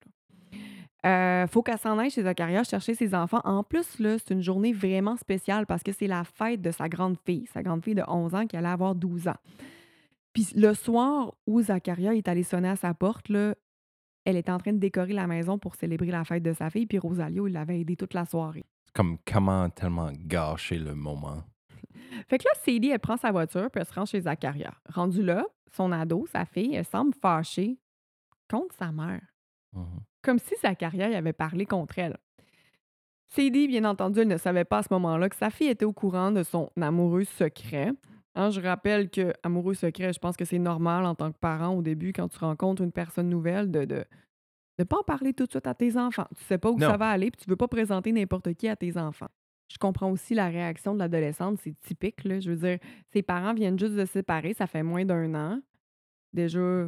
Euh, 1.05 1.47
faut 1.47 1.63
qu'elle 1.63 1.79
s'en 1.79 1.97
aille 1.97 2.11
chez 2.11 2.23
Zacharia 2.23 2.63
chercher 2.63 2.93
ses 2.93 3.15
enfants. 3.15 3.41
En 3.43 3.63
plus, 3.63 3.99
là, 3.99 4.17
c'est 4.19 4.33
une 4.33 4.41
journée 4.41 4.71
vraiment 4.71 5.17
spéciale 5.17 5.65
parce 5.65 5.81
que 5.81 5.91
c'est 5.91 6.07
la 6.07 6.23
fête 6.23 6.61
de 6.61 6.71
sa 6.71 6.89
grande 6.89 7.17
fille, 7.25 7.47
sa 7.51 7.63
grande 7.63 7.83
fille 7.83 7.95
de 7.95 8.03
11 8.07 8.35
ans 8.35 8.45
qui 8.45 8.55
allait 8.55 8.67
avoir 8.67 8.93
12 8.93 9.27
ans. 9.27 9.37
Puis 10.33 10.49
le 10.55 10.73
soir 10.73 11.33
où 11.47 11.61
Zacharia 11.61 12.13
est 12.13 12.27
allé 12.27 12.43
sonner 12.43 12.69
à 12.69 12.75
sa 12.75 12.93
porte, 12.93 13.31
elle 13.31 14.37
était 14.37 14.51
en 14.51 14.59
train 14.59 14.73
de 14.73 14.77
décorer 14.77 15.13
la 15.13 15.27
maison 15.27 15.57
pour 15.57 15.75
célébrer 15.75 16.11
la 16.11 16.23
fête 16.23 16.43
de 16.43 16.53
sa 16.53 16.69
fille, 16.69 16.85
puis 16.85 16.99
Rosalio, 16.99 17.47
il 17.47 17.53
l'avait 17.53 17.81
aidé 17.81 17.95
toute 17.95 18.13
la 18.13 18.25
soirée. 18.25 18.63
Comme 18.93 19.17
comment 19.25 19.69
tellement 19.69 20.11
gâcher 20.13 20.77
le 20.77 20.93
moment. 20.93 21.43
Fait 22.27 22.37
que 22.37 22.43
là, 22.43 22.51
Célie, 22.63 22.89
elle 22.89 22.99
prend 22.99 23.17
sa 23.17 23.31
voiture, 23.31 23.69
puis 23.71 23.81
elle 23.81 23.87
se 23.87 23.93
rend 23.93 24.05
chez 24.05 24.21
Zacharia. 24.21 24.73
Rendu 24.89 25.23
là, 25.23 25.45
son 25.71 25.91
ado, 25.91 26.25
sa 26.31 26.45
fille, 26.45 26.75
elle 26.75 26.85
semble 26.85 27.13
fâchée 27.13 27.77
contre 28.49 28.75
sa 28.75 28.91
mère. 28.91 29.21
Mhm. 29.73 30.01
comme 30.21 30.37
si 30.37 30.53
Zacharia 30.61 31.09
y 31.09 31.15
avait 31.15 31.31
parlé 31.33 31.65
contre 31.65 31.97
elle. 31.97 32.17
Sadie, 33.29 33.67
bien 33.69 33.85
entendu, 33.85 34.19
elle 34.19 34.27
ne 34.27 34.37
savait 34.37 34.65
pas 34.65 34.79
à 34.79 34.83
ce 34.83 34.89
moment-là 34.91 35.29
que 35.29 35.35
sa 35.37 35.49
fille 35.49 35.69
était 35.69 35.85
au 35.85 35.93
courant 35.93 36.31
de 36.31 36.43
son 36.43 36.69
amoureux 36.79 37.23
secret. 37.23 37.91
Hein, 38.35 38.49
je 38.49 38.59
rappelle 38.59 39.09
que 39.09 39.33
amoureux 39.43 39.73
secret, 39.73 40.11
je 40.11 40.19
pense 40.19 40.35
que 40.35 40.43
c'est 40.45 40.59
normal 40.59 41.05
en 41.05 41.15
tant 41.15 41.31
que 41.31 41.37
parent 41.37 41.69
au 41.75 41.81
début, 41.81 42.11
quand 42.11 42.27
tu 42.27 42.37
rencontres 42.39 42.81
une 42.81 42.91
personne 42.91 43.29
nouvelle, 43.29 43.71
de 43.71 43.85
de 43.85 44.03
ne 44.79 44.83
pas 44.83 44.97
en 44.97 45.03
parler 45.03 45.33
tout 45.33 45.45
de 45.45 45.51
suite 45.51 45.67
à 45.67 45.73
tes 45.73 45.95
enfants. 45.97 46.27
Tu 46.37 46.43
sais 46.45 46.57
pas 46.57 46.69
où 46.71 46.77
Non. 46.77 46.89
ça 46.89 46.97
va 46.97 47.09
aller, 47.09 47.29
puis 47.31 47.41
tu 47.43 47.49
veux 47.49 47.55
pas 47.55 47.67
présenter 47.67 48.11
n'importe 48.11 48.53
qui 48.55 48.67
à 48.67 48.75
tes 48.75 48.97
enfants. 48.97 49.29
Je 49.71 49.77
comprends 49.77 50.11
aussi 50.11 50.33
la 50.33 50.47
réaction 50.49 50.93
de 50.93 50.99
l'adolescente, 50.99 51.59
c'est 51.63 51.79
typique. 51.81 52.23
Là. 52.23 52.39
Je 52.39 52.51
veux 52.51 52.57
dire, 52.57 52.77
ses 53.13 53.21
parents 53.21 53.53
viennent 53.53 53.79
juste 53.79 53.93
de 53.95 54.05
se 54.05 54.11
séparer, 54.13 54.53
ça 54.53 54.67
fait 54.67 54.83
moins 54.83 55.05
d'un 55.05 55.33
an. 55.35 55.59
Déjà, 56.33 56.87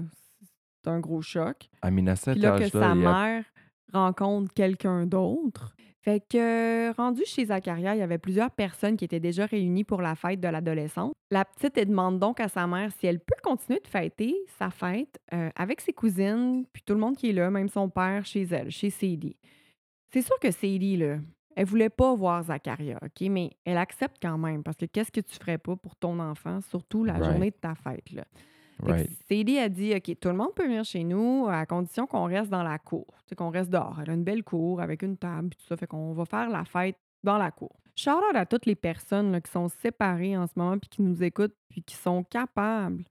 c'est 0.84 0.89
un 0.89 1.00
gros 1.00 1.22
choc. 1.22 1.69
À 1.82 1.89
Puis 1.91 2.02
là, 2.04 2.60
que 2.60 2.69
sa 2.69 2.91
a- 2.91 2.96
mère 2.96 3.46
rencontre 3.93 4.54
quelqu'un 4.54 5.06
d'autre. 5.06 5.76
Fait 6.02 6.19
que, 6.19 6.91
rendu 6.98 7.22
chez 7.26 7.46
Zacharia, 7.46 7.96
il 7.96 8.00
y 8.00 8.02
avait 8.02 8.17
plusieurs 8.17 8.52
personnes 8.52 8.98
qui 8.98 9.06
étaient 9.06 9.22
déjà 9.22 9.46
réunies 9.46 9.86
pour 9.86 10.02
la 10.02 10.15
fête 10.15 10.41
de 10.41 10.48
l'adolescente. 10.50 11.13
La 11.32 11.46
petite, 11.46 11.78
elle 11.78 11.88
demande 11.88 12.19
donc 12.19 12.41
à 12.41 12.50
sa 12.50 12.67
mère 12.67 12.91
si 12.91 13.08
elle 13.08 13.19
peut 13.22 13.38
continuer 13.41 13.80
de 13.80 13.88
fêter 13.88 14.36
sa 14.60 14.69
fête 14.69 15.17
euh, 15.34 15.50
avec 15.56 15.80
ses 15.80 15.93
cousines, 15.93 16.65
puis 16.74 16.84
tout 16.86 16.93
le 16.93 17.00
monde 17.00 17.15
qui 17.15 17.30
est 17.30 17.34
là, 17.34 17.50
même 17.50 17.69
son 17.69 17.89
père 17.89 18.26
chez 18.26 18.41
elle, 18.43 18.69
chez 18.69 18.89
Sadie. 18.89 19.38
C'est 20.12 20.22
sûr 20.22 20.38
que 20.41 20.52
Sadie, 20.52 20.98
là, 20.98 21.19
elle 21.56 21.66
voulait 21.66 21.89
pas 21.89 22.13
voir 22.16 22.44
Zacharia, 22.44 22.98
OK? 23.04 23.28
Mais 23.30 23.52
elle 23.66 23.78
accepte 23.78 24.18
quand 24.22 24.38
même, 24.38 24.63
parce 24.63 24.78
que 24.78 24.86
qu'est-ce 24.86 25.12
que 25.12 25.22
tu 25.22 25.36
ferais 25.36 25.58
pas 25.58 25.76
pour 25.76 25.96
ton 25.96 26.20
enfant, 26.20 26.62
surtout 26.62 27.04
la 27.04 27.13
Right. 27.13 27.26
journée 27.26 27.52
de 27.52 27.56
ta 27.56 27.76
fête, 27.76 28.12
là? 28.12 28.24
Right. 28.82 29.10
Sadie 29.30 29.60
a 29.60 29.70
dit 29.70 29.94
OK, 29.96 30.18
tout 30.20 30.30
le 30.30 30.36
monde 30.36 30.54
peut 30.56 30.63
venir 30.66 30.84
chez 30.84 31.04
nous 31.04 31.48
à 31.50 31.66
condition 31.66 32.06
qu'on 32.08 32.26
reste 32.26 32.50
dans 32.50 32.63
la 32.63 32.80
cour. 32.80 33.06
Qu'on 33.38 33.50
reste 33.50 33.70
dehors. 33.72 33.98
Elle 34.02 34.10
a 34.10 34.13
une 34.13 34.24
belle 34.24 34.44
cour 34.44 34.80
avec 34.82 35.02
une 35.04 35.18
table, 35.18 35.50
tout 35.56 35.66
ça. 35.66 35.76
Fait 35.78 35.88
qu'on 35.88 36.13
va 36.13 36.26
faire 36.26 36.50
la 36.50 36.66
fête 36.66 36.98
dans 37.24 37.38
la 37.38 37.50
cour. 37.52 37.72
Shout 37.96 38.12
out 38.12 38.36
à 38.36 38.46
toutes 38.46 38.66
les 38.66 38.76
personnes 38.76 39.32
là, 39.32 39.42
qui 39.42 39.50
sont 39.52 39.68
séparées 39.70 40.36
en 40.38 40.46
ce 40.48 40.54
moment, 40.56 40.78
puis 40.78 40.89
qui 40.89 41.02
nous 41.02 41.24
écoutent, 41.24 41.56
puis 41.70 41.82
qui 41.84 41.96
sont 41.96 42.24
capables 42.24 43.04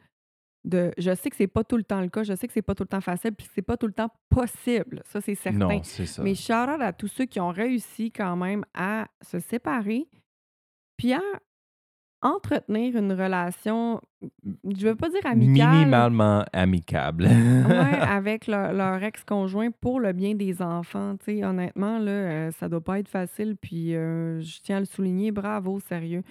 de 0.64 0.92
je 0.98 1.14
sais 1.14 1.30
que 1.30 1.36
c'est 1.36 1.46
pas 1.46 1.64
tout 1.64 1.76
le 1.76 1.84
temps 1.84 2.00
le 2.00 2.08
cas, 2.08 2.22
je 2.22 2.34
sais 2.34 2.46
que 2.46 2.52
c'est 2.52 2.62
pas 2.62 2.74
tout 2.74 2.84
le 2.84 2.88
temps 2.88 3.00
facile, 3.00 3.32
puis 3.32 3.48
c'est 3.54 3.62
pas 3.62 3.76
tout 3.76 3.86
le 3.86 3.92
temps 3.92 4.10
possible, 4.28 5.02
ça 5.04 5.20
c'est 5.20 5.34
certain. 5.34 5.58
Non, 5.58 5.82
c'est 5.82 6.06
ça. 6.06 6.22
Mais 6.22 6.34
shout 6.34 6.52
out 6.52 6.80
à 6.80 6.92
tous 6.92 7.08
ceux 7.08 7.24
qui 7.26 7.40
ont 7.40 7.50
réussi 7.50 8.10
quand 8.10 8.36
même 8.36 8.64
à 8.74 9.08
se 9.22 9.38
séparer, 9.38 10.06
puis 10.96 11.12
à 11.12 11.20
entretenir 12.22 12.96
une 12.96 13.12
relation, 13.12 14.00
je 14.64 14.86
veux 14.86 14.94
pas 14.94 15.10
dire 15.10 15.26
amicale, 15.26 15.70
Minimalement 15.70 16.44
amicable. 16.52 17.24
ouais, 17.24 17.28
avec 18.00 18.46
leur, 18.46 18.72
leur 18.72 19.02
ex-conjoint 19.02 19.70
pour 19.72 20.00
le 20.00 20.12
bien 20.12 20.34
des 20.34 20.62
enfants. 20.62 21.16
Honnêtement, 21.26 21.98
là, 21.98 22.12
euh, 22.12 22.50
ça 22.52 22.68
doit 22.68 22.80
pas 22.80 23.00
être 23.00 23.08
facile. 23.08 23.56
Puis 23.60 23.96
euh, 23.96 24.40
je 24.40 24.60
tiens 24.62 24.76
à 24.76 24.80
le 24.80 24.86
souligner, 24.86 25.32
bravo, 25.32 25.80
sérieux. 25.80 26.22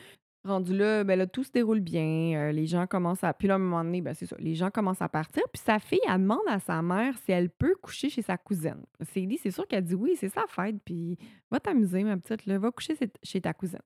Rendu 0.44 0.76
là, 0.76 1.04
ben 1.04 1.20
là, 1.20 1.28
tout 1.28 1.44
se 1.44 1.52
déroule 1.52 1.82
bien. 1.82 2.34
euh, 2.36 2.52
les 2.52 2.66
gens 2.66 2.88
commencent 2.88 3.24
à. 3.24 3.32
Puis 3.32 3.48
là, 3.48 3.54
à 3.54 3.58
un 3.58 3.60
moment 3.60 3.84
donné, 3.84 4.02
ben 4.02 4.16
c'est 4.16 4.26
ça. 4.26 4.36
Les 4.40 4.56
gens 4.56 4.72
commencent 4.72 5.02
à 5.02 5.08
partir. 5.10 5.44
Puis 5.54 5.62
sa 5.64 5.78
fille, 5.78 6.00
elle 6.08 6.20
demande 6.22 6.40
à 6.48 6.60
sa 6.60 6.82
mère 6.82 7.16
si 7.20 7.32
elle 7.32 7.50
peut 7.52 7.76
coucher 7.80 8.10
chez 8.10 8.24
sa 8.24 8.38
cousine. 8.38 8.84
C'est 9.14 9.28
c'est 9.42 9.52
sûr 9.52 9.68
qu'elle 9.68 9.84
dit 9.84 9.94
oui, 9.94 10.16
c'est 10.16 10.30
sa 10.30 10.46
fête. 10.48 10.78
Puis 10.84 11.18
va 11.52 11.60
t'amuser, 11.60 12.04
ma 12.04 12.18
petite, 12.18 12.48
là, 12.48 12.58
va 12.58 12.72
coucher 12.72 12.96
chez- 13.22 13.42
ta 13.42 13.54
cousine. 13.54 13.82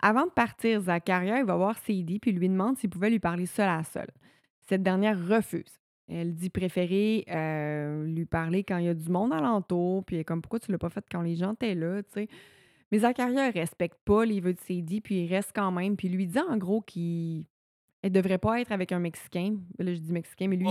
Avant 0.00 0.26
de 0.26 0.30
partir, 0.30 0.80
Zacharia, 0.80 1.38
il 1.40 1.44
va 1.44 1.56
voir 1.56 1.76
Sadie 1.78 2.20
puis 2.20 2.30
lui 2.30 2.48
demande 2.48 2.76
s'il 2.78 2.90
pouvait 2.90 3.10
lui 3.10 3.18
parler 3.20 3.46
seul 3.46 3.68
à 3.68 3.82
seul. 3.82 4.06
Cette 4.68 4.82
dernière 4.82 5.18
refuse. 5.26 5.80
Elle 6.06 6.34
dit 6.34 6.50
préférer 6.50 7.24
euh, 7.30 8.04
lui 8.04 8.26
parler 8.26 8.62
quand 8.62 8.76
il 8.76 8.84
y 8.84 8.88
a 8.88 8.94
du 8.94 9.08
monde 9.08 9.32
alentour, 9.32 10.04
puis 10.04 10.22
comme 10.24 10.42
pourquoi 10.42 10.60
tu 10.60 10.70
l'as 10.70 10.78
pas 10.78 10.90
fait 10.90 11.04
quand 11.10 11.22
les 11.22 11.34
gens 11.34 11.54
étaient 11.54 11.74
là, 11.74 12.02
tu 12.02 12.10
sais? 12.12 12.28
Mais 12.94 13.00
Zacharia 13.00 13.48
ne 13.48 13.52
respecte 13.52 13.98
pas 14.04 14.24
les 14.24 14.38
vœux 14.38 14.52
de 14.52 14.60
Sadie, 14.60 15.00
puis 15.00 15.24
il 15.24 15.28
reste 15.28 15.50
quand 15.52 15.72
même, 15.72 15.96
puis 15.96 16.06
il 16.06 16.14
lui 16.14 16.28
dit 16.28 16.38
en 16.38 16.56
gros 16.56 16.80
qu'il 16.80 17.44
elle 18.02 18.12
devrait 18.12 18.38
pas 18.38 18.60
être 18.60 18.70
avec 18.70 18.92
un 18.92 19.00
Mexicain. 19.00 19.56
Là, 19.80 19.92
je 19.92 19.98
dis 19.98 20.12
Mexicain, 20.12 20.46
mais 20.46 20.54
lui, 20.54 20.68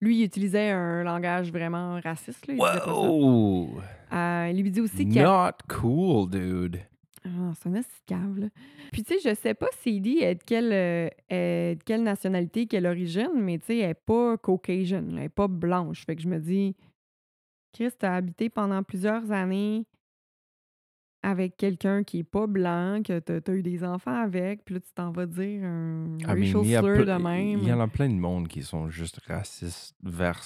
lui 0.00 0.20
il 0.20 0.24
utilisait 0.26 0.70
un 0.70 1.02
langage 1.02 1.50
vraiment 1.50 1.98
raciste. 2.00 2.46
Là, 2.46 2.54
il 2.54 2.58
pas 2.58 2.78
ça. 2.78 2.92
Euh, 2.92 4.50
il 4.52 4.62
lui 4.62 4.70
dit 4.70 4.80
aussi 4.80 5.08
qu'elle 5.08 5.24
Not 5.24 5.56
cool, 5.68 6.30
dude. 6.30 6.82
ah, 7.24 7.52
c'est 7.60 7.68
un 7.68 7.80
cave, 8.06 8.38
là. 8.38 8.46
Puis, 8.92 9.02
tu 9.02 9.18
sais, 9.18 9.28
je 9.28 9.34
sais 9.34 9.54
pas 9.54 9.66
Sadie 9.72 10.18
est 10.20 10.36
de 10.36 10.44
quelle, 10.44 10.72
euh, 10.72 11.08
est 11.28 11.74
de 11.80 11.82
quelle 11.82 12.04
nationalité, 12.04 12.68
quelle 12.68 12.86
origine, 12.86 13.32
mais 13.34 13.58
tu 13.58 13.64
sais, 13.64 13.78
elle 13.78 13.90
est 13.90 13.94
pas 13.94 14.36
Caucasian, 14.36 15.04
elle 15.16 15.24
est 15.24 15.28
pas 15.28 15.48
blanche. 15.48 16.06
Fait 16.06 16.14
que 16.14 16.22
je 16.22 16.28
me 16.28 16.38
dis, 16.38 16.76
Chris, 17.72 17.90
t'as 17.98 18.14
habité 18.14 18.50
pendant 18.50 18.84
plusieurs 18.84 19.32
années 19.32 19.84
avec 21.28 21.56
quelqu'un 21.56 22.04
qui 22.04 22.20
est 22.20 22.24
pas 22.24 22.46
blanc, 22.46 23.02
que 23.04 23.18
t'as 23.18 23.40
as 23.50 23.54
eu 23.54 23.62
des 23.62 23.82
enfants 23.82 24.22
avec, 24.22 24.64
puis 24.64 24.76
là, 24.76 24.80
tu 24.80 24.92
t'en 24.94 25.10
vas 25.10 25.26
dire 25.26 25.64
un 25.64 26.16
I 26.20 26.24
mean, 26.24 26.26
racial 26.28 26.60
il 26.64 26.68
y 26.70 26.76
a 26.76 26.80
slur 26.82 26.98
ple- 26.98 27.04
de 27.06 27.22
même. 27.22 27.58
Il 27.58 27.68
y 27.68 27.72
en 27.72 27.80
a 27.80 27.88
plein 27.88 28.08
de 28.08 28.14
monde 28.14 28.46
qui 28.46 28.62
sont 28.62 28.88
juste 28.88 29.20
racistes 29.26 29.96
vers, 30.04 30.40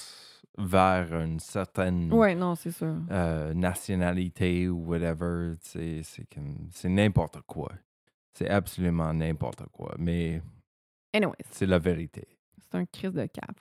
vers 0.56 1.12
une 1.20 1.38
certaine 1.38 2.10
Ouais, 2.12 2.34
non, 2.34 2.54
ça. 2.70 2.94
euh, 3.10 3.52
nationalité 3.52 4.68
ou 4.70 4.78
whatever. 4.88 5.54
tu 5.70 6.02
C'est 6.02 6.88
n'importe 6.88 7.40
quoi. 7.42 7.70
C'est 8.32 8.48
absolument 8.48 9.12
n'importe 9.12 9.64
quoi. 9.72 9.94
Mais 9.98 10.40
Anyways. 11.12 11.34
c'est 11.50 11.66
la 11.66 11.78
vérité. 11.78 12.26
C'est 12.58 12.78
un 12.78 12.86
crise 12.86 13.12
de 13.12 13.26
cap. 13.26 13.60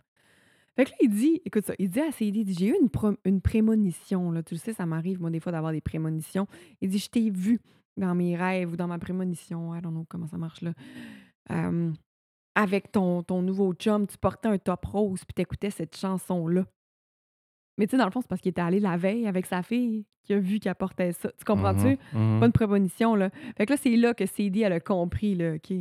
Fait 0.79 0.85
que 0.85 0.91
là, 0.91 0.95
il 1.01 1.09
dit, 1.09 1.41
écoute 1.43 1.65
ça, 1.65 1.73
il 1.77 1.89
dit 1.89 1.99
à 1.99 2.09
Sadie, 2.09 2.39
il 2.39 2.45
dit, 2.45 2.53
j'ai 2.57 2.67
eu 2.67 2.75
une, 2.81 2.89
pro- 2.89 3.17
une 3.25 3.41
prémonition, 3.41 4.31
là. 4.31 4.41
Tu 4.43 4.53
le 4.53 4.59
sais, 4.61 4.71
ça 4.71 4.85
m'arrive, 4.85 5.19
moi, 5.19 5.29
des 5.29 5.41
fois, 5.41 5.51
d'avoir 5.51 5.73
des 5.73 5.81
prémonitions. 5.81 6.47
Il 6.79 6.87
dit, 6.89 6.99
je 6.99 7.09
t'ai 7.09 7.29
vu 7.29 7.59
dans 7.97 8.15
mes 8.15 8.37
rêves 8.37 8.71
ou 8.71 8.77
dans 8.77 8.87
ma 8.87 8.97
prémonition, 8.97 9.75
I 9.75 9.81
don't 9.81 9.91
know 9.91 10.05
comment 10.07 10.27
ça 10.27 10.37
marche, 10.37 10.61
là. 10.61 10.71
Euh, 11.51 11.91
avec 12.55 12.93
ton, 12.93 13.23
ton 13.23 13.41
nouveau 13.41 13.73
chum, 13.73 14.07
tu 14.07 14.17
portais 14.17 14.47
un 14.47 14.57
top 14.57 14.85
rose 14.85 15.25
puis 15.25 15.33
t'écoutais 15.33 15.69
cette 15.69 15.97
chanson-là. 15.97 16.65
Mais 17.77 17.85
tu 17.85 17.91
sais, 17.91 17.97
dans 17.97 18.05
le 18.05 18.11
fond, 18.11 18.21
c'est 18.21 18.29
parce 18.29 18.39
qu'il 18.39 18.51
était 18.51 18.61
allé 18.61 18.79
la 18.79 18.95
veille 18.95 19.27
avec 19.27 19.47
sa 19.47 19.63
fille 19.63 20.05
qui 20.23 20.33
a 20.33 20.39
vu 20.39 20.59
qu'elle 20.59 20.75
portait 20.75 21.11
ça. 21.11 21.29
Tu 21.37 21.43
comprends-tu? 21.43 21.97
Mhm, 22.13 22.33
mhm. 22.35 22.39
Pas 22.39 22.45
une 22.45 22.51
prémonition, 22.53 23.15
là. 23.15 23.29
Fait 23.57 23.65
que 23.65 23.73
là, 23.73 23.77
c'est 23.77 23.97
là 23.97 24.13
que 24.13 24.25
Sadie, 24.25 24.61
elle 24.61 24.71
a 24.73 24.79
compris, 24.79 25.35
là, 25.35 25.55
OK. 25.55 25.73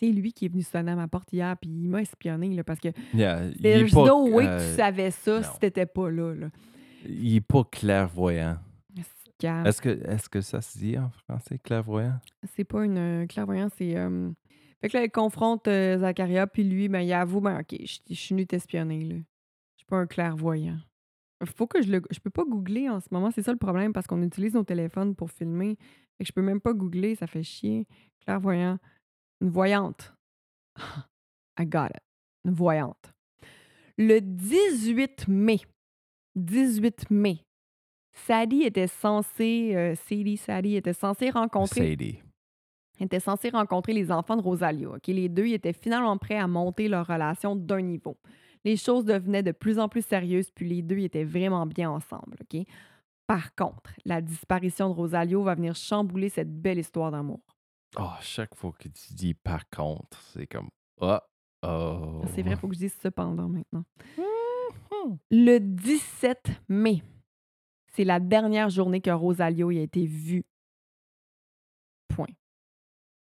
Il 0.00 0.08
est- 0.08 0.12
C'est 0.12 0.20
lui 0.20 0.32
qui 0.32 0.44
est 0.44 0.48
venu 0.48 0.62
sonner 0.62 0.92
à 0.92 0.96
ma 0.96 1.08
porte 1.08 1.32
hier, 1.32 1.56
puis 1.56 1.70
il 1.70 1.88
m'a 1.88 2.00
espionné, 2.02 2.48
là, 2.54 2.64
parce 2.64 2.80
que 2.80 2.88
Yeah, 3.14 3.46
il 3.48 3.60
there's 3.62 3.92
pas, 3.92 4.06
no 4.06 4.28
way 4.32 4.44
que 4.44 4.50
euh, 4.50 4.70
tu 4.70 4.76
savais 4.76 5.10
ça 5.10 5.40
non. 5.40 5.42
si 5.52 5.58
t'étais 5.58 5.86
pas 5.86 6.10
là, 6.10 6.34
là. 6.34 6.50
Il 7.06 7.36
est 7.36 7.40
pas 7.40 7.64
clairvoyant. 7.64 8.58
Est-ce 9.40 9.80
que, 9.80 9.88
est 9.88 10.28
que 10.28 10.40
ça 10.40 10.60
se 10.60 10.78
dit 10.78 10.98
en 10.98 11.10
français, 11.10 11.58
clairvoyant? 11.58 12.18
C'est 12.56 12.64
pas 12.64 12.84
une 12.84 12.98
euh, 12.98 13.26
clairvoyance, 13.26 13.70
c'est... 13.78 13.96
euh, 13.96 14.30
Fait 14.80 14.88
que 14.88 14.96
là, 14.96 15.04
elle 15.04 15.10
confronte 15.12 15.68
euh, 15.68 15.98
Zacharia, 15.98 16.46
puis 16.48 16.64
lui, 16.64 16.88
ben, 16.88 17.00
il 17.02 17.12
avoue, 17.12 17.40
ben, 17.40 17.60
OK, 17.60 17.76
je 17.80 17.98
je 18.08 18.14
suis 18.14 18.34
venu 18.34 18.46
t'espionner, 18.48 19.04
là. 19.04 19.14
Je 19.14 19.78
suis 19.82 19.86
pas 19.86 19.98
un 19.98 20.06
clairvoyant. 20.06 20.78
Faut 21.56 21.68
que 21.68 21.80
je 21.80 21.92
le... 21.92 22.02
Je 22.10 22.18
peux 22.18 22.30
pas 22.30 22.42
googler 22.44 22.88
en 22.88 22.98
ce 22.98 23.06
moment, 23.12 23.30
c'est 23.30 23.42
ça 23.42 23.52
le 23.52 23.58
problème, 23.58 23.92
parce 23.92 24.08
qu'on 24.08 24.22
utilise 24.24 24.54
nos 24.54 24.64
téléphones 24.64 25.14
pour 25.14 25.30
filmer. 25.30 25.76
Que 26.18 26.24
je 26.26 26.32
peux 26.32 26.42
même 26.42 26.60
pas 26.60 26.72
googler, 26.72 27.14
ça 27.14 27.28
fait 27.28 27.44
chier. 27.44 27.86
Clairvoyant. 28.24 28.78
Une 29.40 29.50
voyante. 29.50 30.12
I 31.58 31.66
got 31.66 31.86
it. 31.86 32.02
Une 32.44 32.52
voyante. 32.52 33.12
Le 33.96 34.20
18 34.20 35.26
mai, 35.28 35.60
18 36.36 37.10
mai, 37.10 37.44
Sadie 38.12 38.62
était 38.62 38.86
censée, 38.86 39.72
euh, 39.74 39.94
Sadie, 39.94 40.36
Sadie 40.36 40.76
était 40.76 40.92
censée 40.92 41.30
rencontrer 41.30 41.90
Sadie. 41.90 42.18
était 43.00 43.20
censé 43.20 43.48
rencontrer 43.50 43.92
les 43.92 44.10
enfants 44.12 44.36
de 44.36 44.42
Rosalia. 44.42 44.90
ok? 44.90 45.06
Les 45.08 45.28
deux 45.28 45.46
ils 45.46 45.54
étaient 45.54 45.72
finalement 45.72 46.16
prêts 46.16 46.38
à 46.38 46.46
monter 46.46 46.88
leur 46.88 47.06
relation 47.06 47.56
d'un 47.56 47.80
niveau. 47.80 48.16
Les 48.64 48.76
choses 48.76 49.04
devenaient 49.04 49.42
de 49.42 49.52
plus 49.52 49.78
en 49.78 49.88
plus 49.88 50.04
sérieuses, 50.04 50.50
puis 50.50 50.68
les 50.68 50.82
deux 50.82 50.98
étaient 50.98 51.24
vraiment 51.24 51.64
bien 51.66 51.90
ensemble. 51.90 52.36
Par 53.26 53.54
contre, 53.54 53.92
la 54.04 54.20
disparition 54.20 54.88
de 54.88 54.94
Rosalio 54.94 55.42
va 55.42 55.54
venir 55.54 55.74
chambouler 55.74 56.28
cette 56.28 56.52
belle 56.60 56.78
histoire 56.78 57.10
d'amour. 57.10 57.40
Oh, 57.96 58.10
chaque 58.20 58.54
fois 58.54 58.72
que 58.78 58.88
tu 58.88 59.14
dis 59.14 59.34
par 59.34 59.68
contre, 59.70 60.20
c'est 60.20 60.46
comme 60.46 60.68
oh, 61.00 61.18
oh. 61.62 62.22
C'est 62.34 62.42
vrai, 62.42 62.52
il 62.52 62.56
faut 62.56 62.68
que 62.68 62.74
je 62.74 62.80
dise 62.80 62.96
cependant 63.02 63.48
maintenant. 63.48 63.84
Le 65.30 65.58
17 65.58 66.62
mai, 66.68 67.02
c'est 67.94 68.04
la 68.04 68.20
dernière 68.20 68.68
journée 68.68 69.00
que 69.00 69.10
Rosalio 69.10 69.70
y 69.70 69.78
a 69.78 69.82
été 69.82 70.06
vu. 70.06 70.44
Point. 72.08 72.26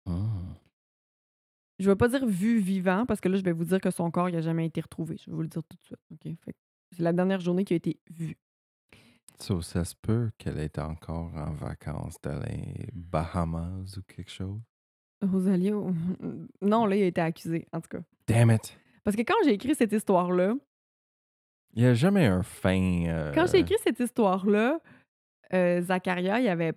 Je 0.06 1.88
ne 1.88 1.94
vais 1.94 1.96
pas 1.96 2.10
dire 2.10 2.26
vu 2.26 2.60
vivant 2.60 3.06
parce 3.08 3.22
que 3.22 3.30
là, 3.30 3.38
je 3.38 3.44
vais 3.44 3.54
vous 3.54 3.66
dire 3.66 3.82
que 3.82 3.90
son 3.90 4.12
corps 4.12 4.30
n'a 4.30 4.42
jamais 4.42 4.66
été 4.68 4.82
retrouvé. 4.82 5.18
Je 5.18 5.32
vais 5.32 5.36
vous 5.36 5.42
le 5.42 5.48
dire 5.48 5.64
tout 5.64 5.78
de 5.78 5.84
suite. 5.84 6.40
Fait 6.46 6.56
c'est 6.92 7.02
la 7.04 7.14
dernière 7.14 7.40
journée 7.40 7.64
qui 7.64 7.74
a 7.74 7.78
été 7.78 8.00
vue. 8.10 8.38
So, 9.42 9.62
ça 9.62 9.84
se 9.84 9.96
peut 9.96 10.30
qu'elle 10.38 10.60
est 10.60 10.78
encore 10.80 11.32
en 11.36 11.52
vacances 11.54 12.16
dans 12.22 12.40
les 12.42 12.88
Bahamas 12.94 13.98
ou 13.98 14.02
quelque 14.04 14.30
chose? 14.32 14.60
Rosalio, 15.24 15.92
non, 16.62 16.86
là, 16.86 16.96
il 16.96 17.04
a 17.04 17.06
été 17.08 17.22
accusé, 17.22 17.68
en 17.74 17.82
tout 17.82 17.90
cas. 17.90 18.02
Damn 18.28 18.52
it! 18.52 18.78
Parce 19.04 19.16
que 19.16 19.22
quand 19.24 19.34
j'ai 19.44 19.54
écrit 19.54 19.74
cette 19.76 19.92
histoire-là, 19.94 20.54
Il 21.74 21.82
n'y 21.84 21.88
a 21.88 21.94
jamais 21.94 22.26
un 22.28 22.44
fin. 22.44 23.06
euh, 23.08 23.32
quand 23.34 23.48
j'ai 23.52 23.60
écrit 23.60 23.78
cette 23.84 24.00
histoire-là, 24.00 24.80
euh, 25.54 25.82
Zacharia, 25.82 26.40
il 26.40 26.48
avait. 26.48 26.74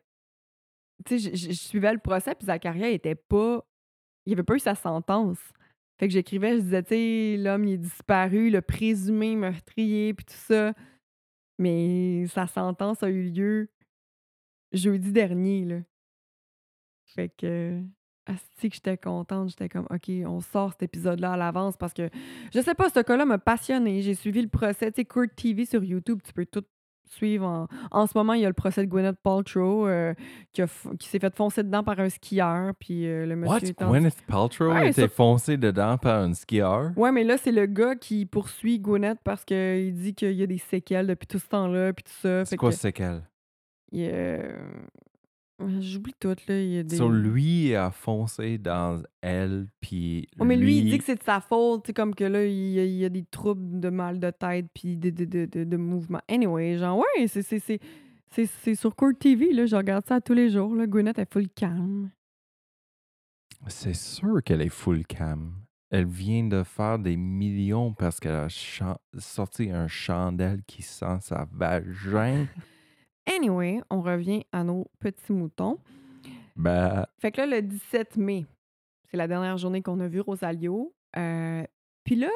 Tu 1.04 1.18
sais, 1.18 1.34
je- 1.36 1.52
suivais 1.52 1.92
le 1.92 1.98
procès, 1.98 2.34
puis 2.34 2.46
Zacharia, 2.46 2.88
il 2.88 2.94
était 2.94 3.14
pas. 3.16 3.62
Il 4.26 4.32
avait 4.32 4.42
pas 4.42 4.54
eu 4.54 4.60
sa 4.60 4.74
sentence. 4.74 5.38
Fait 5.98 6.08
que 6.08 6.12
j'écrivais, 6.14 6.56
je 6.56 6.62
disais, 6.62 6.82
tu 6.82 6.88
sais, 6.90 7.36
l'homme, 7.38 7.64
il 7.66 7.72
est 7.74 7.78
disparu, 7.78 8.48
le 8.50 8.62
présumé 8.62 9.36
meurtrier, 9.36 10.14
puis 10.14 10.24
tout 10.24 10.34
ça. 10.34 10.72
Mais 11.58 12.26
sa 12.28 12.46
sentence 12.46 13.02
a 13.02 13.10
eu 13.10 13.30
lieu 13.30 13.70
jeudi 14.72 15.12
dernier, 15.12 15.64
là. 15.64 15.80
Fait 17.06 17.28
que. 17.28 17.82
Asti 18.26 18.70
que 18.70 18.76
j'étais 18.76 18.96
contente, 18.96 19.50
j'étais 19.50 19.68
comme 19.68 19.86
OK, 19.90 20.08
on 20.24 20.40
sort 20.40 20.70
cet 20.72 20.84
épisode-là 20.84 21.32
à 21.32 21.36
l'avance 21.36 21.76
parce 21.76 21.92
que 21.92 22.08
je 22.54 22.60
sais 22.60 22.74
pas, 22.74 22.88
ce 22.88 23.00
cas-là 23.00 23.26
m'a 23.26 23.38
passionné. 23.38 24.00
J'ai 24.00 24.14
suivi 24.14 24.40
le 24.40 24.48
procès, 24.48 24.90
tu 24.90 25.02
sais, 25.02 25.04
Court 25.04 25.26
TV 25.36 25.66
sur 25.66 25.84
YouTube, 25.84 26.20
tu 26.24 26.32
peux 26.32 26.46
tout 26.46 26.64
suivre. 27.06 27.46
En, 27.46 27.66
en 27.90 28.06
ce 28.06 28.12
moment, 28.16 28.32
il 28.32 28.40
y 28.42 28.44
a 28.44 28.48
le 28.48 28.54
procès 28.54 28.84
de 28.84 28.90
Gwyneth 28.90 29.18
Paltrow 29.22 29.86
euh, 29.86 30.14
qui, 30.52 30.62
a 30.62 30.66
qui 30.98 31.08
s'est 31.08 31.18
fait 31.18 31.34
foncer 31.34 31.62
dedans 31.62 31.82
par 31.84 31.98
un 32.00 32.08
skieur, 32.08 32.72
puis 32.78 33.06
euh, 33.06 33.26
le 33.26 33.36
monsieur 33.36 33.74
What? 33.78 33.84
en- 33.86 33.90
Gwyneth 33.90 34.22
Paltrow 34.26 34.72
Ouais, 34.72 34.88
était 34.90 35.02
ça- 35.02 35.08
foncé 35.08 35.56
dedans 35.56 35.96
par 35.98 36.20
un 36.22 36.34
skieur? 36.34 36.90
Ouais, 36.96 37.12
mais 37.12 37.24
là, 37.24 37.36
c'est 37.38 37.52
le 37.52 37.66
gars 37.66 37.94
qui 37.96 38.26
poursuit 38.26 38.78
Gwyneth 38.80 39.18
parce 39.24 39.44
qu'il 39.44 39.94
dit 39.94 40.14
qu'il 40.14 40.32
y 40.32 40.42
a 40.42 40.46
des 40.46 40.58
séquelles 40.58 41.06
depuis 41.06 41.26
tout 41.26 41.38
ce 41.38 41.48
temps-là, 41.48 41.92
puis 41.92 42.04
tout 42.04 42.12
ça. 42.20 42.44
C'est 42.44 42.56
quoi 42.56 42.70
que, 42.70 42.76
c'est 42.76 42.92
qu'elle? 42.92 43.22
il 43.92 44.04
J'oublie 45.80 46.14
tout, 46.18 46.34
là. 46.48 46.60
Il 46.60 46.68
y 46.72 46.78
a 46.78 46.82
des... 46.82 46.96
So, 46.96 47.08
lui 47.08 47.74
a 47.76 47.90
foncé 47.92 48.58
dans 48.58 49.00
elle, 49.20 49.68
puis. 49.80 50.28
Ouais, 50.38 50.46
mais 50.46 50.56
lui, 50.56 50.78
il 50.78 50.90
dit 50.90 50.98
que 50.98 51.04
c'est 51.04 51.14
de 51.16 51.22
sa 51.22 51.40
faute, 51.40 51.84
tu 51.84 51.88
sais, 51.88 51.92
comme 51.94 52.14
que 52.14 52.24
là, 52.24 52.44
il 52.44 52.70
y, 52.72 52.80
a, 52.80 52.84
il 52.84 52.96
y 52.96 53.04
a 53.04 53.08
des 53.08 53.24
troubles 53.24 53.78
de 53.78 53.88
mal 53.88 54.18
de 54.18 54.30
tête 54.30 54.66
puis 54.74 54.96
de, 54.96 55.10
de, 55.10 55.24
de, 55.24 55.46
de, 55.46 55.64
de 55.64 55.76
mouvement. 55.76 56.20
Anyway, 56.28 56.76
genre, 56.78 56.98
ouais, 56.98 57.26
c'est, 57.28 57.42
c'est, 57.42 57.60
c'est, 57.60 57.78
c'est, 58.30 58.46
c'est 58.46 58.74
sur 58.74 58.96
Court 58.96 59.12
TV, 59.18 59.52
là, 59.52 59.64
je 59.66 59.76
regarde 59.76 60.04
ça 60.06 60.20
tous 60.20 60.34
les 60.34 60.50
jours, 60.50 60.74
là. 60.74 60.86
Gwyneth 60.88 61.18
est 61.20 61.32
full 61.32 61.48
calme. 61.48 62.10
C'est 63.68 63.94
sûr 63.94 64.42
qu'elle 64.44 64.60
est 64.60 64.68
full 64.68 65.06
cam. 65.06 65.54
Elle 65.90 66.06
vient 66.06 66.44
de 66.44 66.64
faire 66.64 66.98
des 66.98 67.16
millions 67.16 67.94
parce 67.94 68.18
qu'elle 68.18 68.34
a 68.34 68.48
chan- 68.48 68.98
sorti 69.16 69.70
un 69.70 69.86
chandelle 69.86 70.62
qui 70.66 70.82
sent 70.82 71.18
sa 71.20 71.46
vagin. 71.52 72.46
Anyway, 73.26 73.80
on 73.90 74.00
revient 74.02 74.44
à 74.52 74.64
nos 74.64 74.86
petits 75.00 75.32
moutons. 75.32 75.78
Bah, 76.56 77.08
Fait 77.18 77.32
que 77.32 77.40
là, 77.40 77.46
le 77.46 77.62
17 77.62 78.16
mai, 78.16 78.46
c'est 79.10 79.16
la 79.16 79.26
dernière 79.26 79.56
journée 79.58 79.82
qu'on 79.82 80.00
a 80.00 80.08
vu 80.08 80.20
Rosalio. 80.20 80.94
Euh, 81.16 81.64
Puis 82.04 82.16
là, 82.16 82.30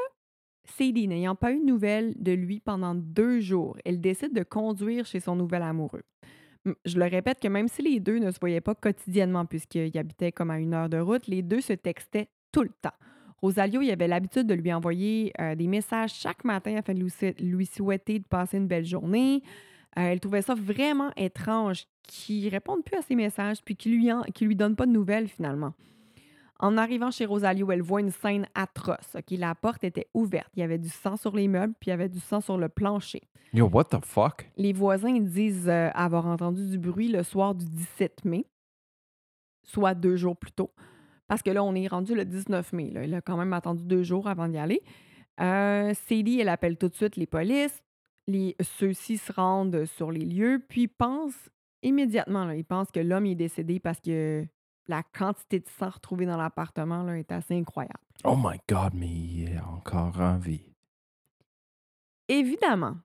Sadie, 0.64 1.09
n'ayant 1.09 1.35
pas 1.35 1.53
eu 1.53 1.61
de 1.61 1.64
nouvelles 1.64 2.14
de 2.18 2.33
lui 2.33 2.61
pendant 2.61 2.94
deux 2.94 3.40
jours, 3.40 3.77
elle 3.85 4.01
décide 4.01 4.35
de 4.35 4.42
conduire 4.42 5.07
chez 5.07 5.20
son 5.20 5.37
nouvel 5.37 5.62
amoureux. 5.62 6.03
Je 6.85 6.98
le 6.98 7.07
répète 7.07 7.40
que 7.40 7.48
même 7.48 7.68
si 7.68 7.83
les 7.83 8.01
deux 8.01 8.18
ne 8.18 8.31
se 8.31 8.38
voyaient 8.38 8.61
pas 8.61 8.74
quotidiennement 8.74 9.46
puisqu'ils 9.46 9.96
habitaient 9.96 10.33
comme 10.33 10.51
à 10.51 10.59
une 10.59 10.74
heure 10.74 10.88
de 10.88 10.98
route, 10.98 11.27
les 11.27 11.42
deux 11.42 11.61
se 11.61 11.72
textaient 11.72 12.29
tout 12.53 12.62
le 12.62 12.70
temps. 12.83 12.92
Rosalio, 13.40 13.81
il 13.81 13.90
avait 13.90 14.09
l'habitude 14.09 14.46
de 14.46 14.55
lui 14.55 14.72
envoyer 14.72 15.33
euh, 15.40 15.55
des 15.55 15.68
messages 15.68 16.12
chaque 16.12 16.44
matin 16.44 16.77
afin 16.77 16.92
de 16.92 17.01
lui 17.40 17.66
souhaiter 17.66 18.18
de 18.18 18.24
passer 18.24 18.59
une 18.59 18.66
belle 18.66 18.85
journée. 18.85 19.42
Euh, 19.96 20.03
elle 20.03 20.20
trouvait 20.20 20.42
ça 20.42 20.55
vraiment 20.55 21.11
étrange 21.16 21.85
qu'il 22.03 22.44
ne 22.44 22.51
réponde 22.51 22.85
plus 22.85 22.96
à 22.96 23.03
ses 23.03 23.14
messages 23.14 23.62
puis 23.64 23.77
qu'il 23.77 23.92
lui, 23.96 24.12
en- 24.12 24.24
lui 24.40 24.57
donne 24.57 24.77
pas 24.77 24.87
de 24.87 24.92
nouvelles 24.92 25.29
finalement. 25.29 25.74
En 26.61 26.77
arrivant 26.77 27.11
chez 27.12 27.24
Rosalio, 27.24 27.70
elle 27.70 27.83
voit 27.83 28.01
une 28.01 28.11
scène 28.11 28.46
atroce. 28.55 29.14
ok? 29.14 29.31
La 29.38 29.55
porte 29.55 29.85
était 29.85 30.09
ouverte. 30.14 30.51
Il 30.57 30.61
y 30.61 30.62
avait 30.64 30.79
du 30.79 30.88
sang 30.88 31.16
sur 31.16 31.35
les 31.37 31.46
meubles 31.48 31.74
puis 31.79 31.88
il 31.88 31.90
y 31.90 31.94
avait 31.94 32.09
du 32.09 32.18
sang 32.20 32.40
sur 32.40 32.59
le 32.59 32.68
plancher. 32.68 33.22
yo, 33.53 33.68
what 33.68 33.85
the 33.85 34.05
fuck? 34.05 34.51
Les 34.57 34.72
voisins 34.72 35.20
disent 35.20 35.68
euh, 35.68 35.88
avoir 35.94 36.27
entendu 36.27 36.68
du 36.68 36.79
bruit 36.79 37.09
le 37.09 37.22
soir 37.22 37.55
du 37.55 37.64
17 37.64 38.24
mai, 38.24 38.44
soit 39.62 39.94
deux 39.94 40.16
jours 40.16 40.37
plus 40.37 40.53
tôt. 40.53 40.70
Parce 41.29 41.42
que 41.42 41.51
là, 41.51 41.62
on 41.62 41.74
est 41.74 41.87
rendu 41.87 42.14
le 42.14 42.24
19 42.24 42.72
mai. 42.72 42.90
là. 42.90 43.05
Il 43.05 43.14
a 43.14 43.20
quand 43.20 43.37
même 43.37 43.53
attendu 43.53 43.85
deux 43.85 44.03
jours 44.03 44.29
avant 44.29 44.48
d'y 44.48 44.57
aller. 44.59 44.81
Euh, 45.40 45.92
Sadie, 46.09 46.40
elle 46.40 46.48
appelle 46.48 46.77
tout 46.79 46.88
de 46.88 46.94
suite 46.94 47.16
les 47.16 47.27
polices. 47.27 47.83
Les, 48.29 48.55
ceux-ci 48.61 49.19
se 49.19 49.33
rendent 49.33 49.87
sur 49.87 50.12
les 50.12 50.25
lieux, 50.25 50.62
puis 50.69 50.87
pensent 50.87 51.51
immédiatement, 51.83 52.45
là, 52.45 52.55
ils 52.55 52.64
pensent 52.64 52.91
que 52.91 53.01
l'homme 53.01 53.27
est 53.27 53.35
décédé 53.35 53.81
parce 53.81 54.01
que 54.01 54.47
la 54.87 55.03
quantité 55.03 55.61
de 55.61 55.69
sang 55.69 55.91
retrouvée 55.91 56.27
dans 56.27 56.37
l'appartement 56.37 57.03
là, 57.03 57.19
est 57.19 57.31
assez 57.33 57.55
incroyable. 57.55 58.01
Oh 58.25 58.37
my 58.37 58.59
god, 58.69 58.95
mais 58.95 59.09
il 59.09 59.49
est 59.51 59.61
encore 59.61 60.19
en 60.21 60.38
vie. 60.38 60.73
Évidemment, 62.29 62.97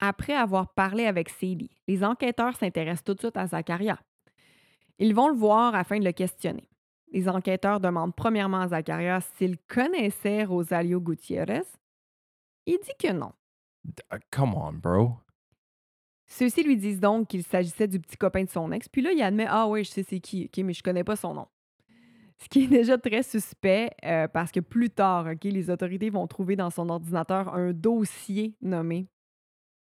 après 0.00 0.34
avoir 0.34 0.72
parlé 0.74 1.06
avec 1.06 1.28
Sadie, 1.28 1.70
les 1.88 2.04
enquêteurs 2.04 2.56
s'intéressent 2.56 3.04
tout 3.04 3.14
de 3.14 3.20
suite 3.20 3.36
à 3.36 3.46
Zacharia. 3.46 3.98
Ils 4.98 5.14
vont 5.14 5.28
le 5.28 5.36
voir 5.36 5.74
afin 5.74 5.98
de 5.98 6.04
le 6.04 6.12
questionner. 6.12 6.68
Les 7.12 7.28
enquêteurs 7.28 7.80
demandent 7.80 8.14
premièrement 8.14 8.62
à 8.62 8.68
Zacharia 8.68 9.20
s'il 9.20 9.58
connaissait 9.58 10.44
Rosalio 10.44 11.00
Gutiérrez. 11.00 11.62
Il 12.66 12.78
dit 12.82 12.96
que 12.98 13.12
non. 13.12 13.32
Uh, 14.12 14.18
come 14.30 14.54
on, 14.54 14.72
bro. 14.72 15.16
Ceux-ci 16.26 16.64
lui 16.64 16.76
disent 16.76 17.00
donc 17.00 17.28
qu'il 17.28 17.44
s'agissait 17.44 17.86
du 17.86 18.00
petit 18.00 18.16
copain 18.16 18.44
de 18.44 18.50
son 18.50 18.72
ex. 18.72 18.88
Puis 18.88 19.02
là, 19.02 19.12
il 19.12 19.22
admet 19.22 19.46
Ah 19.48 19.68
oui, 19.68 19.84
je 19.84 19.90
sais 19.90 20.02
c'est 20.02 20.20
qui, 20.20 20.50
mais 20.58 20.72
je 20.72 20.82
connais 20.82 21.04
pas 21.04 21.16
son 21.16 21.34
nom. 21.34 21.46
Ce 22.38 22.48
qui 22.48 22.64
est 22.64 22.68
déjà 22.68 22.98
très 22.98 23.22
suspect 23.22 23.90
euh, 24.04 24.28
parce 24.28 24.52
que 24.52 24.60
plus 24.60 24.90
tard, 24.90 25.28
les 25.42 25.70
autorités 25.70 26.10
vont 26.10 26.26
trouver 26.26 26.56
dans 26.56 26.70
son 26.70 26.88
ordinateur 26.88 27.54
un 27.54 27.72
dossier 27.72 28.54
nommé 28.60 29.06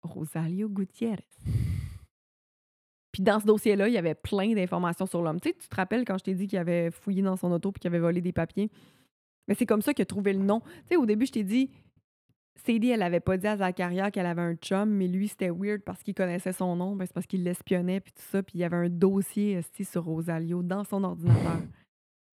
Rosalio 0.02 0.70
Gutiérrez. 0.70 1.28
Puis 3.12 3.24
dans 3.24 3.40
ce 3.40 3.46
dossier-là, 3.46 3.88
il 3.90 3.96
y 3.96 3.98
avait 3.98 4.16
plein 4.16 4.54
d'informations 4.54 5.08
sur 5.08 5.22
l'homme. 5.22 5.42
Tu 5.42 5.54
te 5.54 5.76
rappelles 5.76 6.06
quand 6.06 6.18
je 6.20 6.24
t'ai 6.24 6.36
dit 6.36 6.48
qu'il 6.48 6.60
avait 6.60 6.92
fouillé 6.92 7.22
dans 7.22 7.36
son 7.36 7.52
auto 7.52 7.72
puis 7.72 7.80
qu'il 7.80 7.90
avait 7.90 8.00
volé 8.00 8.22
des 8.22 8.32
papiers? 8.32 8.70
Mais 9.48 9.56
c'est 9.56 9.66
comme 9.66 9.82
ça 9.82 9.94
qu'il 9.94 10.04
a 10.04 10.06
trouvé 10.06 10.34
le 10.34 10.40
nom. 10.40 10.62
Tu 10.90 10.98
au 10.98 11.06
début, 11.06 11.26
je 11.26 11.32
t'ai 11.32 11.44
dit, 11.44 11.72
Sadie, 12.66 12.90
elle 12.92 13.02
avait 13.02 13.20
pas 13.20 13.38
dit 13.38 13.48
à 13.48 13.58
Zacharia 13.58 14.12
qu'elle 14.12 14.26
avait 14.26 14.42
un 14.42 14.56
chum, 14.56 14.90
mais 14.90 15.08
lui, 15.08 15.28
c'était 15.28 15.50
weird 15.50 15.82
parce 15.82 16.04
qu'il 16.04 16.14
connaissait 16.14 16.54
son 16.54 16.76
nom. 16.76 16.96
Ben, 16.96 17.06
c'est 17.06 17.14
parce 17.14 17.28
qu'il 17.28 17.44
l'espionnait 17.44 18.00
puis 18.00 18.12
tout 18.12 18.24
ça. 18.24 18.44
Puis 18.44 18.58
il 18.58 18.62
y 18.62 18.64
avait 18.64 18.78
un 18.78 18.90
dossier 18.90 19.62
sur 19.84 20.06
Rosalio 20.06 20.64
dans 20.64 20.84
son 20.84 21.04
ordinateur. 21.04 21.60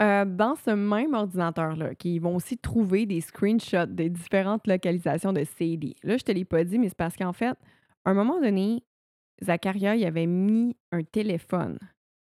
Euh, 0.03 0.25
dans 0.25 0.57
ce 0.57 0.73
même 0.73 1.15
ordinateur-là, 1.15 1.91
ils 2.03 2.19
vont 2.19 2.35
aussi 2.35 2.59
trouver 2.59 3.07
des 3.07 3.21
screenshots 3.21 3.87
des 3.87 4.11
différentes 4.11 4.67
localisations 4.67 5.33
de 5.33 5.45
Sadie. 5.45 5.95
Là, 6.03 6.17
je 6.17 6.25
te 6.25 6.33
l'ai 6.33 6.45
pas 6.45 6.65
dit, 6.65 6.81
mais 6.81 6.89
c'est 6.89 6.97
parce 6.97 7.15
qu'en 7.15 7.33
fait, 7.33 7.57
à 8.05 8.11
un 8.11 8.15
moment 8.15 8.41
donné, 8.41 8.83
Zacharia 9.41 9.93
avait 10.05 10.27
mis 10.27 10.77
un 10.91 11.05
téléphone 11.05 11.79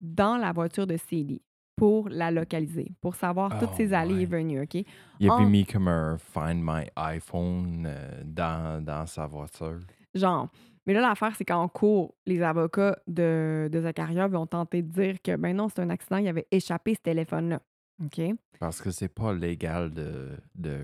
dans 0.00 0.38
la 0.38 0.50
voiture 0.50 0.88
de 0.88 0.96
Sadie 0.96 1.40
pour 1.82 2.08
la 2.10 2.30
localiser, 2.30 2.92
pour 3.00 3.16
savoir 3.16 3.58
toutes 3.58 3.74
ses 3.74 3.92
allées 3.92 4.20
et 4.22 4.26
venues, 4.26 4.62
OK? 4.62 4.74
Il 5.18 5.28
avait 5.28 5.42
En- 5.42 5.48
mis 5.50 5.66
comme 5.66 5.88
un 5.88 6.16
Find 6.16 6.62
My 6.62 6.84
iPhone 6.94 7.84
euh, 7.88 8.22
dans, 8.24 8.84
dans 8.84 9.04
sa 9.06 9.26
voiture. 9.26 9.80
Genre. 10.14 10.48
Mais 10.86 10.94
là, 10.94 11.00
l'affaire, 11.00 11.34
c'est 11.34 11.44
qu'en 11.44 11.66
cours, 11.66 12.14
les 12.24 12.40
avocats 12.40 12.96
de, 13.08 13.68
de 13.72 13.80
Zacharia 13.80 14.28
vont 14.28 14.46
tenter 14.46 14.82
de 14.82 14.92
dire 14.92 15.20
que, 15.22 15.34
ben 15.34 15.56
non, 15.56 15.68
c'est 15.68 15.80
un 15.80 15.90
accident, 15.90 16.18
il 16.18 16.28
avait 16.28 16.46
échappé 16.52 16.94
ce 16.94 17.00
téléphone-là. 17.00 17.60
OK? 18.04 18.20
Parce 18.60 18.80
que 18.80 18.92
c'est 18.92 19.08
pas 19.12 19.32
légal 19.32 19.92
de. 19.92 20.28
de... 20.54 20.78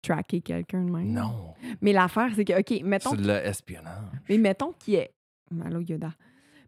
Tracker 0.00 0.40
quelqu'un 0.40 0.84
de 0.84 0.90
même. 0.90 1.12
Non. 1.12 1.52
Mais 1.82 1.92
l'affaire, 1.92 2.30
c'est 2.34 2.46
que, 2.46 2.58
OK, 2.58 2.82
mettons 2.82 3.10
C'est 3.10 3.18
de 3.18 3.26
l'espionnage. 3.26 4.04
Mais 4.30 4.38
mettons 4.38 4.72
qu'il 4.72 4.94
est. 4.94 5.12
Allô, 5.62 5.80
Yoda. 5.80 6.12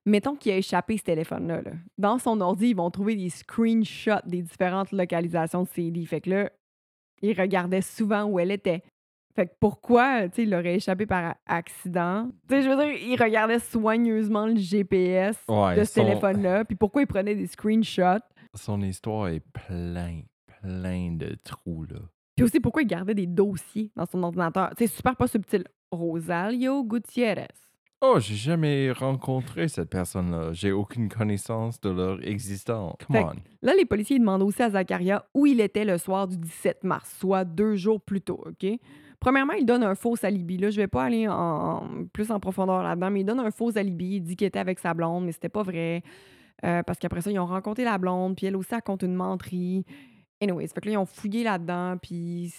Mettons 0.07 0.37
qu'il 0.37 0.53
a 0.53 0.57
échappé 0.59 0.97
ce 0.99 1.03
téléphone-là. 1.05 1.63
là. 1.63 1.71
Dans 1.99 2.19
son 2.19 2.41
ordi, 2.41 2.69
ils 2.69 2.77
vont 2.77 2.91
trouver 2.91 3.17
des 3.17 3.31
screenshots 3.31 4.21
des 4.27 4.43
différentes 4.43 4.93
localisations 4.93 5.63
de 5.63 5.69
CD. 5.69 6.05
Fait 6.05 6.21
que 6.21 6.31
là, 6.31 6.51
il 7.23 7.39
regardait 7.41 7.81
souvent 7.81 8.25
où 8.25 8.39
elle 8.39 8.51
était. 8.51 8.83
Fait 9.35 9.47
que 9.47 9.53
pourquoi, 9.59 10.29
tu 10.29 10.37
sais, 10.37 10.43
il 10.45 10.55
aurait 10.55 10.77
échappé 10.77 11.07
par 11.07 11.35
accident? 11.47 12.29
Tu 12.49 12.55
sais, 12.55 12.63
je 12.63 12.69
veux 12.69 12.77
dire, 12.77 12.93
il 13.03 13.21
regardait 13.21 13.59
soigneusement 13.59 14.47
le 14.47 14.57
GPS 14.57 15.43
Ouais, 15.49 15.77
de 15.77 15.85
ce 15.85 15.95
son- 15.95 16.05
téléphone-là. 16.05 16.65
Puis 16.67 16.77
pourquoi 16.77 17.03
il 17.03 17.07
prenait 17.07 17.35
des 17.35 17.47
screenshots? 17.47 18.23
Son 18.55 18.81
histoire 18.83 19.29
est 19.29 19.41
plein, 19.41 20.21
plein 20.63 21.13
de 21.13 21.35
trous, 21.43 21.85
là. 21.85 21.99
Puis 22.37 22.45
aussi, 22.45 22.61
pourquoi 22.61 22.83
il 22.83 22.87
gardait 22.89 23.15
des 23.15 23.27
dossiers 23.27 23.91
dans 23.97 24.07
son 24.07 24.23
ordinateur? 24.23 24.71
C'est 24.79 24.87
super 24.89 25.17
pas 25.17 25.27
subtil. 25.29 25.65
Rosalio 25.91 26.85
Gutiérrez. 26.85 27.49
Oh, 28.07 28.19
j'ai 28.21 28.35
jamais 28.35 28.93
rencontré 28.93 29.67
cette 29.69 29.89
personne-là. 29.89 30.53
J'ai 30.53 30.73
aucune 30.73 31.09
connaissance 31.09 31.81
de 31.81 31.89
leur 31.91 32.23
existence. 32.27 32.97
Come 33.07 33.17
Fait 33.17 33.25
on. 33.25 33.33
Là, 33.63 33.73
les 33.77 33.87
policiers 33.87 34.19
demandent 34.19 34.43
aussi 34.43 34.63
à 34.63 34.69
Zacharia 34.71 35.25
où 35.33 35.47
il 35.47 35.61
était 35.61 35.85
le 35.87 35.97
soir 35.97 36.29
du 36.29 36.37
17 36.37 36.85
mars, 36.85 37.17
soit 37.19 37.45
deux 37.45 37.77
jours 37.77 38.01
plus 38.01 38.21
tôt, 38.21 38.45
OK? 38.47 38.67
Premièrement, 39.21 39.55
il 39.55 39.65
donne 39.65 39.83
un 39.85 39.95
faux 39.95 40.17
alibi. 40.23 40.59
Là, 40.59 40.69
je 40.69 40.77
vais 40.77 40.87
pas 40.87 41.05
aller 41.05 41.27
en, 41.27 41.33
en- 41.35 42.05
plus 42.13 42.31
en 42.31 42.39
profondeur 42.41 42.83
là-dedans, 42.83 43.11
mais 43.11 43.21
il 43.21 43.25
donne 43.25 43.41
un 43.41 43.51
faux 43.51 43.77
alibi. 43.79 44.17
Il 44.17 44.21
dit 44.21 44.37
qu'il 44.37 44.47
était 44.47 44.59
avec 44.59 44.79
sa 44.81 44.93
blonde, 44.93 45.25
mais 45.25 45.33
c'était 45.33 45.49
pas 45.49 45.63
vrai. 45.63 46.03
Euh, 46.65 46.83
parce 46.83 46.99
qu'après 46.99 47.23
ça, 47.23 47.31
ils 47.31 47.39
ont 47.39 47.47
rencontré 47.47 47.85
la 47.85 47.97
blonde, 47.97 48.37
puis 48.37 48.47
elle 48.47 48.57
aussi, 48.57 48.75
elle 48.75 48.83
compte 48.83 49.03
une 49.03 49.15
menterie. 49.15 49.87
Anyways, 50.43 50.69
fait 50.69 50.81
que 50.83 50.89
là, 50.89 50.93
ils 50.95 50.99
ont 50.99 51.07
fouillé 51.07 51.43
là-dedans, 51.43 51.97
puis... 52.03 52.53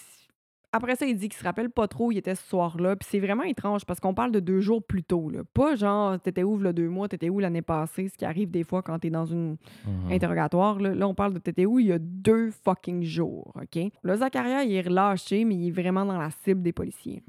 Après 0.75 0.97
ça, 0.97 1.05
il 1.05 1.15
dit 1.15 1.29
qu'il 1.29 1.37
se 1.39 1.43
rappelle 1.45 1.69
pas 1.69 1.87
trop 1.87 2.07
où 2.07 2.11
il 2.11 2.17
était 2.17 2.35
ce 2.35 2.43
soir-là. 2.49 2.97
Puis 2.97 3.07
c'est 3.09 3.21
vraiment 3.21 3.43
étrange 3.43 3.85
parce 3.85 4.01
qu'on 4.01 4.13
parle 4.13 4.33
de 4.33 4.41
deux 4.41 4.59
jours 4.59 4.83
plus 4.83 5.03
tôt. 5.03 5.29
Là. 5.29 5.43
Pas 5.53 5.75
genre, 5.75 6.19
t'étais 6.19 6.43
où 6.43 6.57
le 6.57 6.73
deux 6.73 6.89
mois, 6.89 7.07
t'étais 7.07 7.29
où 7.29 7.39
l'année 7.39 7.61
passée, 7.61 8.09
ce 8.09 8.17
qui 8.17 8.25
arrive 8.25 8.51
des 8.51 8.65
fois 8.65 8.81
quand 8.81 8.99
t'es 8.99 9.09
dans 9.09 9.25
une 9.25 9.55
Mhm. 9.87 10.11
interrogatoire. 10.11 10.79
Là, 10.79 10.93
Là, 10.93 11.07
on 11.07 11.15
parle 11.15 11.33
de 11.33 11.39
t'étais 11.39 11.65
où 11.65 11.79
il 11.79 11.87
y 11.87 11.93
a 11.93 11.97
deux 11.99 12.51
fucking 12.51 13.03
jours, 13.03 13.53
OK? 13.55 13.81
Le 14.03 14.15
Zacharia, 14.17 14.63
il 14.65 14.73
est 14.73 14.81
relâché, 14.81 15.45
mais 15.45 15.55
il 15.55 15.67
est 15.69 15.71
vraiment 15.71 16.05
dans 16.05 16.17
la 16.17 16.29
cible 16.29 16.61
des 16.61 16.73
policiers. 16.73 17.23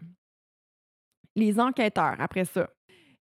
Les 1.36 1.60
enquêteurs, 1.60 2.16
après 2.18 2.44
ça, 2.46 2.68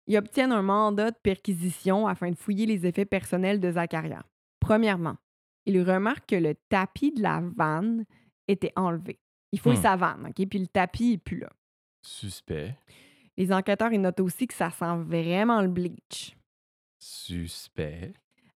ils 0.07 0.17
obtiennent 0.17 0.51
un 0.53 0.61
mandat 0.61 1.11
de 1.11 1.17
perquisition 1.21 2.07
afin 2.07 2.31
de 2.31 2.35
fouiller 2.35 2.65
les 2.65 2.85
effets 2.87 3.05
personnels 3.05 3.59
de 3.59 3.71
Zacharia. 3.71 4.23
Premièrement, 4.59 5.17
ils 5.65 5.81
remarquent 5.81 6.29
que 6.29 6.35
le 6.35 6.55
tapis 6.69 7.11
de 7.11 7.21
la 7.21 7.41
vanne 7.55 8.05
était 8.47 8.71
enlevé. 8.75 9.19
Il 9.55 9.59
fouille 9.61 9.77
Hmm. 9.77 9.81
sa 9.81 9.95
vanne, 9.95 10.27
OK? 10.27 10.45
Puis 10.49 10.59
le 10.59 10.67
tapis 10.67 11.11
n'est 11.11 11.17
plus 11.17 11.39
là. 11.39 11.49
Suspect. 12.01 12.75
Les 13.37 13.53
enquêteurs, 13.53 13.93
ils 13.93 14.01
notent 14.01 14.19
aussi 14.19 14.47
que 14.47 14.53
ça 14.53 14.69
sent 14.69 14.97
vraiment 15.05 15.61
le 15.61 15.69
bleach. 15.69 16.35
Suspect. 16.99 18.13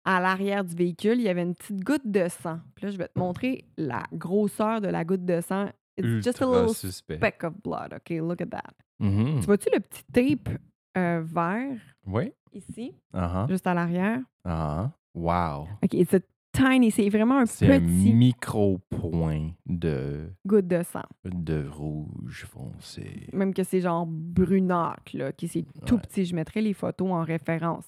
à 0.08 0.20
l'arrière 0.20 0.64
du 0.64 0.74
véhicule, 0.76 1.18
il 1.18 1.22
y 1.22 1.28
avait 1.28 1.42
une 1.42 1.54
petite 1.56 1.80
goutte 1.82 2.06
de 2.08 2.28
sang. 2.28 2.60
Puis 2.76 2.84
là, 2.86 2.92
je 2.92 2.96
vais 2.96 3.08
te 3.08 3.18
montrer 3.18 3.64
la 3.76 4.04
grosseur 4.12 4.80
de 4.80 4.86
la 4.86 5.04
goutte 5.04 5.24
de 5.24 5.40
sang. 5.40 5.68
It's 5.98 6.24
just 6.24 6.40
a 6.40 6.44
Ultra 6.44 6.60
little 6.60 6.74
suspect. 6.74 7.16
speck 7.16 7.42
of 7.44 7.54
blood. 7.62 7.92
OK, 7.92 8.10
look 8.20 8.40
at 8.40 8.46
that. 8.50 8.72
Mhm. 9.00 9.40
Tu 9.40 9.46
vois-tu 9.46 9.68
le 9.74 9.80
petit 9.80 10.04
tape 10.12 10.56
euh, 10.96 11.22
vert? 11.24 11.76
Oui. 12.06 12.32
ici, 12.52 12.94
Ah 13.12 13.46
juste 13.50 13.66
à 13.66 13.74
l'arrière? 13.74 14.20
ah. 14.44 14.90
Wow. 15.14 15.66
OK, 15.82 15.94
it's 15.94 16.14
a 16.14 16.20
tiny, 16.56 16.90
c'est 16.90 17.08
vraiment 17.08 17.38
un 17.38 17.46
C'est 17.46 17.72
un 17.72 17.80
petit 17.80 18.12
micro-point 18.12 19.50
de, 19.66 20.30
goutte 20.46 20.66
de 20.66 20.82
sang. 20.82 21.02
de 21.24 21.66
rouge 21.68 22.46
foncé. 22.46 23.28
Même 23.32 23.54
que 23.54 23.62
c'est 23.62 23.80
genre 23.80 24.06
brunâtre, 24.06 25.14
là, 25.14 25.32
qui 25.32 25.48
c'est 25.48 25.64
tout 25.86 25.98
petit. 25.98 26.24
Je 26.24 26.34
mettrai 26.34 26.62
les 26.62 26.72
photos 26.72 27.10
en 27.10 27.22
référence. 27.22 27.86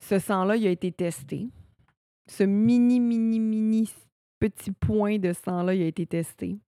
Ce 0.00 0.18
sang-là, 0.18 0.56
il 0.56 0.66
a 0.66 0.70
été 0.70 0.92
testé. 0.92 1.48
Ce 2.26 2.44
mini, 2.44 3.00
mini, 3.00 3.40
mini 3.40 3.88
petit 4.42 4.72
point 4.72 5.18
de 5.18 5.32
sang-là 5.32 5.72
il 5.74 5.82
a 5.82 5.86
été 5.86 6.04
testé. 6.04 6.58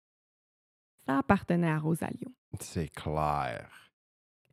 Ça 1.06 1.18
appartenait 1.18 1.68
à 1.70 1.78
Rosalio. 1.78 2.32
C'est 2.60 2.88
clair. 2.88 3.83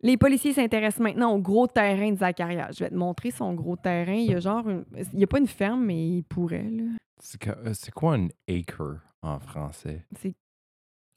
Les 0.03 0.17
policiers 0.17 0.53
s'intéressent 0.53 1.01
maintenant 1.03 1.33
au 1.33 1.39
gros 1.39 1.67
terrain 1.67 2.11
de 2.11 2.17
Zacharia. 2.17 2.69
Je 2.71 2.83
vais 2.83 2.89
te 2.89 2.95
montrer 2.95 3.29
son 3.31 3.53
gros 3.53 3.75
terrain. 3.75 4.13
Il 4.13 4.31
y 4.31 4.33
a 4.33 4.39
genre. 4.39 4.67
une- 4.67 4.85
Il 5.13 5.17
n'y 5.17 5.23
a 5.23 5.27
pas 5.27 5.37
une 5.39 5.47
ferme, 5.47 5.85
mais 5.85 6.07
il 6.17 6.23
pourrait, 6.23 6.69
là. 6.69 6.83
C'est 7.19 7.47
euh, 7.47 7.73
c'est 7.73 7.91
quoi 7.93 8.15
un 8.15 8.27
acre 8.49 8.97
en 9.21 9.39
français? 9.39 10.05
C'est 10.19 10.33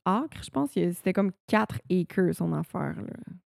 acre, 0.04 0.42
je 0.44 0.50
pense. 0.50 0.72
C'était 0.72 1.14
comme 1.14 1.32
4 1.46 1.80
acres, 1.90 2.32
son 2.34 2.52
affaire, 2.52 3.00
là. 3.00 3.14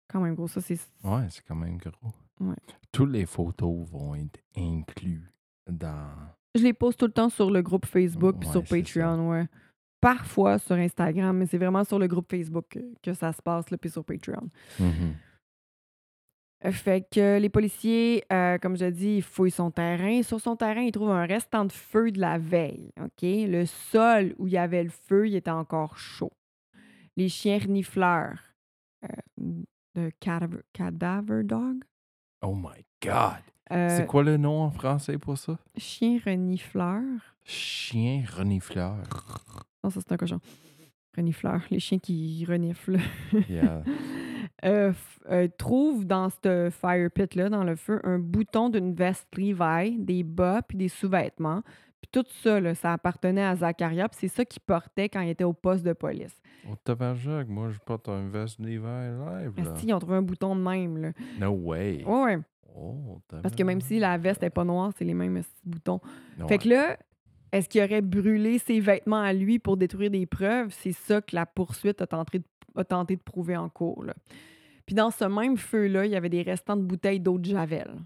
Quand 0.08 0.20
même 0.20 0.36
gros. 0.36 0.46
Ça, 0.46 0.60
c'est. 0.60 0.78
Ouais, 1.02 1.26
c'est 1.28 1.42
quand 1.44 1.56
même 1.56 1.78
gros. 1.78 2.12
Ouais. 2.38 2.54
Toutes 2.92 3.10
les 3.10 3.26
photos 3.26 3.88
vont 3.90 4.14
être 4.14 4.38
inclus 4.56 5.32
dans. 5.68 6.08
Je 6.54 6.62
les 6.62 6.72
pose 6.72 6.96
tout 6.96 7.06
le 7.06 7.12
temps 7.12 7.28
sur 7.30 7.50
le 7.50 7.62
groupe 7.62 7.84
Facebook 7.86 8.36
Ouais, 8.38 8.46
sur 8.52 8.62
Patreon, 8.62 9.30
ouais. 9.30 9.48
Parfois 10.00 10.58
sur 10.58 10.76
Instagram, 10.76 11.36
mais 11.38 11.46
c'est 11.46 11.58
vraiment 11.58 11.84
sur 11.84 11.98
le 11.98 12.06
groupe 12.06 12.30
Facebook 12.30 12.66
que, 12.70 12.80
que 13.02 13.14
ça 13.14 13.32
se 13.32 13.40
passe, 13.42 13.70
là, 13.70 13.78
puis 13.78 13.90
sur 13.90 14.04
Patreon. 14.04 14.48
Mhm. 14.78 15.14
Euh, 16.64 16.72
Fait 16.72 17.06
que 17.10 17.38
les 17.38 17.48
policiers, 17.48 18.24
euh, 18.32 18.56
comme 18.58 18.76
je 18.76 18.86
dis, 18.86 19.16
ils 19.16 19.22
fouillent 19.22 19.50
son 19.50 19.70
terrain. 19.70 20.22
Sur 20.22 20.40
son 20.40 20.56
terrain, 20.56 20.80
ils 20.80 20.92
trouvent 20.92 21.10
un 21.10 21.26
restant 21.26 21.64
de 21.64 21.72
feu 21.72 22.10
de 22.10 22.20
la 22.20 22.38
veille. 22.38 22.92
OK? 23.00 23.22
Le 23.22 23.64
sol 23.66 24.34
où 24.38 24.46
il 24.46 24.54
y 24.54 24.58
avait 24.58 24.82
le 24.84 24.90
feu, 24.90 25.28
il 25.28 25.34
était 25.34 25.50
encore 25.50 25.98
chaud. 25.98 26.32
Les 27.16 27.28
chiens 27.28 27.58
renifleurs 27.58 28.38
euh, 29.04 29.08
de 29.94 30.10
cadaver, 30.20 30.60
cadaver 30.72 31.42
dog? 31.44 31.82
Oh 32.42 32.54
my 32.54 32.84
God! 33.02 33.42
Euh, 33.72 33.96
C'est 33.96 34.06
quoi 34.06 34.22
le 34.22 34.36
nom 34.36 34.62
en 34.62 34.70
français 34.70 35.18
pour 35.18 35.36
ça? 35.38 35.58
Chien 35.76 36.18
renifleur? 36.24 37.02
Chien 37.44 38.22
renifleur. 38.30 39.02
Non, 39.86 39.90
ça, 39.90 40.00
c'est 40.00 40.12
un 40.12 40.16
cochon. 40.16 40.40
Renifleur. 41.16 41.62
Les 41.70 41.78
chiens 41.78 42.00
qui 42.00 42.44
reniflent. 42.44 42.98
Yeah. 43.48 43.84
euh, 44.64 44.92
euh, 45.30 45.46
trouve 45.56 46.04
dans 46.04 46.28
ce 46.28 46.70
fire 46.72 47.08
pit-là, 47.12 47.48
dans 47.48 47.62
le 47.62 47.76
feu, 47.76 48.00
un 48.02 48.18
bouton 48.18 48.68
d'une 48.68 48.92
veste 48.94 49.28
Levi, 49.36 49.96
des 49.96 50.24
bas 50.24 50.60
puis 50.66 50.76
des 50.76 50.88
sous-vêtements. 50.88 51.62
Puis 52.00 52.10
tout 52.10 52.24
ça, 52.42 52.58
là, 52.58 52.74
ça 52.74 52.94
appartenait 52.94 53.44
à 53.44 53.54
Zacharia, 53.54 54.08
puis 54.08 54.18
c'est 54.20 54.28
ça 54.28 54.44
qu'il 54.44 54.60
portait 54.60 55.08
quand 55.08 55.20
il 55.20 55.28
était 55.28 55.44
au 55.44 55.52
poste 55.52 55.84
de 55.84 55.92
police. 55.92 56.36
Au 56.68 56.74
tabarnak, 56.74 57.46
moi 57.46 57.70
je 57.70 57.78
porte 57.78 58.08
un 58.08 58.28
veste 58.28 58.58
live. 58.58 58.82
Là. 58.82 59.42
Asti, 59.56 59.86
ils 59.86 59.94
ont 59.94 60.00
trouvé 60.00 60.16
un 60.16 60.22
bouton 60.22 60.56
de 60.56 60.62
même. 60.62 60.96
Là. 60.96 61.12
No 61.38 61.50
way. 61.50 62.02
Ouais, 62.04 62.22
ouais. 62.24 62.38
Oh, 62.76 63.20
Parce 63.40 63.54
que 63.54 63.62
même 63.62 63.80
si 63.80 64.00
la 64.00 64.18
veste 64.18 64.42
n'est 64.42 64.50
pas 64.50 64.64
noire, 64.64 64.90
c'est 64.98 65.04
les 65.04 65.14
mêmes 65.14 65.42
boutons. 65.64 66.00
Fait 66.48 66.58
que 66.58 66.68
là, 66.68 66.98
est-ce 67.52 67.68
qu'il 67.68 67.82
aurait 67.82 68.02
brûlé 68.02 68.58
ses 68.58 68.80
vêtements 68.80 69.20
à 69.20 69.32
lui 69.32 69.58
pour 69.58 69.76
détruire 69.76 70.10
des 70.10 70.26
preuves? 70.26 70.72
C'est 70.72 70.92
ça 70.92 71.20
que 71.20 71.34
la 71.34 71.46
poursuite 71.46 72.00
a 72.00 72.06
tenté 72.06 72.40
de, 72.40 72.44
a 72.74 72.84
tenté 72.84 73.16
de 73.16 73.22
prouver 73.22 73.56
en 73.56 73.68
cours. 73.68 74.04
là. 74.04 74.14
Puis 74.84 74.94
dans 74.94 75.10
ce 75.10 75.24
même 75.24 75.56
feu-là, 75.56 76.06
il 76.06 76.12
y 76.12 76.16
avait 76.16 76.28
des 76.28 76.42
restants 76.42 76.76
de 76.76 76.82
bouteilles 76.82 77.20
d'eau 77.20 77.38
de 77.38 77.44
Javel. 77.44 77.96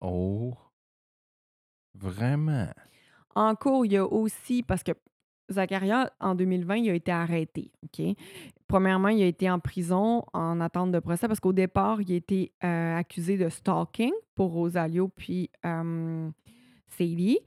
Oh. 0.00 0.54
Vraiment? 1.94 2.68
En 3.34 3.54
cours, 3.54 3.84
il 3.86 3.92
y 3.92 3.96
a 3.96 4.04
aussi, 4.04 4.62
parce 4.62 4.82
que 4.82 4.92
Zacharia, 5.50 6.12
en 6.20 6.34
2020, 6.34 6.76
il 6.76 6.90
a 6.90 6.94
été 6.94 7.12
arrêté. 7.12 7.70
OK? 7.84 8.16
Premièrement, 8.68 9.08
il 9.08 9.22
a 9.22 9.26
été 9.26 9.48
en 9.48 9.60
prison 9.60 10.24
en 10.32 10.60
attente 10.60 10.92
de 10.92 10.98
procès 10.98 11.28
parce 11.28 11.40
qu'au 11.40 11.52
départ, 11.52 12.00
il 12.00 12.12
a 12.12 12.16
été 12.16 12.52
euh, 12.64 12.96
accusé 12.96 13.36
de 13.36 13.48
stalking 13.48 14.12
pour 14.34 14.52
Rosalio 14.52 15.08
puis 15.08 15.50
euh, 15.64 16.28
Sadie. 16.88 17.38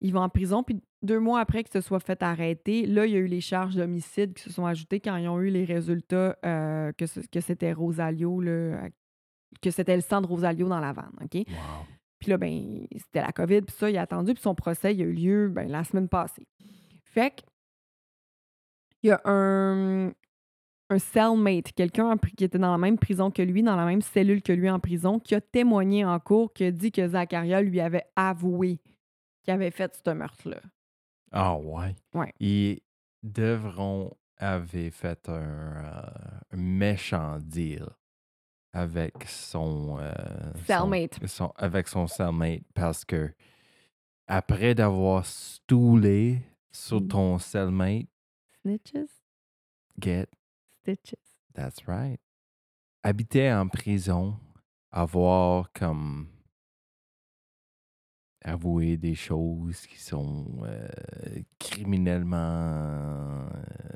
Il 0.00 0.12
va 0.12 0.20
en 0.20 0.28
prison, 0.28 0.62
puis 0.62 0.82
deux 1.02 1.20
mois 1.20 1.40
après 1.40 1.62
qu'il 1.62 1.72
se 1.72 1.80
soit 1.80 2.00
fait 2.00 2.22
arrêter, 2.22 2.86
là, 2.86 3.06
il 3.06 3.12
y 3.12 3.16
a 3.16 3.18
eu 3.18 3.26
les 3.26 3.40
charges 3.40 3.76
d'homicide 3.76 4.34
qui 4.34 4.42
se 4.42 4.50
sont 4.50 4.66
ajoutées 4.66 5.00
quand 5.00 5.16
ils 5.16 5.28
ont 5.28 5.40
eu 5.40 5.50
les 5.50 5.64
résultats 5.64 6.36
euh, 6.44 6.92
que, 6.92 7.06
c'était 7.40 7.72
Rosalio, 7.72 8.40
là, 8.40 8.88
que 9.60 9.70
c'était 9.70 9.94
le 9.94 10.02
sang 10.02 10.20
de 10.20 10.26
Rosalio 10.26 10.68
dans 10.68 10.80
la 10.80 10.92
vanne. 10.92 11.12
OK? 11.22 11.34
Wow. 11.34 11.86
Puis 12.18 12.30
là, 12.30 12.38
ben, 12.38 12.86
c'était 12.96 13.20
la 13.20 13.32
COVID, 13.32 13.62
puis 13.62 13.74
ça, 13.76 13.90
il 13.90 13.98
a 13.98 14.02
attendu, 14.02 14.34
puis 14.34 14.42
son 14.42 14.54
procès, 14.54 14.94
il 14.94 15.02
a 15.02 15.04
eu 15.04 15.12
lieu 15.12 15.48
ben, 15.48 15.68
la 15.68 15.82
semaine 15.82 16.08
passée. 16.08 16.46
Fait 17.04 17.30
que, 17.30 17.42
il 19.02 19.08
y 19.08 19.10
a 19.10 19.20
un, 19.24 20.12
un 20.92 20.98
cellmate, 20.98 21.72
quelqu'un 21.72 22.16
qui 22.36 22.44
était 22.44 22.58
dans 22.58 22.72
la 22.72 22.78
même 22.78 22.98
prison 22.98 23.30
que 23.30 23.42
lui, 23.42 23.62
dans 23.62 23.76
la 23.76 23.84
même 23.86 24.02
cellule 24.02 24.42
que 24.42 24.52
lui 24.52 24.68
en 24.70 24.78
prison, 24.80 25.18
qui 25.18 25.34
a 25.34 25.40
témoigné 25.40 26.04
en 26.04 26.18
cours, 26.20 26.52
qui 26.52 26.64
a 26.64 26.70
dit 26.70 26.92
que 26.92 27.06
Zacharia 27.08 27.60
lui 27.62 27.80
avait 27.80 28.04
avoué 28.16 28.78
qu'il 29.42 29.52
avait 29.54 29.70
fait 29.70 29.92
ce 30.04 30.10
meurtre-là. 30.10 30.60
Ah 31.32 31.56
ouais. 31.56 31.94
Ouais. 32.14 32.32
Ils 32.40 32.80
devront 33.22 34.12
avait 34.38 34.90
fait 34.90 35.28
un, 35.28 35.32
euh, 35.32 36.02
un 36.52 36.56
méchant 36.56 37.38
deal 37.40 37.86
avec 38.72 39.14
son, 39.26 39.98
euh, 40.00 40.12
Cellmate. 40.66 41.18
son- 41.26 41.52
avec 41.56 41.88
son 41.88 42.06
cellmate 42.06 42.62
parce 42.74 43.04
que 43.04 43.32
après 44.26 44.74
d'avoir 44.74 45.24
stoulé 45.26 46.38
sur 46.72 47.00
Mm. 47.00 47.08
ton 47.08 47.38
cellmate, 47.38 48.06
Snitches? 48.62 49.22
get 50.00 50.26
Stitches. 50.82 51.38
That's 51.54 51.86
right. 51.86 52.18
Habiter 53.04 53.52
en 53.52 53.68
prison, 53.68 54.36
avoir 54.90 55.72
comme 55.72 56.26
avoué 58.44 58.96
des 58.96 59.14
choses 59.14 59.86
qui 59.86 60.00
sont 60.00 60.46
euh, 60.64 60.88
criminellement 61.60 63.46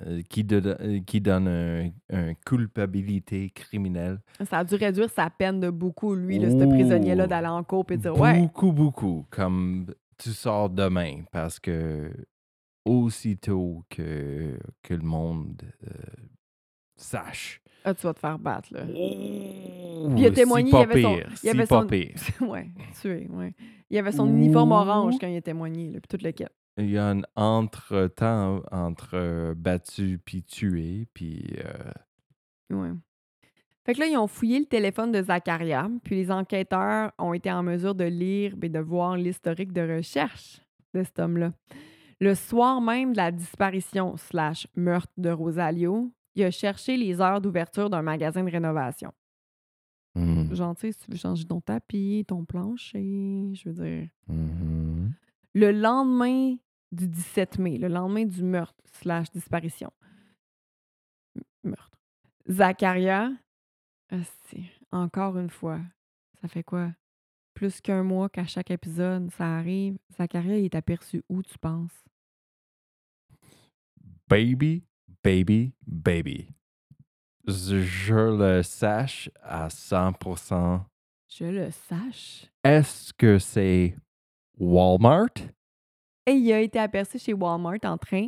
euh, 0.06 0.22
qui, 0.28 0.46
euh, 0.52 1.00
qui 1.04 1.20
donnent 1.20 1.48
un, 1.48 1.90
un 2.10 2.34
culpabilité 2.34 3.50
criminelle. 3.50 4.20
Ça 4.48 4.58
a 4.58 4.64
dû 4.64 4.76
réduire 4.76 5.10
sa 5.10 5.28
peine 5.30 5.58
de 5.58 5.70
beaucoup, 5.70 6.14
lui, 6.14 6.38
là, 6.38 6.50
ce 6.50 6.64
prisonnier-là, 6.64 7.26
d'aller 7.26 7.48
en 7.48 7.64
cours 7.64 7.86
et 7.90 7.96
de 7.96 8.02
dire 8.02 8.16
Ouais, 8.16 8.38
Beaucoup, 8.40 8.72
beaucoup. 8.72 9.26
Comme 9.30 9.92
tu 10.18 10.30
sors 10.30 10.70
demain 10.70 11.24
parce 11.32 11.58
que 11.58 12.12
aussitôt 12.84 13.84
que, 13.90 14.56
que 14.82 14.94
le 14.94 15.02
monde 15.02 15.60
euh, 15.88 15.92
sache 16.96 17.60
ah, 17.88 17.94
tu 17.94 18.02
vas 18.04 18.14
te 18.14 18.18
faire 18.18 18.36
battre. 18.36 18.74
Là. 18.74 18.80
Oh, 18.88 20.08
Puis 20.10 20.22
il 20.22 20.26
a 20.26 20.30
témoigné, 20.32 20.70
si 20.70 20.70
il 20.70 20.72
pas 20.72 20.82
avait 20.90 21.02
son- 21.02 21.14
pire, 21.14 21.32
il 21.44 21.48
avait 21.50 21.62
si 21.62 21.68
pas 21.68 21.80
son- 21.82 21.86
pire. 21.86 22.14
ouais, 22.40 22.70
tué, 23.00 23.28
ouais. 23.30 23.54
Il 23.90 23.98
avait 23.98 24.10
son 24.10 24.26
uniforme 24.28 24.72
orange 24.72 25.14
quand 25.20 25.28
il 25.28 25.36
a 25.36 25.40
témoigné, 25.40 25.92
là, 25.92 26.00
puis 26.00 26.08
toute 26.08 26.22
l'équipe. 26.22 26.48
Il 26.78 26.90
y 26.90 26.98
a 26.98 27.10
un 27.10 27.22
entre-temps 27.36 28.60
entre 28.72 29.10
euh, 29.14 29.54
battu 29.56 30.18
puis 30.24 30.42
tué, 30.42 31.06
puis 31.14 31.44
euh, 31.64 32.76
Ouais. 32.76 32.90
Fait 33.84 33.94
que 33.94 34.00
là, 34.00 34.06
ils 34.06 34.16
ont 34.16 34.26
fouillé 34.26 34.58
le 34.58 34.66
téléphone 34.66 35.12
de 35.12 35.22
Zacharia, 35.22 35.88
puis 36.02 36.16
les 36.16 36.32
enquêteurs 36.32 37.12
ont 37.18 37.34
été 37.34 37.52
en 37.52 37.62
mesure 37.62 37.94
de 37.94 38.02
lire 38.04 38.54
et 38.60 38.68
de 38.68 38.80
voir 38.80 39.16
l'historique 39.16 39.72
de 39.72 39.96
recherche 39.96 40.60
de 40.92 41.04
cet 41.04 41.20
homme-là. 41.20 41.52
Le 42.18 42.34
soir 42.34 42.80
même 42.80 43.12
de 43.12 43.18
la 43.18 43.30
disparition 43.30 44.16
slash 44.16 44.66
meurtre 44.74 45.12
de 45.18 45.30
Rosalio, 45.30 46.10
il 46.36 46.44
a 46.44 46.50
cherché 46.50 46.96
les 46.96 47.20
heures 47.20 47.40
d'ouverture 47.40 47.90
d'un 47.90 48.02
magasin 48.02 48.44
de 48.44 48.50
rénovation. 48.50 49.12
hmm, 50.14 50.54
Genre, 50.54 50.74
tu 50.76 50.82
sais, 50.82 50.92
si 50.92 50.98
tu 51.06 51.10
veux 51.10 51.16
changer 51.16 51.44
ton 51.44 51.60
tapis, 51.60 52.24
ton 52.28 52.44
plancher, 52.44 53.50
je 53.54 53.68
veux 53.70 53.84
dire. 53.84 54.08
mhm. 54.28 55.12
Le 55.54 55.72
lendemain 55.72 56.56
du 56.92 57.08
17 57.08 57.58
mai, 57.58 57.78
le 57.78 57.88
lendemain 57.88 58.26
du 58.26 58.42
meurtre 58.42 58.78
slash 58.92 59.30
disparition. 59.32 59.90
Meurtre. 61.64 61.98
Zacharia, 62.48 63.30
asti, 64.10 64.70
encore 64.92 65.38
une 65.38 65.50
fois, 65.50 65.80
ça 66.40 66.48
fait 66.48 66.62
quoi? 66.62 66.90
Plus 67.54 67.80
qu'un 67.80 68.02
mois 68.02 68.28
qu'à 68.28 68.44
chaque 68.46 68.70
épisode, 68.70 69.30
ça 69.32 69.56
arrive. 69.56 69.96
Zacharia, 70.16 70.58
il 70.58 70.66
est 70.66 70.74
aperçu 70.74 71.22
où, 71.30 71.42
tu 71.42 71.58
penses? 71.58 72.04
Baby, 74.28 74.82
baby, 75.26 75.72
baby. 75.84 76.54
Je, 77.48 78.14
le 78.14 78.62
sache 78.62 79.28
à 79.42 79.66
100%. 79.66 80.82
Je 81.28 81.44
le 81.46 81.68
sache. 81.88 82.46
Est-ce 82.62 83.12
que 83.12 83.40
c'est 83.40 83.96
Walmart? 84.56 85.34
Et 86.26 86.34
il 86.34 86.52
a 86.52 86.60
été 86.60 86.78
aperçu 86.78 87.18
chez 87.18 87.32
Walmart 87.34 87.78
en 87.82 87.98
train. 87.98 88.26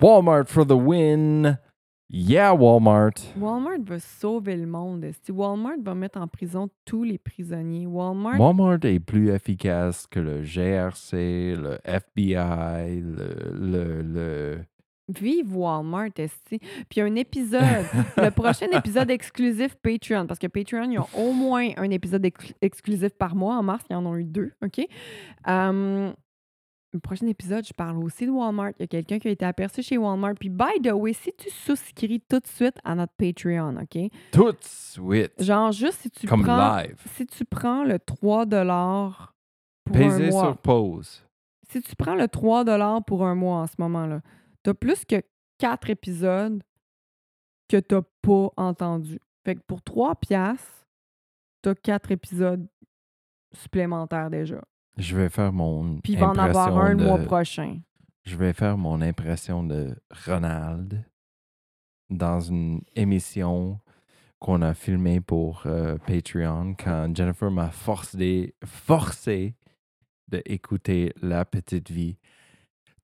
Walmart 0.00 0.48
for 0.48 0.66
the 0.66 0.76
win! 0.76 1.58
Yeah, 2.10 2.52
Walmart! 2.54 3.14
Walmart 3.38 3.80
va 3.86 3.98
sauver 3.98 4.56
le 4.56 4.66
monde. 4.66 5.04
esti. 5.04 5.32
Walmart 5.32 5.78
va 5.82 5.94
mettre 5.94 6.20
en 6.20 6.28
prison 6.28 6.68
tous 6.84 7.02
les 7.02 7.18
prisonniers. 7.18 7.86
Walmart, 7.86 8.38
Walmart 8.38 8.84
est 8.84 9.00
plus 9.00 9.30
efficace 9.30 10.06
que 10.06 10.20
le 10.20 10.42
GRC, 10.42 11.56
le 11.56 11.78
FBI, 11.84 13.00
le, 13.00 13.52
le, 13.58 14.02
le 14.02 14.58
Vive 15.08 15.56
Walmart, 15.56 16.10
esti. 16.18 16.60
Puis 16.88 17.00
un 17.00 17.14
épisode, 17.16 17.84
le 18.16 18.30
prochain 18.30 18.68
épisode 18.72 19.10
exclusif 19.10 19.74
Patreon, 19.76 20.26
parce 20.26 20.38
que 20.38 20.46
Patreon, 20.46 20.84
il 20.84 20.92
y 20.92 20.96
a 20.98 21.06
au 21.18 21.32
moins 21.32 21.70
un 21.76 21.90
épisode 21.90 22.24
ex- 22.26 22.54
exclusif 22.62 23.10
par 23.10 23.34
mois. 23.34 23.56
En 23.56 23.62
mars, 23.62 23.84
ils 23.90 23.96
en 23.96 24.06
ont 24.06 24.16
eu 24.16 24.24
deux, 24.24 24.52
OK? 24.62 24.86
Hum, 25.46 26.14
le 26.94 27.00
prochain 27.00 27.26
épisode, 27.26 27.66
je 27.66 27.72
parle 27.72 28.02
aussi 28.02 28.24
de 28.26 28.30
Walmart. 28.30 28.72
Il 28.78 28.82
y 28.82 28.84
a 28.84 28.86
quelqu'un 28.86 29.18
qui 29.18 29.28
a 29.28 29.30
été 29.32 29.44
aperçu 29.44 29.82
chez 29.82 29.98
Walmart. 29.98 30.34
Puis, 30.38 30.48
by 30.48 30.80
the 30.82 30.92
way, 30.92 31.12
si 31.12 31.32
tu 31.36 31.50
souscris 31.50 32.20
tout 32.20 32.38
de 32.38 32.46
suite 32.46 32.76
à 32.84 32.94
notre 32.94 33.12
Patreon, 33.14 33.76
OK? 33.76 34.10
Tout 34.32 34.52
de 34.52 34.58
suite. 34.60 35.32
Genre, 35.42 35.72
juste 35.72 36.00
si 36.00 36.10
tu 36.10 36.26
Comme 36.26 36.42
prends... 36.42 36.76
live. 36.76 36.96
Si 37.14 37.26
tu 37.26 37.44
prends 37.44 37.84
le 37.84 37.98
3 37.98 38.46
pour 39.84 39.96
un 39.96 40.18
mois... 40.30 40.44
sur 40.44 40.56
pause. 40.58 41.26
Si 41.68 41.82
tu 41.82 41.96
prends 41.96 42.14
le 42.14 42.28
3 42.28 42.64
pour 43.02 43.26
un 43.26 43.34
mois 43.34 43.58
en 43.58 43.66
ce 43.66 43.74
moment-là, 43.78 44.20
tu 44.62 44.70
as 44.70 44.74
plus 44.74 45.04
que 45.04 45.20
4 45.58 45.90
épisodes 45.90 46.62
que 47.68 47.78
tu 47.78 47.96
pas 48.22 48.48
entendu. 48.56 49.18
Fait 49.44 49.56
que 49.56 49.60
pour 49.66 49.82
3 49.82 50.14
piastres, 50.16 50.86
tu 51.62 51.70
as 51.70 51.74
4 51.74 52.12
épisodes 52.12 52.68
supplémentaires 53.52 54.30
déjà. 54.30 54.62
Je 54.96 55.16
vais 55.16 55.28
faire 55.28 55.52
mon 55.52 55.98
Puis 56.00 56.12
il 56.14 56.18
va 56.18 56.28
en 56.28 56.38
avoir 56.38 56.68
impression 56.68 56.80
un 56.80 56.94
le 56.94 57.04
mois 57.04 57.18
de- 57.18 57.24
prochain. 57.24 57.80
Je 58.24 58.36
vais 58.36 58.52
faire 58.52 58.78
mon 58.78 59.00
impression 59.02 59.62
de 59.64 59.94
Ronald 60.26 61.04
dans 62.10 62.40
une 62.40 62.80
émission 62.94 63.80
qu'on 64.38 64.62
a 64.62 64.72
filmée 64.74 65.20
pour 65.20 65.62
euh, 65.66 65.96
Patreon 65.98 66.74
quand 66.74 67.14
Jennifer 67.14 67.50
m'a 67.50 67.70
forcé, 67.70 68.54
forcé 68.64 69.54
de 70.28 70.42
écouter 70.46 71.12
La 71.20 71.44
Petite 71.44 71.90
Vie. 71.90 72.18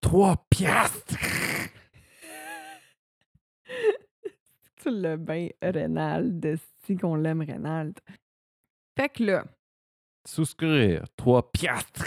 Trois 0.00 0.46
piastres! 0.48 1.16
Tu 4.82 4.90
l'as 4.90 5.16
bien, 5.18 5.48
Renald. 5.62 6.58
Si 6.84 6.96
qu'on 6.96 7.14
l'aime, 7.14 7.42
Renald. 7.42 7.98
Fait 8.98 9.10
que 9.10 9.22
là, 9.24 9.44
Souscrire. 10.26 11.04
Trois 11.16 11.50
piastres! 11.50 12.04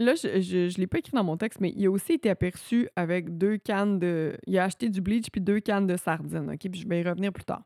Là, 0.00 0.14
je, 0.14 0.40
je 0.40 0.78
l'ai 0.78 0.86
pas 0.86 0.98
écrit 0.98 1.12
dans 1.12 1.24
mon 1.24 1.36
texte, 1.36 1.60
mais 1.60 1.72
il 1.74 1.86
a 1.86 1.90
aussi 1.90 2.12
été 2.12 2.30
aperçu 2.30 2.88
avec 2.94 3.36
deux 3.36 3.56
cannes 3.56 3.98
de. 3.98 4.36
Il 4.46 4.56
a 4.58 4.64
acheté 4.64 4.88
du 4.88 5.00
bleach 5.00 5.30
puis 5.32 5.40
deux 5.40 5.58
cannes 5.58 5.88
de 5.88 5.96
sardines, 5.96 6.50
OK? 6.50 6.72
Je 6.72 6.86
vais 6.86 7.00
y 7.00 7.02
revenir 7.02 7.32
plus 7.32 7.44
tard. 7.44 7.62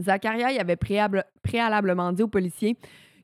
Zacharia, 0.00 0.52
il 0.52 0.58
avait 0.58 0.76
préalablement 1.42 2.12
dit 2.12 2.22
aux 2.22 2.28
policiers 2.28 2.76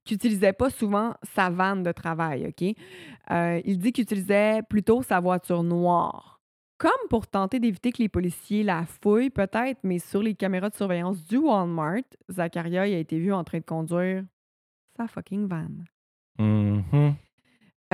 qu'il 0.05 0.16
n'utilisait 0.16 0.53
pas 0.53 0.68
souvent 0.68 1.14
sa 1.34 1.48
vanne 1.48 1.82
de 1.82 1.92
travail, 1.92 2.46
OK? 2.48 2.76
Euh, 3.30 3.61
il 3.64 3.78
dit 3.78 3.92
qu'il 3.92 4.05
utilisait 4.05 4.62
plutôt 4.68 5.03
sa 5.03 5.20
voiture 5.20 5.62
noire. 5.62 6.41
Comme 6.82 7.08
pour 7.08 7.28
tenter 7.28 7.60
d'éviter 7.60 7.92
que 7.92 8.02
les 8.02 8.08
policiers 8.08 8.64
la 8.64 8.84
fouillent, 8.84 9.30
peut-être, 9.30 9.78
mais 9.84 10.00
sur 10.00 10.20
les 10.20 10.34
caméras 10.34 10.68
de 10.68 10.74
surveillance 10.74 11.24
du 11.24 11.36
Walmart, 11.36 12.02
Zacharia 12.28 12.82
a 12.82 12.86
été 12.86 13.20
vu 13.20 13.32
en 13.32 13.44
train 13.44 13.58
de 13.58 13.64
conduire 13.64 14.24
sa 14.96 15.06
fucking 15.06 15.46
van. 15.46 15.68
Mhm. 16.40 17.14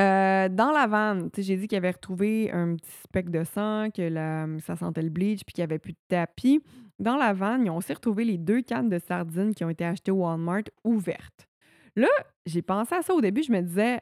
Euh, 0.01 0.49
dans 0.49 0.71
la 0.71 0.87
sais, 1.35 1.43
j'ai 1.43 1.59
dit 1.59 1.69
qu'il 1.69 1.77
avait 1.77 1.91
retrouvé 1.91 2.51
un 2.51 2.77
petit 2.77 2.91
speck 3.03 3.29
de 3.29 3.45
sang, 3.45 3.91
que 3.95 4.01
la- 4.01 4.47
ça 4.61 4.75
sentait 4.75 5.03
le 5.03 5.11
bleach, 5.11 5.45
puis 5.45 5.53
qu'il 5.53 5.61
n'y 5.61 5.71
avait 5.71 5.79
plus 5.79 5.93
de 5.93 5.99
tapis. 6.09 6.63
Dans 6.99 7.17
la 7.17 7.35
vanne, 7.35 7.67
ils 7.67 7.71
ont 7.71 7.77
aussi 7.77 7.93
retrouvé 7.93 8.25
les 8.25 8.39
deux 8.39 8.63
cannes 8.63 8.89
de 8.89 8.99
sardines 8.99 9.55
qui 9.55 9.65
ont 9.65 9.71
été 9.71 9.85
achetées 9.85 10.13
au 10.13 10.23
Walmart 10.25 10.63
ouvertes. 10.83 11.47
Là, 11.95 12.09
j'ai 12.47 12.63
pensé 12.63 12.95
à 12.95 13.03
ça 13.03 13.13
au 13.13 13.21
début, 13.21 13.43
je 13.43 13.53
me 13.53 13.61
disais 13.61 14.01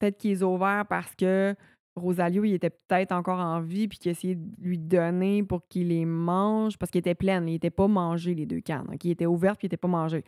peut-être 0.00 0.18
qu'ils 0.18 0.44
ont 0.44 0.56
ouverts 0.56 0.86
parce 0.88 1.14
que 1.14 1.54
Rosalio, 1.96 2.44
il 2.44 2.54
était 2.54 2.70
peut-être 2.70 3.12
encore 3.12 3.38
en 3.38 3.60
vie, 3.60 3.86
puis 3.88 3.98
qu'il 3.98 4.10
essayait 4.10 4.34
de 4.34 4.46
lui 4.58 4.78
donner 4.78 5.42
pour 5.42 5.66
qu'il 5.68 5.88
les 5.88 6.04
mange, 6.04 6.76
parce 6.76 6.90
qu'il 6.90 6.98
était 6.98 7.14
plein, 7.14 7.40
il 7.40 7.52
n'était 7.52 7.70
pas 7.70 7.86
mangé, 7.86 8.34
les 8.34 8.46
deux 8.46 8.60
cannes. 8.60 8.86
Il 9.02 9.10
était 9.10 9.26
ouvert, 9.26 9.56
puis 9.56 9.66
il 9.66 9.68
n'était 9.68 9.76
pas 9.76 9.88
mangé. 9.88 10.24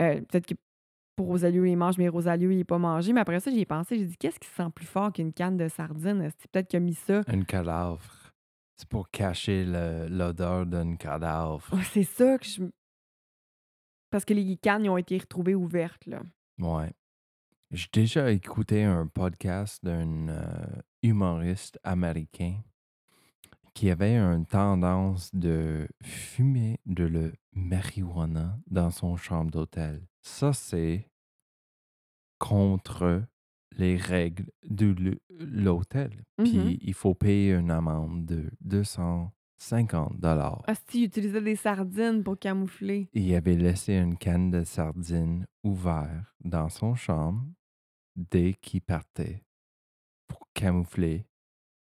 Euh, 0.00 0.20
peut-être 0.22 0.46
que 0.46 0.54
pour 1.16 1.28
Rosalio, 1.28 1.64
il 1.64 1.76
mange, 1.76 1.98
mais 1.98 2.08
Rosalio, 2.08 2.50
il 2.50 2.56
n'est 2.56 2.64
pas 2.64 2.78
mangé. 2.78 3.12
Mais 3.12 3.20
après 3.20 3.38
ça, 3.40 3.50
j'y 3.50 3.60
ai 3.60 3.66
pensé, 3.66 3.98
j'ai 3.98 4.06
dit, 4.06 4.16
qu'est-ce 4.16 4.40
qui 4.40 4.48
sent 4.48 4.70
plus 4.74 4.86
fort 4.86 5.12
qu'une 5.12 5.32
canne 5.32 5.56
de 5.56 5.68
sardines? 5.68 6.30
C'est 6.38 6.50
peut-être 6.50 6.68
qu'il 6.68 6.78
a 6.78 6.80
mis 6.80 6.94
ça. 6.94 7.22
Un 7.26 7.42
cadavre. 7.42 8.32
C'est 8.76 8.88
pour 8.88 9.10
cacher 9.10 9.64
l'odeur 9.64 10.66
d'un 10.66 10.96
cadavre. 10.96 11.68
C'est 11.92 12.02
ça 12.02 12.38
que 12.38 12.46
je. 12.46 12.64
Parce 14.10 14.24
que 14.24 14.34
les 14.34 14.56
cannes, 14.56 14.84
ils 14.84 14.90
ont 14.90 14.96
été 14.96 15.18
retrouvées 15.18 15.54
ouvertes, 15.54 16.06
là. 16.06 16.22
Ouais. 16.58 16.92
J'ai 17.70 17.88
déjà 17.92 18.30
écouté 18.30 18.84
un 18.84 19.06
podcast 19.06 19.84
d'un 19.84 20.28
euh, 20.28 20.44
humoriste 21.04 21.78
américain 21.84 22.56
qui 23.74 23.90
avait 23.90 24.16
une 24.16 24.46
tendance 24.46 25.34
de 25.34 25.86
fumer 26.02 26.78
de 26.86 27.04
le 27.04 27.32
marijuana 27.52 28.56
dans 28.68 28.90
son 28.90 29.16
chambre 29.16 29.50
d'hôtel. 29.50 30.06
Ça, 30.22 30.52
c'est 30.52 31.10
contre 32.38 33.22
les 33.76 33.96
règles 33.96 34.50
de 34.62 35.18
l'hôtel. 35.28 36.24
Mhm. 36.38 36.44
Puis 36.44 36.78
il 36.80 36.94
faut 36.94 37.14
payer 37.14 37.54
une 37.54 37.70
amende 37.70 38.24
de 38.24 38.50
250 38.60 40.20
dollars. 40.20 40.62
Asti, 40.66 41.00
il 41.00 41.04
utilisait 41.06 41.42
des 41.42 41.56
sardines 41.56 42.22
pour 42.22 42.38
camoufler. 42.38 43.08
Il 43.12 43.34
avait 43.34 43.56
laissé 43.56 43.94
une 43.94 44.16
canne 44.16 44.50
de 44.50 44.62
sardines 44.62 45.46
ouverte 45.64 46.24
dans 46.44 46.68
son 46.68 46.94
chambre 46.94 47.44
dès 48.14 48.54
qu'il 48.54 48.82
partait 48.82 49.42
pour 50.28 50.48
camoufler 50.54 51.26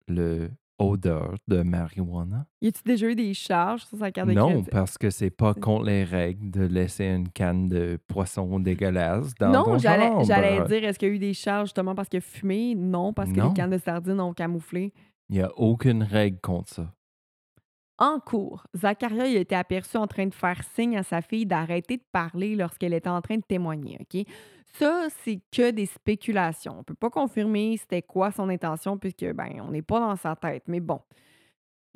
le 0.08 0.50
odeur 0.80 1.36
de 1.48 1.64
marijuana? 1.64 2.46
Y 2.62 2.68
a-tu 2.68 2.82
déjà 2.86 3.08
eu 3.10 3.16
des 3.16 3.34
charges 3.34 3.84
sur 3.86 3.98
sa 3.98 4.12
carte 4.12 4.30
de 4.30 4.34
Non, 4.34 4.50
crédit? 4.50 4.70
parce 4.70 4.98
que 4.98 5.10
c'est 5.10 5.32
pas 5.32 5.54
contre 5.56 5.86
les 5.86 6.04
règles 6.04 6.52
de 6.52 6.62
laisser 6.66 7.06
une 7.06 7.30
canne 7.30 7.68
de 7.68 7.98
poisson 8.08 8.60
dégueulasse 8.60 9.34
dans 9.36 9.52
Non, 9.52 9.78
j'allais 9.80 10.10
dire, 10.24 10.84
est-ce 10.84 11.00
qu'il 11.00 11.08
y 11.08 11.12
a 11.12 11.16
eu 11.16 11.20
des 11.20 11.34
charges 11.34 11.70
justement 11.70 11.96
parce 11.96 12.10
que 12.10 12.20
fumé? 12.20 12.76
Non, 12.76 13.12
parce 13.12 13.32
que 13.32 13.40
Non. 13.40 13.48
les 13.50 13.54
cannes 13.56 13.72
de 13.72 13.78
sardines 13.80 14.20
ont 14.22 14.34
camouflé. 14.34 14.94
Il 15.30 15.36
n'y 15.38 15.42
a 15.42 15.52
aucune 15.58 16.04
règle 16.04 16.40
contre 16.42 16.70
ça. 16.72 16.94
En 18.00 18.20
cours, 18.20 18.68
Zacharia 18.76 19.28
il 19.28 19.38
a 19.38 19.40
été 19.40 19.56
aperçu 19.56 19.98
en 19.98 20.06
train 20.06 20.28
de 20.28 20.34
faire 20.34 20.64
signe 20.76 20.98
à 20.98 21.04
sa 21.04 21.22
fille 21.22 21.48
d'arrêter 21.48 21.98
de 21.98 22.04
parler 22.12 22.56
lorsqu'elle 22.56 22.94
était 22.94 23.10
en 23.10 23.22
train 23.22 23.38
de 23.38 23.44
témoigner. 23.44 23.98
OK? 24.02 24.24
Ça, 24.74 25.08
c'est 25.24 25.40
que 25.52 25.72
des 25.72 25.88
spéculations. 25.88 26.74
On 26.74 26.78
ne 26.80 26.84
peut 26.84 26.94
pas 26.94 27.10
confirmer 27.10 27.76
c'était 27.78 28.04
quoi 28.04 28.32
son 28.32 28.50
intention 28.50 28.98
puisque 28.98 29.26
ben, 29.34 29.62
on 29.62 29.72
n'est 29.72 29.82
pas 29.82 30.00
dans 30.00 30.16
sa 30.16 30.36
tête. 30.36 30.64
Mais 30.68 30.80
bon, 30.80 31.02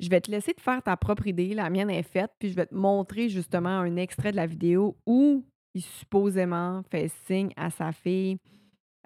je 0.00 0.08
vais 0.08 0.20
te 0.20 0.30
laisser 0.30 0.52
te 0.54 0.60
faire 0.60 0.82
ta 0.82 0.96
propre 0.96 1.28
idée. 1.28 1.54
La 1.54 1.70
mienne 1.70 1.90
est 1.90 2.02
faite, 2.02 2.32
puis 2.40 2.50
je 2.50 2.56
vais 2.56 2.66
te 2.66 2.74
montrer 2.74 3.28
justement 3.28 3.68
un 3.68 3.96
extrait 3.96 4.32
de 4.32 4.36
la 4.36 4.46
vidéo 4.46 4.96
où 5.06 5.44
il 5.74 5.82
supposément 5.82 6.82
fait 6.90 7.08
signe 7.26 7.52
à 7.56 7.70
sa 7.70 7.92
fille 7.92 8.38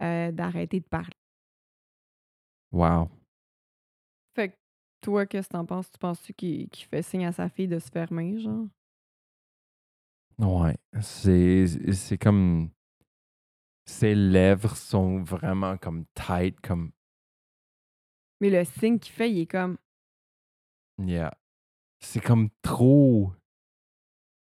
euh, 0.00 0.32
d'arrêter 0.32 0.80
de 0.80 0.86
parler. 0.86 1.12
Wow. 2.72 3.10
Fait 4.34 4.48
que 4.48 4.54
toi, 5.00 5.26
qu'est-ce 5.26 5.48
que 5.48 5.52
t'en 5.52 5.66
penses? 5.66 5.90
Tu 5.90 5.98
penses-tu 5.98 6.34
qu'il 6.34 6.68
qu'il 6.70 6.86
fait 6.86 7.02
signe 7.02 7.26
à 7.26 7.32
sa 7.32 7.48
fille 7.48 7.68
de 7.68 7.78
se 7.78 7.90
fermer, 7.90 8.38
genre? 8.38 8.66
Ouais. 10.38 10.76
C'est 11.00 11.66
c'est 11.92 12.18
comme. 12.18 12.70
Ses 13.84 14.14
lèvres 14.14 14.76
sont 14.76 15.22
vraiment 15.24 15.76
comme 15.76 16.04
tight, 16.14 16.60
comme. 16.60 16.92
Mais 18.40 18.48
le 18.48 18.64
signe 18.64 18.98
qu'il 18.98 19.12
fait, 19.12 19.30
il 19.30 19.40
est 19.40 19.46
comme. 19.46 19.76
Yeah. 20.98 21.32
C'est 22.00 22.20
comme 22.20 22.50
trop. 22.62 23.32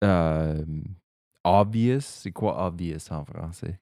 euh, 0.05 0.65
obvious. 1.45 2.01
C'est 2.01 2.33
quoi 2.33 2.67
obvious 2.67 3.11
en 3.11 3.25
français? 3.25 3.81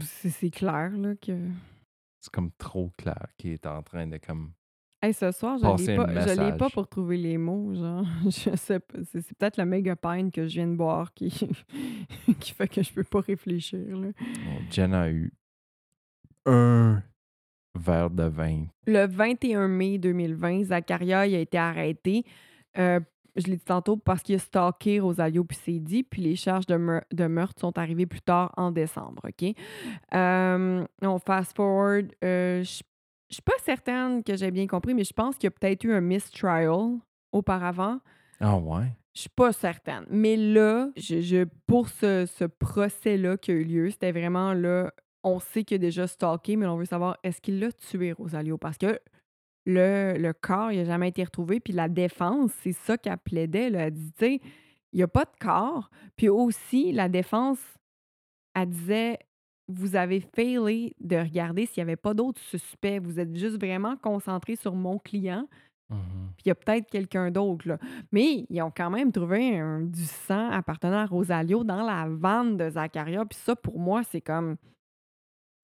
C'est 0.00 0.30
c'est 0.30 0.50
clair, 0.50 0.90
là, 0.96 1.14
que. 1.16 1.50
C'est 2.20 2.32
comme 2.32 2.50
trop 2.58 2.92
clair 2.96 3.26
qu'il 3.36 3.52
est 3.52 3.66
en 3.66 3.82
train 3.82 4.06
de 4.06 4.16
comme. 4.18 4.52
Hey, 5.00 5.14
ce 5.14 5.30
soir, 5.30 5.58
je 5.58 5.86
l'ai 5.86 5.96
pas, 5.96 6.26
je 6.26 6.40
l'ai 6.40 6.56
pas 6.56 6.70
pour 6.70 6.88
trouver 6.88 7.16
les 7.16 7.38
mots, 7.38 7.72
genre. 7.72 8.04
Je 8.24 8.56
sais 8.56 8.80
pas. 8.80 8.98
C'est 9.04 9.20
c'est 9.20 9.38
peut-être 9.38 9.56
le 9.56 9.64
méga 9.64 9.94
pine 9.94 10.32
que 10.32 10.48
je 10.48 10.54
viens 10.54 10.66
de 10.66 10.74
boire 10.74 11.14
qui, 11.14 11.30
qui 12.40 12.52
fait 12.52 12.66
que 12.66 12.82
je 12.82 12.92
peux 12.92 13.04
pas 13.04 13.20
réfléchir, 13.20 13.96
là. 13.96 14.08
Bon, 14.08 14.58
Jen 14.72 14.94
a 14.94 15.08
eu 15.08 15.32
un 16.46 17.00
verre 17.76 18.10
de 18.10 18.24
vin. 18.24 18.66
Le 18.86 19.06
21 19.06 19.68
mai 19.68 19.98
2020, 19.98 20.64
Zacharia 20.64 21.20
a 21.20 21.26
été 21.26 21.58
arrêté. 21.58 22.24
Euh, 22.76 22.98
je 23.36 23.46
l'ai 23.46 23.56
dit 23.56 23.64
tantôt 23.64 23.96
parce 23.96 24.22
qu'il 24.22 24.34
a 24.34 24.38
stalké 24.38 25.00
Rosalio 25.00 25.46
dit, 25.66 26.02
puis 26.02 26.22
les 26.22 26.36
charges 26.36 26.66
de, 26.66 26.76
meur- 26.76 27.04
de 27.12 27.26
meurtre 27.26 27.60
sont 27.60 27.76
arrivées 27.78 28.06
plus 28.06 28.20
tard 28.20 28.52
en 28.56 28.70
décembre, 28.72 29.22
OK? 29.28 29.54
Euh, 30.14 30.84
on 31.02 31.18
fast 31.18 31.54
forward. 31.56 32.12
euh, 32.24 32.62
je 32.62 32.82
je 33.30 33.34
suis 33.34 33.42
pas 33.42 33.52
certaine 33.62 34.24
que 34.24 34.34
j'ai 34.38 34.50
bien 34.50 34.66
compris, 34.66 34.94
mais 34.94 35.04
je 35.04 35.12
pense 35.12 35.36
qu'il 35.36 35.44
y 35.44 35.48
a 35.48 35.50
peut-être 35.50 35.84
eu 35.84 35.92
un 35.92 36.00
mistrial 36.00 36.96
auparavant. 37.30 37.98
Ah 38.40 38.56
ouais? 38.56 38.86
Je 39.14 39.20
suis 39.20 39.28
pas 39.28 39.52
certaine. 39.52 40.06
Mais 40.08 40.34
là, 40.34 40.88
je, 40.96 41.20
je- 41.20 41.44
pour 41.66 41.90
ce, 41.90 42.24
ce 42.24 42.44
procès-là 42.44 43.36
qui 43.36 43.50
a 43.50 43.54
eu 43.54 43.64
lieu, 43.64 43.90
c'était 43.90 44.12
vraiment 44.12 44.54
là 44.54 44.90
on 45.24 45.40
sait 45.40 45.62
qu'il 45.64 45.74
a 45.74 45.78
déjà 45.78 46.06
stalké, 46.06 46.56
mais 46.56 46.64
on 46.66 46.76
veut 46.78 46.86
savoir 46.86 47.18
est-ce 47.22 47.40
qu'il 47.42 47.58
l'a 47.60 47.70
tué, 47.72 48.12
Rosalio? 48.12 48.56
Parce 48.56 48.78
que 48.78 48.98
le, 49.68 50.16
le 50.18 50.32
corps, 50.32 50.72
il 50.72 50.78
n'a 50.78 50.84
jamais 50.84 51.08
été 51.10 51.22
retrouvé. 51.22 51.60
Puis 51.60 51.72
la 51.74 51.88
défense, 51.88 52.50
c'est 52.62 52.72
ça 52.72 52.96
qu'elle 52.96 53.18
plaidait. 53.18 53.64
Elle 53.66 53.76
a 53.76 53.90
dit, 53.90 54.12
tu 54.12 54.24
sais, 54.24 54.40
il 54.92 54.96
n'y 54.96 55.02
a 55.02 55.08
pas 55.08 55.24
de 55.26 55.30
corps. 55.38 55.90
Puis 56.16 56.28
aussi, 56.30 56.90
la 56.92 57.08
défense, 57.10 57.60
elle 58.54 58.70
disait, 58.70 59.18
vous 59.68 59.94
avez 59.94 60.20
failé 60.20 60.94
de 60.98 61.16
regarder 61.16 61.66
s'il 61.66 61.82
n'y 61.84 61.90
avait 61.90 61.96
pas 61.96 62.14
d'autres 62.14 62.40
suspects. 62.40 62.98
Vous 62.98 63.20
êtes 63.20 63.36
juste 63.36 63.60
vraiment 63.60 63.96
concentré 63.98 64.56
sur 64.56 64.74
mon 64.74 64.98
client. 64.98 65.46
Mhm. 65.90 65.98
Puis 66.36 66.44
il 66.46 66.48
y 66.48 66.52
a 66.52 66.54
peut-être 66.54 66.88
quelqu'un 66.88 67.30
d'autre. 67.30 67.68
là. 67.68 67.78
Mais 68.10 68.46
ils 68.48 68.62
ont 68.62 68.72
quand 68.74 68.88
même 68.90 69.12
trouvé 69.12 69.58
un- 69.58 69.82
du 69.82 70.04
sang 70.04 70.48
appartenant 70.50 70.98
à 71.00 71.06
Rosalio 71.06 71.64
dans 71.64 71.82
la 71.82 72.06
vanne 72.08 72.56
de 72.56 72.70
Zacharia. 72.70 73.26
Puis 73.26 73.38
ça, 73.38 73.54
pour 73.54 73.78
moi, 73.78 74.02
c'est 74.04 74.22
comme. 74.22 74.56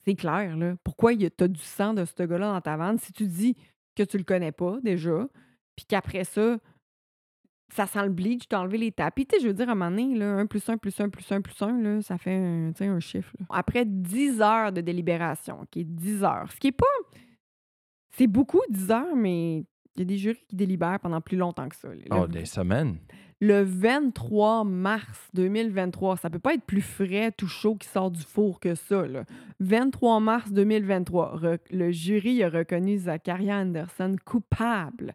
C'est 0.05 0.14
clair, 0.14 0.55
là. 0.59 0.74
Pourquoi 0.84 1.16
tu 1.16 1.30
as 1.40 1.48
du 1.48 1.61
sang 1.62 1.94
de 1.94 2.05
ce 2.05 2.22
gars-là 2.22 2.52
dans 2.52 2.61
ta 2.61 2.76
vanne 2.76 2.98
si 2.98 3.11
tu 3.11 3.26
dis 3.26 3.57
que 3.95 4.03
tu 4.03 4.18
le 4.18 4.24
connais 4.24 4.53
pas 4.53 4.78
déjà, 4.82 5.26
puis 5.76 5.86
qu'après 5.86 6.24
ça, 6.24 6.59
ça 7.72 7.86
sent 7.86 8.03
le 8.05 8.11
bleach, 8.11 8.49
tu 8.49 8.55
as 8.55 8.61
enlevé 8.61 8.78
les 8.78 8.92
tapis. 8.92 9.26
Tu 9.26 9.36
sais, 9.36 9.42
je 9.42 9.49
veux 9.49 9.55
dire, 9.55 9.68
à 9.68 9.72
un 9.72 9.74
moment 9.74 9.90
donné, 9.90 10.14
là, 10.16 10.36
1 10.36 10.47
plus 10.47 10.68
1 10.68 10.76
plus 10.76 11.01
1 11.01 11.09
plus 11.09 11.30
1 11.32 11.40
plus 11.40 11.61
1, 11.61 11.80
là, 11.80 12.03
ça 12.03 12.18
fait 12.18 12.34
un, 12.36 12.72
un 12.80 13.01
chiffre. 13.01 13.32
là. 13.40 13.47
Après 13.51 13.84
10 13.84 14.40
heures 14.40 14.72
de 14.72 14.80
délibération, 14.80 15.61
OK, 15.62 15.78
10 15.78 16.22
heures, 16.24 16.53
ce 16.53 16.57
qui 16.59 16.68
est 16.68 16.72
pas... 16.72 16.84
C'est 18.11 18.28
beaucoup, 18.28 18.61
10 18.68 18.90
heures, 18.92 19.16
mais 19.16 19.59
il 19.97 19.99
y 19.99 20.03
a 20.03 20.05
des 20.05 20.18
jurys 20.18 20.45
qui 20.49 20.55
délibèrent 20.55 21.01
pendant 21.01 21.20
plus 21.20 21.36
longtemps 21.36 21.68
que 21.68 21.74
ça. 21.74 21.88
Le, 21.88 22.03
Oh, 22.12 22.28
des 22.28 22.45
semaines. 22.45 22.99
Le 23.47 23.62
23 23.62 24.64
mars 24.64 25.28
2023, 25.34 26.16
ça 26.16 26.30
peut 26.30 26.38
pas 26.38 26.55
être 26.55 26.64
plus 26.64 26.80
frais, 26.80 27.30
tout 27.30 27.47
chaud 27.47 27.74
qui 27.76 27.86
sort 27.86 28.11
du 28.11 28.22
four 28.22 28.59
que 28.59 28.74
ça. 28.74 29.07
Là. 29.07 29.24
23 29.61 30.20
mars 30.20 30.51
2023, 30.51 31.36
re- 31.36 31.59
le 31.70 31.90
jury 31.92 32.42
a 32.42 32.49
reconnu 32.49 32.97
Zacharia 32.97 33.57
Anderson 33.59 34.16
coupable 34.24 35.14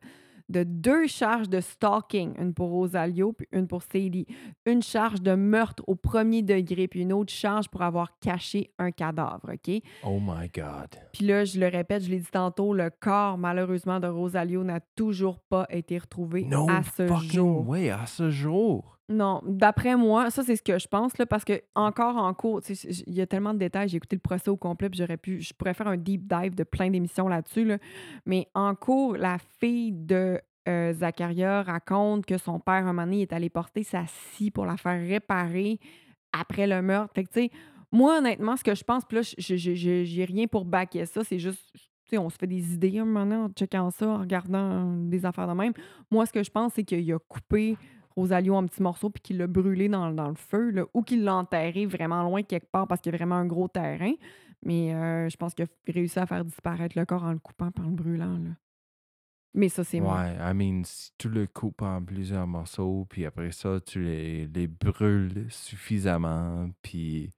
de 0.50 0.64
deux 0.64 1.08
charges 1.08 1.50
de 1.50 1.60
stalking, 1.62 2.34
une 2.39 2.54
pour 2.54 2.70
Rosalio 2.70 3.34
puis 3.34 3.47
une 3.52 3.68
pour 3.68 3.84
Sadie, 3.84 4.26
une 4.66 4.82
charge 4.82 5.22
de 5.22 5.36
meurtre 5.36 5.84
au 5.88 5.95
premier 5.95 6.41
degré 6.41 6.88
puis 6.88 7.02
une 7.02 7.14
autre 7.14 7.32
charge 7.32 7.70
pour 7.70 7.82
avoir 7.82 8.20
caché 8.20 8.72
un 8.80 8.91
cadavre, 8.91 9.54
OK? 9.54 9.82
Oh 10.04 10.20
my 10.20 10.50
God. 10.54 10.89
Puis 11.14 11.26
là, 11.26 11.45
je 11.45 11.60
le 11.60 11.68
répète, 11.68 12.04
je 12.04 12.10
l'ai 12.10 12.20
dit 12.20 12.32
tantôt, 12.32 12.74
le 12.74 12.89
corps, 12.89 13.38
malheureusement, 13.38 14.00
de 14.00 14.08
Rosalio 14.08 14.64
n'a 14.64 14.80
toujours 14.95 15.39
pas 15.39 15.66
été 15.70 15.97
retrouvé 15.97 16.43
No 16.43 16.68
à 16.70 16.84
ce 16.84 17.08
fucking 17.08 17.32
jour. 17.32 17.68
way, 17.68 17.89
à 17.89 18.06
ce 18.06 18.30
jour. 18.30 18.99
Non, 19.10 19.41
d'après 19.43 19.95
moi, 19.95 20.30
ça 20.30 20.43
c'est 20.43 20.55
ce 20.55 20.62
que 20.62 20.78
je 20.78 20.88
pense 20.88 21.18
là, 21.18 21.26
parce 21.26 21.43
que 21.43 21.62
encore 21.74 22.16
en 22.18 22.32
cours, 22.36 22.62
il 22.70 23.14
y 23.14 23.22
a 23.22 23.26
tellement 23.26 23.55
de 23.55 23.60
détails. 23.60 23.89
J'ai 23.89 23.97
écouté 23.97 24.16
le 24.16 24.22
procès 24.22 24.49
au 24.49 24.57
complet, 24.57 24.88
puis 24.88 24.99
j'aurais 24.99 25.18
pu, 25.18 25.41
je 25.41 25.51
pourrais 25.53 25.74
faire 25.74 25.88
un 25.88 25.97
deep 25.97 26.28
dive 26.28 26.53
de 26.53 26.64
plein 26.64 26.91
d'émissions 26.91 27.28
là-dessus. 27.28 27.66
là. 27.66 27.80
Mais 28.28 28.47
en 28.53 28.76
cours, 28.76 29.18
la 29.18 29.38
fille 29.60 29.93
de 29.93 30.39
euh, 30.68 30.93
Zacharia 30.93 31.64
raconte 31.64 32.28
que 32.28 32.38
son 32.38 32.60
père 32.60 32.86
un 32.86 32.93
moment 32.93 33.12
est 33.12 33.34
allé 33.34 33.49
porter 33.49 33.82
sa 33.82 34.05
scie 34.05 34.51
pour 34.51 34.68
la 34.68 34.78
faire 34.78 35.01
réparer 35.01 35.80
après 36.32 36.68
le 36.68 36.84
meurtre. 36.84 37.12
Fait 37.16 37.24
que 37.24 37.30
tu 37.30 37.41
sais, 37.41 37.51
moi 37.91 38.20
honnêtement, 38.20 38.57
ce 38.57 38.64
que 38.64 38.76
je 38.76 38.84
pense, 38.84 39.05
puis 39.05 39.18
là, 39.18 39.24
j'ai 39.38 40.26
rien 40.26 40.45
pour 40.45 40.66
backer 40.66 41.07
ça, 41.07 41.24
c'est 41.24 41.39
juste, 41.39 41.74
on 42.14 42.30
se 42.30 42.38
fait 42.38 42.45
des 42.45 42.76
idées 42.76 42.99
un 42.99 43.05
moment 43.05 43.45
en 43.45 43.49
checkant 43.49 43.89
ça, 43.89 44.07
en 44.07 44.20
regardant 44.20 44.93
des 44.93 45.26
affaires 45.26 45.47
de 45.47 45.53
même. 45.53 45.74
Moi, 46.12 46.28
ce 46.28 46.34
que 46.34 46.43
je 46.43 46.51
pense, 46.51 46.74
c'est 46.74 46.84
qu'il 46.84 47.12
a 47.12 47.18
coupé 47.20 47.76
Rosalio 48.20 48.55
en 48.55 48.65
petits 48.65 48.84
morceaux 48.84 49.09
puis 49.09 49.22
qu'il 49.22 49.38
l'a 49.38 49.47
brûlé 49.47 49.89
dans, 49.89 50.09
le 50.09 50.36
feu 50.36 50.88
ou 50.93 51.01
qu'il 51.01 51.24
l'a 51.24 51.36
enterré 51.36 51.86
vraiment 51.86 52.24
loin 52.24 52.43
quelque 52.43 52.70
part 52.72 52.88
parce 52.88 53.01
qu'il 53.01 53.11
y 53.11 53.15
a 53.15 53.17
vraiment 53.17 53.36
un 53.36 53.45
gros 53.45 53.67
terrain. 53.67 54.13
Mais 54.63 54.93
euh, 54.93 55.30
je 55.30 55.38
pense 55.38 55.53
qu'il 55.53 55.65
a 55.65 55.91
réussi 55.91 56.20
à 56.20 56.26
faire 56.26 56.43
disparaître 56.43 56.97
le 56.97 57.05
corps 57.05 57.24
en 57.24 57.32
le 57.32 57.39
coupant 57.39 57.72
par 57.72 57.86
le 57.86 57.93
brûlant. 57.93 58.38
Là. 58.38 58.51
Mais 59.53 59.70
ça, 59.70 59.84
c'est 59.84 59.99
moi. 59.99 60.22
Ouais, 60.22 60.36
I 60.39 60.53
mean, 60.53 60.84
si 60.84 61.11
tu 61.17 61.30
le 61.30 61.47
coupes 61.47 61.82
en 61.82 62.03
plusieurs 62.03 62.45
morceaux, 62.45 63.07
puis 63.09 63.26
après 63.26 63.51
ça, 63.51 63.80
tu 63.80 64.03
les, 64.03 64.47
les 64.47 64.67
brûles 64.67 65.47
suffisamment, 65.49 66.70
puis 66.82 67.32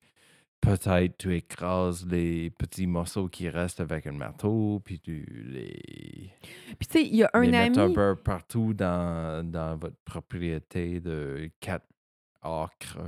peut-être 0.61 1.17
tu 1.17 1.35
écrases 1.35 2.05
les 2.07 2.49
petits 2.51 2.87
morceaux 2.87 3.27
qui 3.27 3.49
restent 3.49 3.81
avec 3.81 4.07
un 4.07 4.11
marteau, 4.13 4.81
puis 4.85 4.99
tu 4.99 5.25
les, 5.45 6.31
Puis 6.79 6.87
tu 6.87 6.99
sais, 6.99 7.03
il 7.05 7.15
y 7.15 7.23
a 7.23 7.29
un 7.33 7.41
les 7.41 7.55
ami. 7.55 7.79
un 7.79 7.91
peu 7.91 8.15
partout 8.15 8.73
dans, 8.73 9.45
dans 9.49 9.75
votre 9.77 9.97
propriété 10.05 10.99
de 10.99 11.49
quatre 11.59 11.87
acres. 12.41 12.99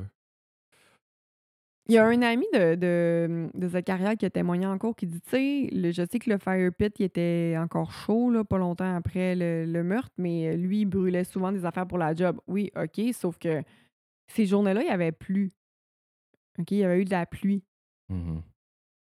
Il 1.90 1.96
y 1.96 1.98
a 1.98 2.06
un 2.06 2.22
ami 2.22 2.46
de, 2.54 2.76
de, 2.76 3.50
de 3.54 3.68
Zacharia 3.68 4.16
qui 4.16 4.26
a 4.26 4.30
témoigné 4.30 4.66
en 4.66 4.78
cours 4.78 4.96
qui 4.96 5.06
dit, 5.06 5.20
tu 5.20 5.30
sais, 5.32 5.70
je 5.92 6.06
sais 6.10 6.18
que 6.18 6.30
le 6.30 6.38
fire 6.38 6.72
pit 6.74 6.94
il 7.00 7.04
était 7.04 7.56
encore 7.58 7.92
chaud, 7.92 8.32
là, 8.32 8.46
pas 8.46 8.58
longtemps 8.58 8.96
après 8.96 9.36
le, 9.36 9.66
le 9.66 9.84
meurtre, 9.84 10.14
mais 10.18 10.56
lui, 10.56 10.82
il 10.82 10.86
brûlait 10.86 11.26
souvent 11.26 11.52
des 11.52 11.66
affaires 11.66 11.86
pour 11.86 11.98
la 11.98 12.16
job. 12.16 12.40
Oui, 12.48 12.72
OK, 12.78 13.14
sauf 13.14 13.38
que 13.38 13.62
ces 14.28 14.46
journées-là, 14.46 14.82
il 14.82 14.88
y 14.88 14.92
avait 14.92 15.12
plu. 15.12 15.52
OK, 16.60 16.72
il 16.72 16.78
y 16.78 16.84
avait 16.84 17.02
eu 17.02 17.06
de 17.06 17.12
la 17.12 17.26
pluie. 17.26 17.64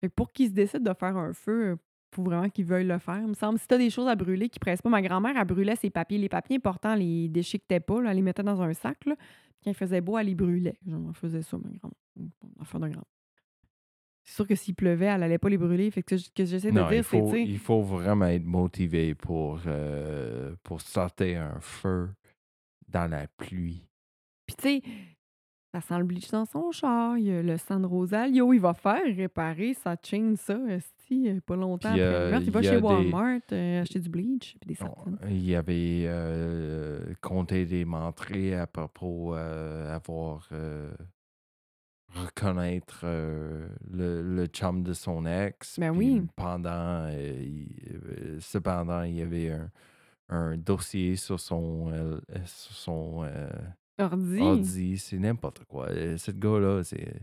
Fait 0.02 0.10
que 0.10 0.14
pour 0.14 0.32
qu'il 0.32 0.48
se 0.48 0.54
décide 0.54 0.84
de 0.84 0.94
faire 0.94 1.16
un 1.18 1.34
feu, 1.34 1.78
faut 2.14 2.24
vraiment 2.24 2.50
qu'il 2.50 2.66
veuille 2.66 2.88
le 2.88 2.98
faire. 2.98 3.20
Il 3.20 3.28
me 3.28 3.34
semble, 3.34 3.60
si 3.60 3.68
t'as 3.68 3.78
des 3.78 3.90
choses 3.90 4.08
à 4.08 4.16
brûler 4.16 4.50
qui 4.50 4.60
pressent 4.60 4.82
pas, 4.82 4.90
ma 4.90 5.02
grand-mère, 5.02 5.36
elle 5.38 5.46
brûlait 5.46 5.76
ses 5.76 5.90
papiers. 5.90 6.18
Les 6.18 6.30
papiers 6.30 6.58
importants, 6.58 6.94
elle 6.94 7.00
les 7.00 7.28
déchiquetait 7.28 7.82
pas, 7.82 8.02
là, 8.02 8.12
elle 8.12 8.18
les 8.18 8.22
mettait 8.22 8.44
dans 8.44 8.62
un 8.62 8.74
sac, 8.74 9.06
là. 9.06 9.16
Puis 9.16 9.66
Quand 9.66 9.72
il 9.72 9.76
faisait 9.76 10.02
beau, 10.02 10.18
elle 10.18 10.28
les 10.28 10.36
brûlait. 10.36 10.78
Genre, 10.88 11.02
elle 11.08 11.14
faisait 11.14 11.42
ça, 11.42 11.58
ma 11.58 11.70
grand-mère. 11.70 12.30
Enfin, 12.60 12.80
grand. 12.80 13.04
C'est 14.24 14.36
sûr 14.36 14.48
que 14.48 14.56
s'il 14.56 14.74
pleuvait, 14.74 15.06
elle 15.06 15.22
allait 15.22 15.38
pas 15.38 15.50
les 15.50 15.58
brûler. 15.58 15.92
Fait 15.92 16.02
que 16.02 16.18
ce 16.18 16.30
que 16.30 16.46
j'essaie 16.46 16.72
de 16.72 16.90
dire, 16.90 17.06
c'est, 17.06 17.24
tu 17.30 17.42
il 17.42 17.60
faut 17.60 17.82
vraiment 17.82 18.26
être 18.26 18.46
motivé 18.46 19.14
pour, 19.14 19.60
euh, 19.68 20.56
pour 20.64 20.82
sortir 20.82 21.44
un 21.44 21.60
feu 21.60 22.10
dans 22.88 23.10
la 23.10 23.28
pluie. 23.28 23.84
Puis, 24.48 24.56
tu 24.56 24.64
sais, 24.64 24.82
ça 25.76 25.82
sent 25.82 25.98
le 26.00 26.06
bleach 26.06 26.32
dans 26.32 26.46
son 26.46 26.72
char. 26.72 27.18
Il 27.18 27.26
y 27.26 27.32
a 27.32 27.42
le 27.42 27.58
sang 27.58 27.80
de 27.82 27.86
Rosalio. 27.86 28.54
Il 28.54 28.60
va 28.62 28.74
faire 28.74 29.04
réparer 29.04 29.74
sa 29.74 29.98
chaîne, 30.02 30.38
ça, 30.38 30.58
esti, 30.70 31.30
euh, 31.30 31.40
pas 31.46 31.58
longtemps 31.58 31.92
Puis, 31.92 32.02
après 32.02 32.16
euh, 32.16 32.26
le 32.26 32.32
meurtre. 32.32 32.46
Il 32.48 32.52
va 32.54 32.62
chez 32.62 32.70
des- 32.72 32.82
Walmart 32.82 33.40
euh, 33.52 33.82
acheter 33.82 34.00
du 34.00 34.10
bleach 34.10 34.56
puis 34.62 34.68
des 34.70 34.76
sartines. 34.76 35.18
Il 35.28 35.44
y 35.46 35.54
avait 35.56 36.06
euh, 36.08 37.14
compté 37.22 37.66
des 37.66 37.84
mentrées 37.84 38.56
à 38.56 38.68
propos 38.68 39.36
euh, 39.36 39.94
avoir 39.94 40.48
euh, 40.54 40.92
reconnaître 42.14 43.02
euh, 43.04 43.68
le, 43.92 44.22
le 44.22 44.46
chum 44.48 44.84
de 44.84 44.94
son 44.94 45.26
ex. 45.26 45.78
Ben 45.80 45.92
oui. 45.96 46.22
Pendant, 46.36 47.08
euh, 47.10 47.34
il- 47.42 47.76
euh, 47.92 48.38
cependant, 48.40 49.02
il 49.04 49.16
y 49.16 49.22
avait 49.22 49.52
un, 49.52 49.70
un 50.30 50.58
dossier 50.58 51.18
sur 51.18 51.40
son, 51.40 51.92
euh, 51.92 52.20
sur 52.46 52.76
son 52.76 53.24
euh, 53.26 53.50
Ordi? 53.98 54.42
ordi. 54.42 54.98
C'est 54.98 55.18
n'importe 55.18 55.64
quoi. 55.66 55.88
Euh, 55.90 56.18
Ce 56.18 56.32
gars-là, 56.32 56.84
c'est 56.84 57.22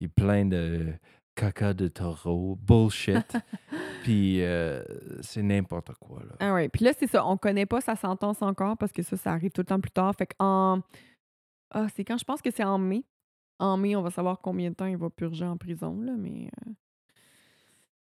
il 0.00 0.06
est 0.06 0.08
plein 0.08 0.44
de 0.44 0.92
caca 1.34 1.72
de 1.74 1.88
taureau, 1.88 2.56
bullshit. 2.56 3.36
Puis 4.04 4.42
euh, 4.42 4.82
c'est 5.22 5.42
n'importe 5.42 5.92
quoi. 5.94 6.20
Là. 6.20 6.34
Ah 6.40 6.54
ouais. 6.54 6.68
Puis 6.68 6.84
là, 6.84 6.92
c'est 6.98 7.06
ça. 7.06 7.26
On 7.26 7.36
connaît 7.38 7.66
pas 7.66 7.80
sa 7.80 7.96
sentence 7.96 8.42
encore 8.42 8.76
parce 8.76 8.92
que 8.92 9.02
ça, 9.02 9.16
ça 9.16 9.32
arrive 9.32 9.50
tout 9.50 9.62
le 9.62 9.66
temps 9.66 9.80
plus 9.80 9.90
tard. 9.90 10.14
Fait 10.16 10.26
qu'en. 10.38 10.82
Ah, 11.70 11.86
c'est 11.96 12.04
quand 12.04 12.18
je 12.18 12.24
pense 12.24 12.42
que 12.42 12.50
c'est 12.50 12.64
en 12.64 12.78
mai. 12.78 13.04
En 13.58 13.76
mai, 13.76 13.96
on 13.96 14.02
va 14.02 14.10
savoir 14.10 14.40
combien 14.40 14.70
de 14.70 14.74
temps 14.74 14.86
il 14.86 14.96
va 14.96 15.08
purger 15.10 15.44
en 15.44 15.56
prison, 15.56 16.00
là, 16.02 16.12
mais. 16.18 16.50
euh, 16.66 16.72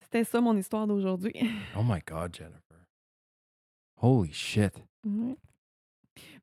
C'était 0.01 0.25
ça 0.25 0.41
mon 0.41 0.57
histoire 0.57 0.87
d'aujourd'hui. 0.87 1.33
Oh 1.79 1.83
my 1.85 2.01
God, 2.07 2.35
Jennifer. 2.35 2.61
Holy 4.03 4.33
shit. 4.33 4.73
Ouais. 5.07 5.37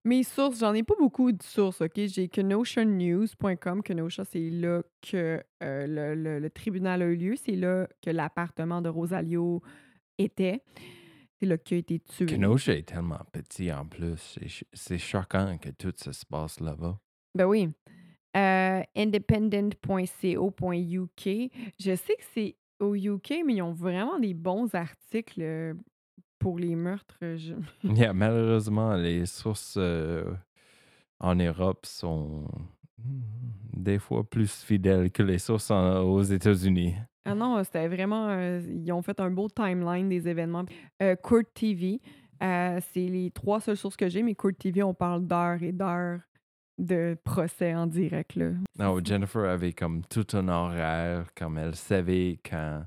Mes 0.03 0.23
sources, 0.23 0.59
j'en 0.59 0.73
ai 0.73 0.83
pas 0.83 0.95
beaucoup 0.99 1.31
de 1.31 1.41
sources, 1.43 1.81
OK? 1.81 1.91
J'ai 1.95 2.27
kenoshanews.com. 2.27 3.83
Kenosha, 3.83 4.25
c'est 4.25 4.49
là 4.49 4.81
que 5.01 5.41
euh, 5.63 5.87
le, 5.87 6.15
le- 6.15 6.39
le 6.39 6.49
tribunal 6.49 7.03
a 7.03 7.05
eu 7.05 7.15
lieu. 7.15 7.35
C'est 7.35 7.55
là 7.55 7.87
que 8.01 8.09
l'appartement 8.09 8.81
de 8.81 8.89
Rosalio 8.89 9.61
était. 10.17 10.63
C'est 11.39 11.45
là 11.45 11.57
qu'il 11.57 11.75
a 11.75 11.79
été 11.79 11.99
tué. 11.99 12.25
Kenosha 12.25 12.73
est 12.73 12.87
tellement 12.87 13.21
petit 13.31 13.71
en 13.71 13.85
plus. 13.85 14.39
C'est 14.73 14.97
choquant 14.97 15.57
que 15.59 15.69
tout 15.69 15.93
ça 15.95 16.11
se 16.13 16.25
passe 16.25 16.59
là-bas. 16.59 16.97
Ben 17.35 17.45
oui. 17.45 17.69
Euh, 18.35 18.81
independent.co.uk. 18.95 21.29
Je 21.79 21.95
sais 21.95 22.15
que 22.15 22.23
c'est 22.33 22.55
au 22.79 22.95
UK, 22.95 23.43
mais 23.45 23.55
ils 23.55 23.61
ont 23.61 23.73
vraiment 23.73 24.17
des 24.19 24.33
bons 24.33 24.73
articles 24.73 25.41
euh, 25.41 25.73
pour 26.41 26.57
les 26.59 26.75
meurtres. 26.75 27.17
Je- 27.21 27.53
Yeah, 27.95 28.13
malheureusement, 28.13 28.95
les 28.95 29.25
sources 29.25 29.75
euh, 29.77 30.25
en 31.19 31.35
Europe 31.35 31.85
sont 31.85 32.47
hmm, 32.97 33.21
des 33.77 33.99
fois 33.99 34.23
plus 34.23 34.51
fidèles 34.63 35.11
que 35.11 35.23
les 35.23 35.37
sources 35.39 35.71
en- 35.71 36.01
aux 36.01 36.23
États-Unis. 36.23 36.95
Ah 37.25 37.35
non, 37.35 37.63
c'était 37.63 37.87
vraiment. 37.87 38.27
euh, 38.29 38.59
ils 38.67 38.91
ont 38.91 39.03
fait 39.03 39.19
un 39.19 39.29
beau 39.29 39.47
timeline 39.47 40.09
des 40.09 40.27
événements. 40.27 40.65
Euh, 41.03 41.15
Court 41.15 41.43
TV, 41.53 42.01
euh, 42.41 42.79
c'est 42.91 43.07
les 43.07 43.29
trois 43.29 43.59
seules 43.61 43.77
sources 43.77 43.95
que 43.95 44.09
j'ai, 44.09 44.23
mais 44.23 44.33
Court 44.33 44.53
TV, 44.57 44.81
on 44.81 44.95
parle 44.95 45.27
d'heures 45.27 45.61
et 45.61 45.71
d'heures 45.71 46.19
de 46.79 47.15
procès 47.23 47.75
en 47.75 47.85
direct, 47.85 48.35
là. 48.35 48.49
Non, 48.79 48.97
Jennifer 49.05 49.43
avait 49.47 49.73
comme 49.73 50.01
tout 50.05 50.25
un 50.33 50.47
horaire, 50.47 51.27
comme 51.37 51.59
elle 51.59 51.75
savait 51.75 52.39
quand 52.49 52.83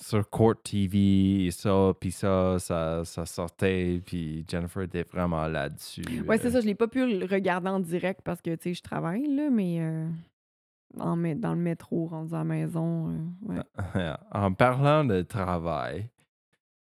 sur 0.00 0.28
Court 0.30 0.54
TV, 0.62 1.46
et 1.46 1.50
ça, 1.50 1.92
puis 1.98 2.10
ça, 2.10 2.58
ça, 2.58 3.04
ça 3.04 3.26
sortait, 3.26 4.00
puis 4.04 4.44
Jennifer 4.48 4.82
était 4.82 5.02
vraiment 5.02 5.46
là-dessus. 5.46 6.02
Ouais, 6.26 6.38
c'est 6.38 6.50
ça, 6.50 6.60
je 6.60 6.66
l'ai 6.66 6.74
pas 6.74 6.88
pu 6.88 7.06
le 7.06 7.26
regarder 7.26 7.68
en 7.68 7.80
direct 7.80 8.22
parce 8.24 8.40
que, 8.40 8.54
tu 8.54 8.62
sais, 8.62 8.74
je 8.74 8.82
travaille, 8.82 9.26
là, 9.26 9.50
mais 9.50 9.80
euh, 9.80 10.08
en 10.98 11.16
dans 11.16 11.54
le 11.54 11.60
métro, 11.60 12.06
rendu 12.06 12.34
à 12.34 12.38
la 12.38 12.44
maison, 12.44 13.08
euh, 13.10 13.54
ouais. 13.94 14.12
en 14.32 14.52
parlant 14.52 15.04
de 15.04 15.22
travail, 15.22 16.08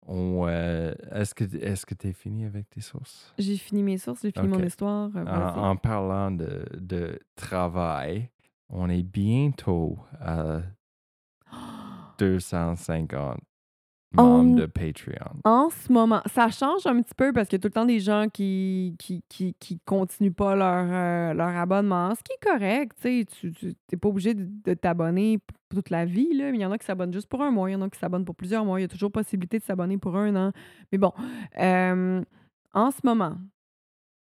on, 0.07 0.47
euh, 0.47 0.95
est-ce 1.13 1.35
que 1.35 1.45
est-ce 1.45 1.87
que 1.87 1.95
tu 1.95 2.09
es 2.09 2.13
fini 2.13 2.45
avec 2.45 2.69
tes 2.71 2.81
sources? 2.81 3.33
J'ai 3.39 3.57
fini 3.57 3.83
mes 3.83 3.99
sources, 3.99 4.23
j'ai 4.23 4.33
fini 4.33 4.49
mon 4.49 4.63
histoire. 4.63 5.11
euh, 5.15 5.25
en 5.25 5.77
parlant 5.77 6.31
de, 6.31 6.65
de 6.79 7.19
travail, 7.37 8.31
on 8.69 8.89
est 8.89 9.03
bientôt 9.03 9.99
à 10.21 10.61
250 12.19 13.39
membres 14.13 14.53
On- 14.53 14.55
de 14.55 14.67
Patreon. 14.67 15.41
En 15.45 15.71
ce 15.71 15.93
moment, 15.93 16.23
ça 16.27 16.49
change 16.49 16.87
un 16.87 17.03
petit 17.03 17.15
peu 17.17 17.33
parce 17.33 17.49
qu'il 17.49 17.57
y 17.57 17.61
a 17.61 17.63
tout 17.63 17.67
le 17.69 17.73
temps 17.73 17.85
des 17.85 17.99
gens 17.99 18.29
qui 18.33 18.95
qui, 18.99 19.25
qui, 19.29 19.55
qui 19.59 19.81
continuent 19.81 20.33
pas 20.33 20.55
leur, 20.55 20.87
euh, 20.89 21.35
leur 21.35 21.49
abonnement, 21.57 22.15
ce 22.15 22.23
qui 22.23 22.33
est 22.33 22.45
correct. 22.59 22.93
Tu 23.03 23.27
n'es 23.93 23.99
pas 23.99 24.09
obligé 24.09 24.35
de, 24.35 24.47
de 24.65 24.75
t'abonner 24.75 25.41
toute 25.69 25.91
la 25.91 26.05
vie. 26.05 26.33
Là. 26.35 26.51
Il 26.51 26.61
y 26.61 26.65
en 26.65 26.71
a 26.71 26.79
qui 26.79 26.87
s'abonnent 26.87 27.13
juste 27.13 27.29
pour 27.29 27.43
un 27.43 27.51
mois, 27.51 27.69
il 27.71 27.73
y 27.73 27.77
en 27.77 27.83
a 27.83 27.91
qui 27.91 27.99
s'abonnent 27.99 28.25
pour 28.25 28.37
plusieurs 28.37 28.65
mois. 28.65 28.79
Il 28.79 28.83
y 28.83 28.87
a 28.87 28.89
toujours 28.89 29.11
possibilité 29.11 29.59
de 29.59 29.65
s'abonner 29.65 29.99
pour 29.99 30.17
un 30.17 30.37
an. 30.37 30.53
Mais 30.93 30.99
bon, 30.99 31.13
euh, 31.59 32.23
en 32.73 32.91
ce 32.93 32.99
moment, 33.03 33.37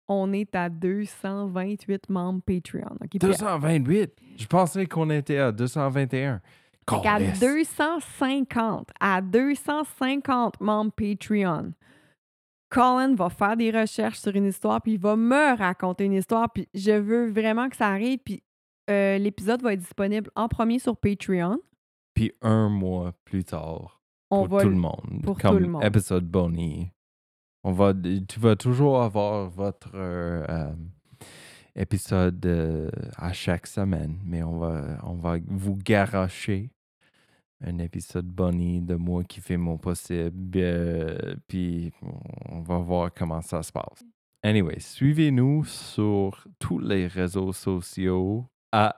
on 0.07 0.31
est 0.33 0.53
à 0.55 0.69
228 0.69 2.09
membres 2.09 2.41
Patreon. 2.45 2.95
OK? 3.01 3.09
Puis 3.09 3.19
228! 3.19 4.11
Je 4.37 4.45
pensais 4.45 4.85
qu'on 4.85 5.09
était 5.09 5.37
à 5.39 5.51
221. 5.51 6.41
Calisse. 7.03 7.39
250, 7.39 8.89
à 8.99 9.21
250 9.21 10.59
membres 10.61 10.91
Patreon, 10.91 11.73
Colin 12.69 13.15
va 13.15 13.29
faire 13.29 13.57
des 13.57 13.71
recherches 13.71 14.19
sur 14.19 14.35
une 14.35 14.45
histoire, 14.45 14.81
puis 14.81 14.93
il 14.93 14.99
va 14.99 15.15
me 15.15 15.57
raconter 15.57 16.05
une 16.05 16.13
histoire, 16.13 16.51
puis 16.51 16.67
je 16.73 16.91
veux 16.91 17.29
vraiment 17.31 17.67
que 17.69 17.75
ça 17.75 17.87
arrive, 17.87 18.19
puis 18.23 18.43
euh, 18.89 19.17
l'épisode 19.17 19.61
va 19.61 19.73
être 19.73 19.79
disponible 19.79 20.29
en 20.35 20.47
premier 20.47 20.79
sur 20.79 20.95
Patreon. 20.97 21.59
Puis 22.13 22.31
un 22.41 22.69
mois 22.69 23.13
plus 23.25 23.43
tard, 23.43 24.01
On 24.29 24.45
pour 24.45 24.57
va 24.57 24.61
tout 24.63 24.67
le- 24.69 24.73
le 24.75 24.79
monde, 24.79 25.21
pour 25.23 25.35
tout 25.37 25.47
comme 25.47 25.59
le 25.59 25.67
monde. 25.67 25.83
épisode 25.83 26.25
Bonnie. 26.25 26.91
On 27.63 27.71
va, 27.71 27.93
tu 27.93 28.39
vas 28.39 28.55
toujours 28.55 29.01
avoir 29.01 29.49
votre 29.49 29.91
euh, 29.95 30.45
euh, 30.47 30.71
épisode 31.75 32.91
à 33.17 33.33
chaque 33.33 33.67
semaine, 33.67 34.19
mais 34.25 34.43
on 34.43 34.57
va, 34.57 34.97
on 35.03 35.13
va 35.15 35.37
vous 35.47 35.75
garocher 35.75 36.69
un 37.61 37.77
épisode 37.79 38.25
Bonnie 38.25 38.81
de 38.81 38.95
moi 38.95 39.23
qui 39.23 39.41
fait 39.41 39.57
mon 39.57 39.77
possible, 39.77 40.51
euh, 40.55 41.35
puis 41.47 41.91
on 42.49 42.61
va 42.61 42.77
voir 42.77 43.11
comment 43.13 43.41
ça 43.41 43.61
se 43.63 43.71
passe. 43.71 44.03
Anyway, 44.41 44.79
suivez-nous 44.79 45.65
sur 45.65 46.47
tous 46.59 46.79
les 46.79 47.07
réseaux 47.07 47.51
sociaux 47.51 48.45
à 48.71 48.95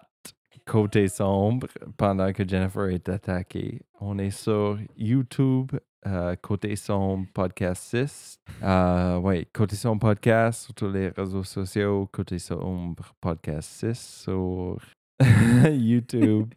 Côté 0.66 1.08
Sombre 1.08 1.68
pendant 1.98 2.32
que 2.32 2.48
Jennifer 2.48 2.90
est 2.90 3.10
attaquée. 3.10 3.82
On 4.00 4.20
est 4.20 4.30
sur 4.30 4.78
YouTube, 4.96 5.72
euh, 6.06 6.36
Côté 6.36 6.76
Sombre 6.76 7.28
Podcast 7.34 7.84
6. 7.84 8.40
Euh, 8.62 9.18
oui, 9.18 9.48
Côté 9.52 9.76
Sombre 9.76 10.02
Podcast 10.02 10.66
sur 10.66 10.74
tous 10.76 10.92
les 10.92 11.10
réseaux 11.10 11.44
sociaux. 11.44 12.08
Côté 12.12 12.38
Sombre 12.38 13.16
Podcast 13.20 13.70
6 13.94 14.24
sur 14.24 14.78
YouTube. 15.72 16.54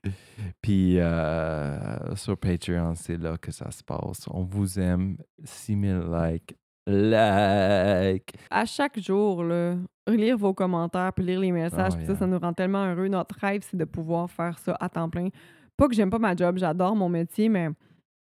Puis 0.61 0.99
euh, 0.99 2.15
sur 2.17 2.37
Patreon, 2.37 2.95
c'est 2.95 3.17
là 3.17 3.37
que 3.39 3.51
ça 3.53 3.71
se 3.71 3.83
passe. 3.83 4.27
On 4.31 4.43
vous 4.45 4.79
aime. 4.79 5.17
6000 5.45 6.03
likes. 6.12 6.57
Like. 6.87 8.35
À 8.51 8.65
chaque 8.67 8.99
jour, 9.01 9.43
là, 9.43 9.77
lire 10.07 10.37
vos 10.37 10.53
commentaires, 10.53 11.12
puis 11.15 11.25
lire 11.25 11.41
les 11.41 11.53
messages, 11.53 11.93
Oh, 11.95 11.97
puis 11.97 12.07
ça, 12.07 12.15
ça 12.15 12.27
nous 12.27 12.39
rend 12.39 12.53
tellement 12.53 12.85
heureux. 12.87 13.09
Notre 13.09 13.37
rêve, 13.39 13.62
c'est 13.69 13.77
de 13.77 13.85
pouvoir 13.85 14.31
faire 14.31 14.59
ça 14.59 14.77
à 14.79 14.89
temps 14.89 15.09
plein. 15.09 15.29
Pas 15.77 15.89
que 15.89 15.95
j'aime 15.95 16.11
pas 16.11 16.19
ma 16.19 16.37
job, 16.37 16.59
j'adore 16.59 16.95
mon 16.95 17.09
métier, 17.09 17.49
mais 17.49 17.71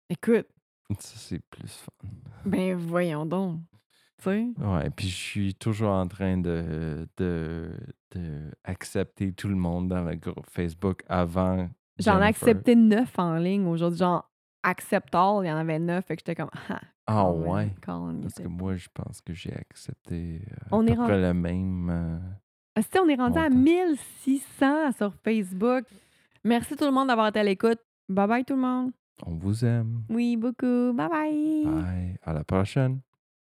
écoute, 0.09 0.47
Ça, 0.99 1.13
c'est 1.15 1.41
plus 1.51 1.67
fun. 1.71 2.07
ben 2.45 2.75
voyons 2.75 3.25
donc. 3.25 3.59
Sais? 4.22 4.47
Ouais, 4.57 4.89
puis 4.89 5.07
je 5.07 5.15
suis 5.15 5.55
toujours 5.55 5.91
en 5.91 6.07
train 6.07 6.38
de, 6.38 7.07
de, 7.17 7.70
de 8.15 8.51
accepter 8.63 9.32
tout 9.34 9.47
le 9.47 9.55
monde 9.55 9.88
dans 9.89 10.03
le 10.03 10.15
groupe 10.15 10.45
Facebook 10.49 11.03
avant. 11.07 11.70
J'en 11.99 12.22
ai 12.22 12.26
accepté 12.26 12.76
neuf 12.76 13.17
en 13.17 13.36
ligne 13.38 13.65
aujourd'hui. 13.67 13.99
Genre, 13.99 14.30
accept 14.63 15.13
all, 15.15 15.43
il 15.43 15.47
y 15.47 15.51
en 15.51 15.57
avait 15.57 15.80
neuf. 15.80 16.05
Fait 16.05 16.15
que 16.15 16.22
j'étais 16.26 16.36
comme, 16.36 16.49
ah, 16.70 16.80
Ah 17.07 17.32
ouais. 17.32 17.70
Parce 17.86 18.34
que 18.36 18.47
moi, 18.47 18.76
je 18.76 18.88
pense 18.93 19.22
que 19.22 19.34
j'ai 19.34 19.53
accepté 19.53 20.41
euh, 20.51 20.55
On 20.72 20.86
à 20.88 20.91
est 20.91 20.95
peu 20.95 21.03
près 21.03 21.22
le 21.22 21.34
même. 21.34 21.89
euh, 21.89 22.17
Ah, 22.76 22.82
si, 22.82 22.99
on 22.99 23.07
est 23.07 23.15
rendu 23.15 23.38
à 23.39 23.49
Montant. 23.49 23.55
1600 24.28 24.91
sur 24.97 25.13
Facebook. 25.24 25.86
Merci 26.43 26.76
tout 26.76 26.86
le 26.86 26.91
monde 26.91 27.07
d'avoir 27.07 27.28
été 27.28 27.39
à 27.39 27.43
l'écoute. 27.43 27.80
Bye 28.07 28.28
bye 28.28 28.45
tout 28.45 28.55
le 28.55 28.61
monde. 28.61 28.91
on 29.26 29.36
vous 29.36 29.63
aime. 29.65 30.03
Oui, 30.09 30.36
beaucoup. 30.38 30.93
Bye 30.93 31.09
bye. 31.09 31.65
Bye. 31.65 32.17
À 32.24 32.34
la 32.34 32.43
prochaine. 32.43 32.99